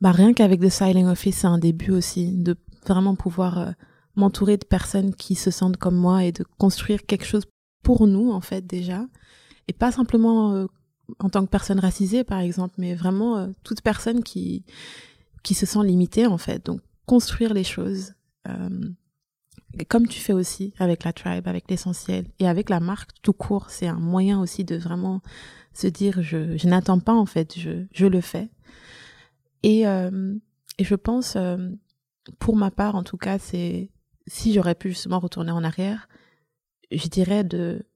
[0.00, 3.70] Bah, Rien qu'avec The Silent Office, c'est un début aussi, de vraiment pouvoir euh,
[4.16, 7.44] m'entourer de personnes qui se sentent comme moi et de construire quelque chose
[7.84, 9.06] pour nous, en fait, déjà.
[9.68, 10.66] Et pas simplement
[11.20, 14.64] en tant que personne racisée, par exemple, mais vraiment toute personne qui,
[15.42, 16.64] qui se sent limité en fait.
[16.64, 18.14] Donc construire les choses
[18.48, 18.68] euh,
[19.88, 23.70] comme tu fais aussi avec la tribe, avec l'essentiel et avec la marque tout court,
[23.70, 25.22] c'est un moyen aussi de vraiment
[25.72, 28.50] se dire je, je n'attends pas en fait, je, je le fais.
[29.62, 30.34] Et, euh,
[30.78, 31.70] et je pense, euh,
[32.38, 33.90] pour ma part en tout cas, c'est
[34.26, 36.08] si j'aurais pu justement retourner en arrière,
[36.90, 37.86] je dirais de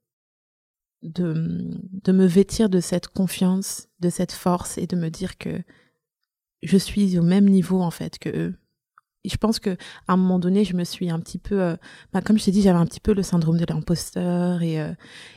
[1.02, 1.70] de,
[2.02, 5.62] de me vêtir de cette confiance, de cette force et de me dire que
[6.62, 8.55] je suis au même niveau en fait que eux.
[9.24, 9.70] Je pense que
[10.07, 11.77] à un moment donné, je me suis un petit peu, euh,
[12.12, 14.93] bah, comme je t'ai dit, j'avais un petit peu le syndrome de l'imposteur et euh,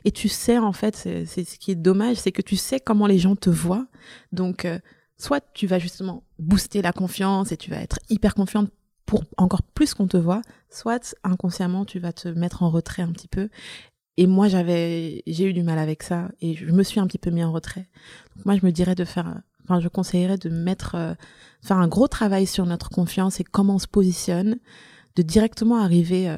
[0.06, 3.08] et tu sais en fait, c'est ce qui est dommage, c'est que tu sais comment
[3.08, 3.88] les gens te voient.
[4.32, 4.80] Donc euh,
[5.18, 8.70] soit tu vas justement booster la confiance et tu vas être hyper confiante
[9.06, 13.12] pour encore plus qu'on te voit, soit inconsciemment tu vas te mettre en retrait un
[13.12, 13.50] petit peu.
[14.18, 17.18] Et moi j'avais, j'ai eu du mal avec ça et je me suis un petit
[17.18, 17.88] peu mis en retrait.
[18.36, 19.42] Donc moi je me dirais de faire
[19.80, 21.14] je conseillerais de mettre, euh,
[21.62, 24.58] faire un gros travail sur notre confiance et comment on se positionne,
[25.16, 26.38] de directement arriver euh,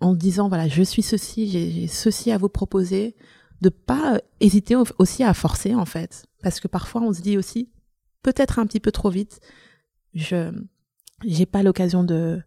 [0.00, 3.16] en disant voilà, je suis ceci, j'ai ceci à vous proposer,
[3.62, 7.38] de pas euh, hésiter aussi à forcer en fait, parce que parfois on se dit
[7.38, 7.70] aussi
[8.22, 9.40] peut-être un petit peu trop vite,
[10.12, 10.52] je
[11.24, 12.42] j'ai pas l'occasion de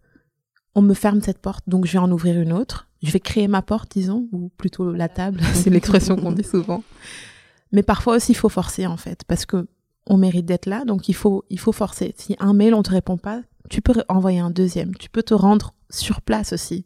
[0.77, 2.87] on me ferme cette porte, donc je vais en ouvrir une autre.
[3.01, 6.83] Je vais créer ma porte, disons, ou plutôt la table, c'est l'expression qu'on dit souvent.
[7.71, 9.67] Mais parfois aussi, il faut forcer, en fait, parce que
[10.09, 12.13] on mérite d'être là, donc il faut, il faut forcer.
[12.17, 14.95] Si un mail, on te répond pas, tu peux envoyer un deuxième.
[14.95, 16.85] Tu peux te rendre sur place aussi.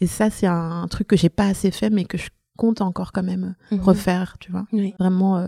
[0.00, 3.12] Et ça, c'est un, truc que j'ai pas assez fait, mais que je compte encore
[3.12, 3.80] quand même mhm.
[3.80, 4.66] refaire, tu vois.
[4.98, 5.46] Vraiment, euh,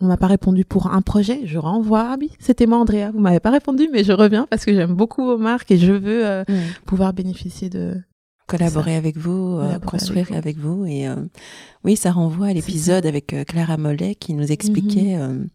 [0.00, 2.08] on m'a pas répondu pour un projet, je renvoie.
[2.12, 3.10] Ah oui, c'était moi, Andrea.
[3.12, 5.92] Vous m'avez pas répondu, mais je reviens parce que j'aime beaucoup vos marques et je
[5.92, 6.44] veux euh,
[6.86, 7.96] pouvoir bénéficier de,
[8.48, 10.84] collaborer avec vous, euh, construire avec vous.
[10.86, 11.06] Et
[11.84, 15.48] oui, ça renvoie à l'épisode avec Clara Mollet qui nous expliquait mhm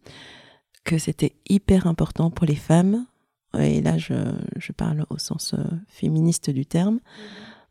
[0.88, 3.04] que c'était hyper important pour les femmes,
[3.58, 4.14] et là je,
[4.56, 6.98] je parle au sens euh, féministe du terme,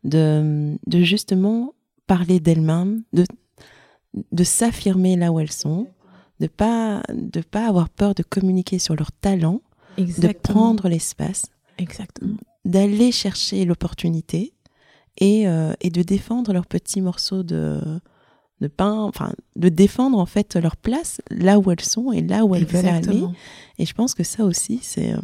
[0.04, 1.74] de, de justement
[2.06, 3.24] parler d'elles-mêmes, de,
[4.30, 5.88] de s'affirmer là où elles sont,
[6.38, 9.62] de pas de pas avoir peur de communiquer sur leur talent,
[9.96, 11.46] de prendre l'espace,
[11.76, 14.54] exactement, d'aller chercher l'opportunité
[15.16, 17.80] et, euh, et de défendre leurs petits morceaux de
[18.60, 22.44] de pain, enfin de défendre en fait leur place là où elles sont et là
[22.44, 23.24] où elles veulent aller.
[23.78, 25.20] Et je pense que ça aussi, c'est euh,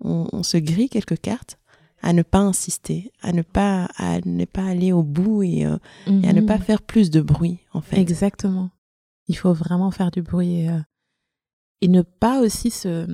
[0.00, 1.58] on, se grille quelques cartes
[2.02, 5.78] à ne pas insister, à ne pas à ne pas aller au bout et, euh,
[6.06, 6.62] et à ne pas mhm.
[6.62, 7.98] faire plus de bruit en fait.
[7.98, 8.70] Exactement.
[9.26, 10.80] Il faut vraiment faire du bruit et, euh,
[11.80, 13.06] et ne pas aussi se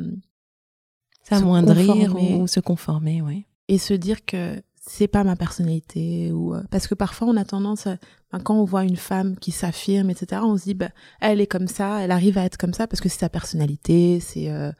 [1.22, 3.46] s'amoindrir ou se conformer, oui.
[3.68, 7.86] Et se dire que c'est pas ma personnalité ou parce que parfois on a tendance
[8.38, 10.90] quand on voit une femme qui s'affirme etc on se dit bah
[11.20, 14.20] elle est comme ça elle arrive à être comme ça parce que c'est sa personnalité
[14.20, 14.70] c'est euh,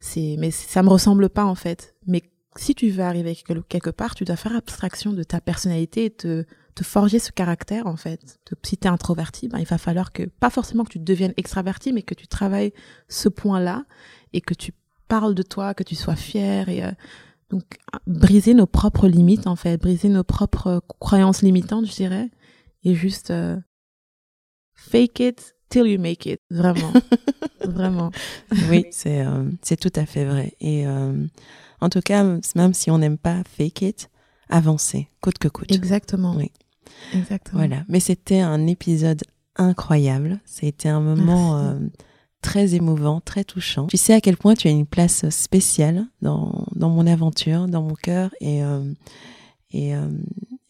[0.00, 1.94] c'est mais ça me ressemble pas en fait.
[2.06, 2.22] Mais
[2.56, 3.36] si tu veux arriver
[3.68, 6.44] quelque part tu dois faire abstraction de ta personnalité et te
[6.74, 8.38] te forger ce caractère en fait.
[8.62, 12.02] Si t'es introverti ben il va falloir que pas forcément que tu deviennes extraverti mais
[12.02, 12.72] que tu travailles
[13.08, 13.84] ce point là
[14.32, 14.72] et que tu
[15.08, 16.92] parles de toi que tu sois fier et euh,
[17.50, 22.28] donc, briser nos propres limites, en fait, briser nos propres croyances limitantes, je dirais,
[22.88, 23.56] et juste euh,
[24.74, 26.92] fake it till you make it, vraiment,
[27.64, 28.10] vraiment.
[28.70, 30.54] Oui, c'est euh, c'est tout à fait vrai.
[30.60, 31.26] Et euh,
[31.80, 32.24] en tout cas,
[32.54, 34.10] même si on n'aime pas fake it,
[34.48, 35.72] avancer, coûte que coûte.
[35.72, 36.34] Exactement.
[36.36, 36.50] Oui.
[37.14, 37.58] Exactement.
[37.58, 37.84] Voilà.
[37.88, 39.22] Mais c'était un épisode
[39.56, 40.40] incroyable.
[40.46, 41.78] C'était un moment
[42.42, 43.86] très émouvant, très touchant.
[43.86, 47.82] Tu sais à quel point tu as une place spéciale dans, dans mon aventure, dans
[47.82, 48.92] mon cœur et, euh,
[49.70, 50.08] et, euh,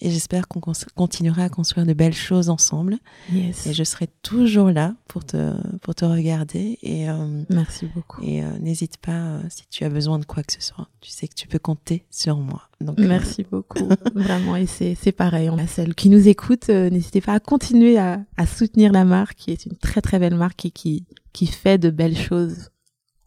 [0.01, 0.61] et j'espère qu'on
[0.95, 2.99] continuera à construire de belles choses ensemble.
[3.33, 3.67] Yes.
[3.67, 6.79] Et je serai toujours là pour te, pour te regarder.
[6.83, 8.23] Et, euh, Merci beaucoup.
[8.23, 10.89] Et n'hésite pas si tu as besoin de quoi que ce soit.
[11.01, 12.63] Tu sais que tu peux compter sur moi.
[12.81, 13.89] Donc, Merci beaucoup.
[14.15, 14.55] Vraiment.
[14.57, 15.51] Et c'est pareil.
[15.51, 16.69] On a celle qui nous écoute.
[16.69, 20.37] N'hésitez pas à continuer à, à soutenir la marque, qui est une très très belle
[20.37, 21.07] marque et qui
[21.39, 22.71] qui fait de belles choses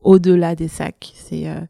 [0.02, 1.14] au-delà des sacs.
[1.16, 1.62] C'est, euh,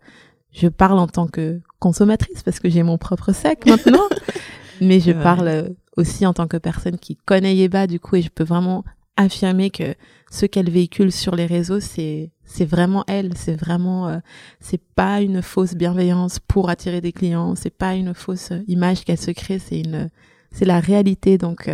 [0.51, 4.07] je parle en tant que consommatrice parce que j'ai mon propre sac maintenant,
[4.81, 8.21] mais je parle euh, aussi en tant que personne qui connaît Yeba du coup et
[8.21, 8.83] je peux vraiment
[9.15, 9.95] affirmer que
[10.29, 14.17] ce qu'elle véhicule sur les réseaux c'est c'est vraiment elle c'est vraiment euh,
[14.59, 19.19] c'est pas une fausse bienveillance pour attirer des clients c'est pas une fausse image qu'elle
[19.19, 20.09] se crée c'est une
[20.51, 21.69] c'est la réalité donc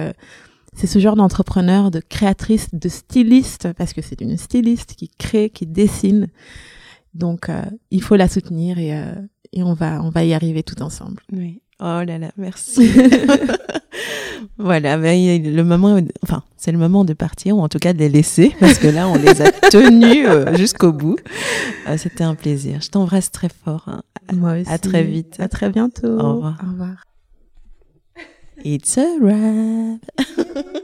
[0.77, 5.49] c'est ce genre d'entrepreneur, de créatrice, de styliste, parce que c'est une styliste qui crée,
[5.49, 6.27] qui dessine.
[7.15, 9.15] Donc, euh, il faut la soutenir et, euh,
[9.53, 11.23] et on va, on va y arriver tout ensemble.
[11.33, 11.61] Oui.
[11.79, 12.89] Oh là là, merci.
[14.57, 18.09] voilà, le moment, enfin, c'est le moment de partir ou en tout cas de les
[18.09, 21.17] laisser parce que là, on les a tenus euh, jusqu'au bout.
[21.97, 22.81] C'était un plaisir.
[22.81, 23.85] Je t'embrasse très fort.
[23.87, 24.01] Hein.
[24.33, 24.71] Moi aussi.
[24.71, 25.35] À très vite.
[25.39, 26.19] À très bientôt.
[26.19, 26.57] Au revoir.
[26.63, 27.03] Au revoir.
[28.65, 30.01] It's a wrap.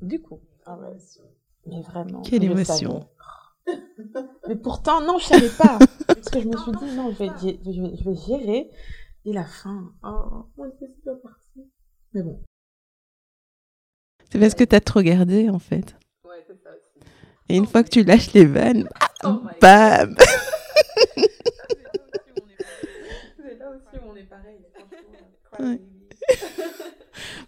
[0.00, 0.78] Du coup, ah
[1.66, 2.22] mais vraiment.
[2.22, 3.08] Quelle émotion.
[4.48, 5.78] mais pourtant, non, je savais pas.
[6.06, 7.30] parce que je me suis dit, non, je vais,
[7.64, 8.70] je vais, gérer.
[9.24, 10.46] Et la fin, oh,
[10.78, 11.68] c'est pas parti.
[12.12, 12.40] Mais bon.
[14.30, 15.94] C'est parce que t'as trop gardé, en fait.
[16.24, 17.06] Ouais, c'est ça aussi.
[17.48, 18.88] Et une fois que tu lâches les vannes,
[19.24, 20.14] oh bam
[23.38, 24.58] C'est là aussi où on est pareil.
[25.58, 25.80] Ouais.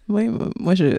[0.09, 0.29] Oui,
[0.59, 0.97] moi, je.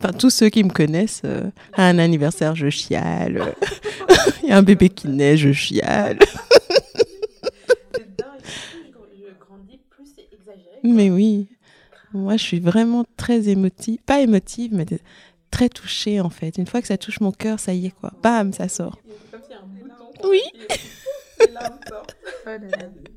[0.00, 3.54] Enfin, tous ceux qui me connaissent, euh, à un anniversaire, je chiale.
[4.42, 6.18] Il y a un bébé qui naît, je chiale.
[7.94, 8.28] c'est dingue.
[8.92, 10.78] Plus je grandis, plus c'est exagéré.
[10.84, 11.48] Mais oui.
[12.16, 13.98] Moi, je suis vraiment très émotive.
[14.06, 14.86] Pas émotive, mais
[15.50, 16.58] très touchée, en fait.
[16.58, 18.12] Une fois que ça touche mon cœur, ça y est, quoi.
[18.22, 18.98] Bam, ça sort.
[20.24, 20.42] Oui.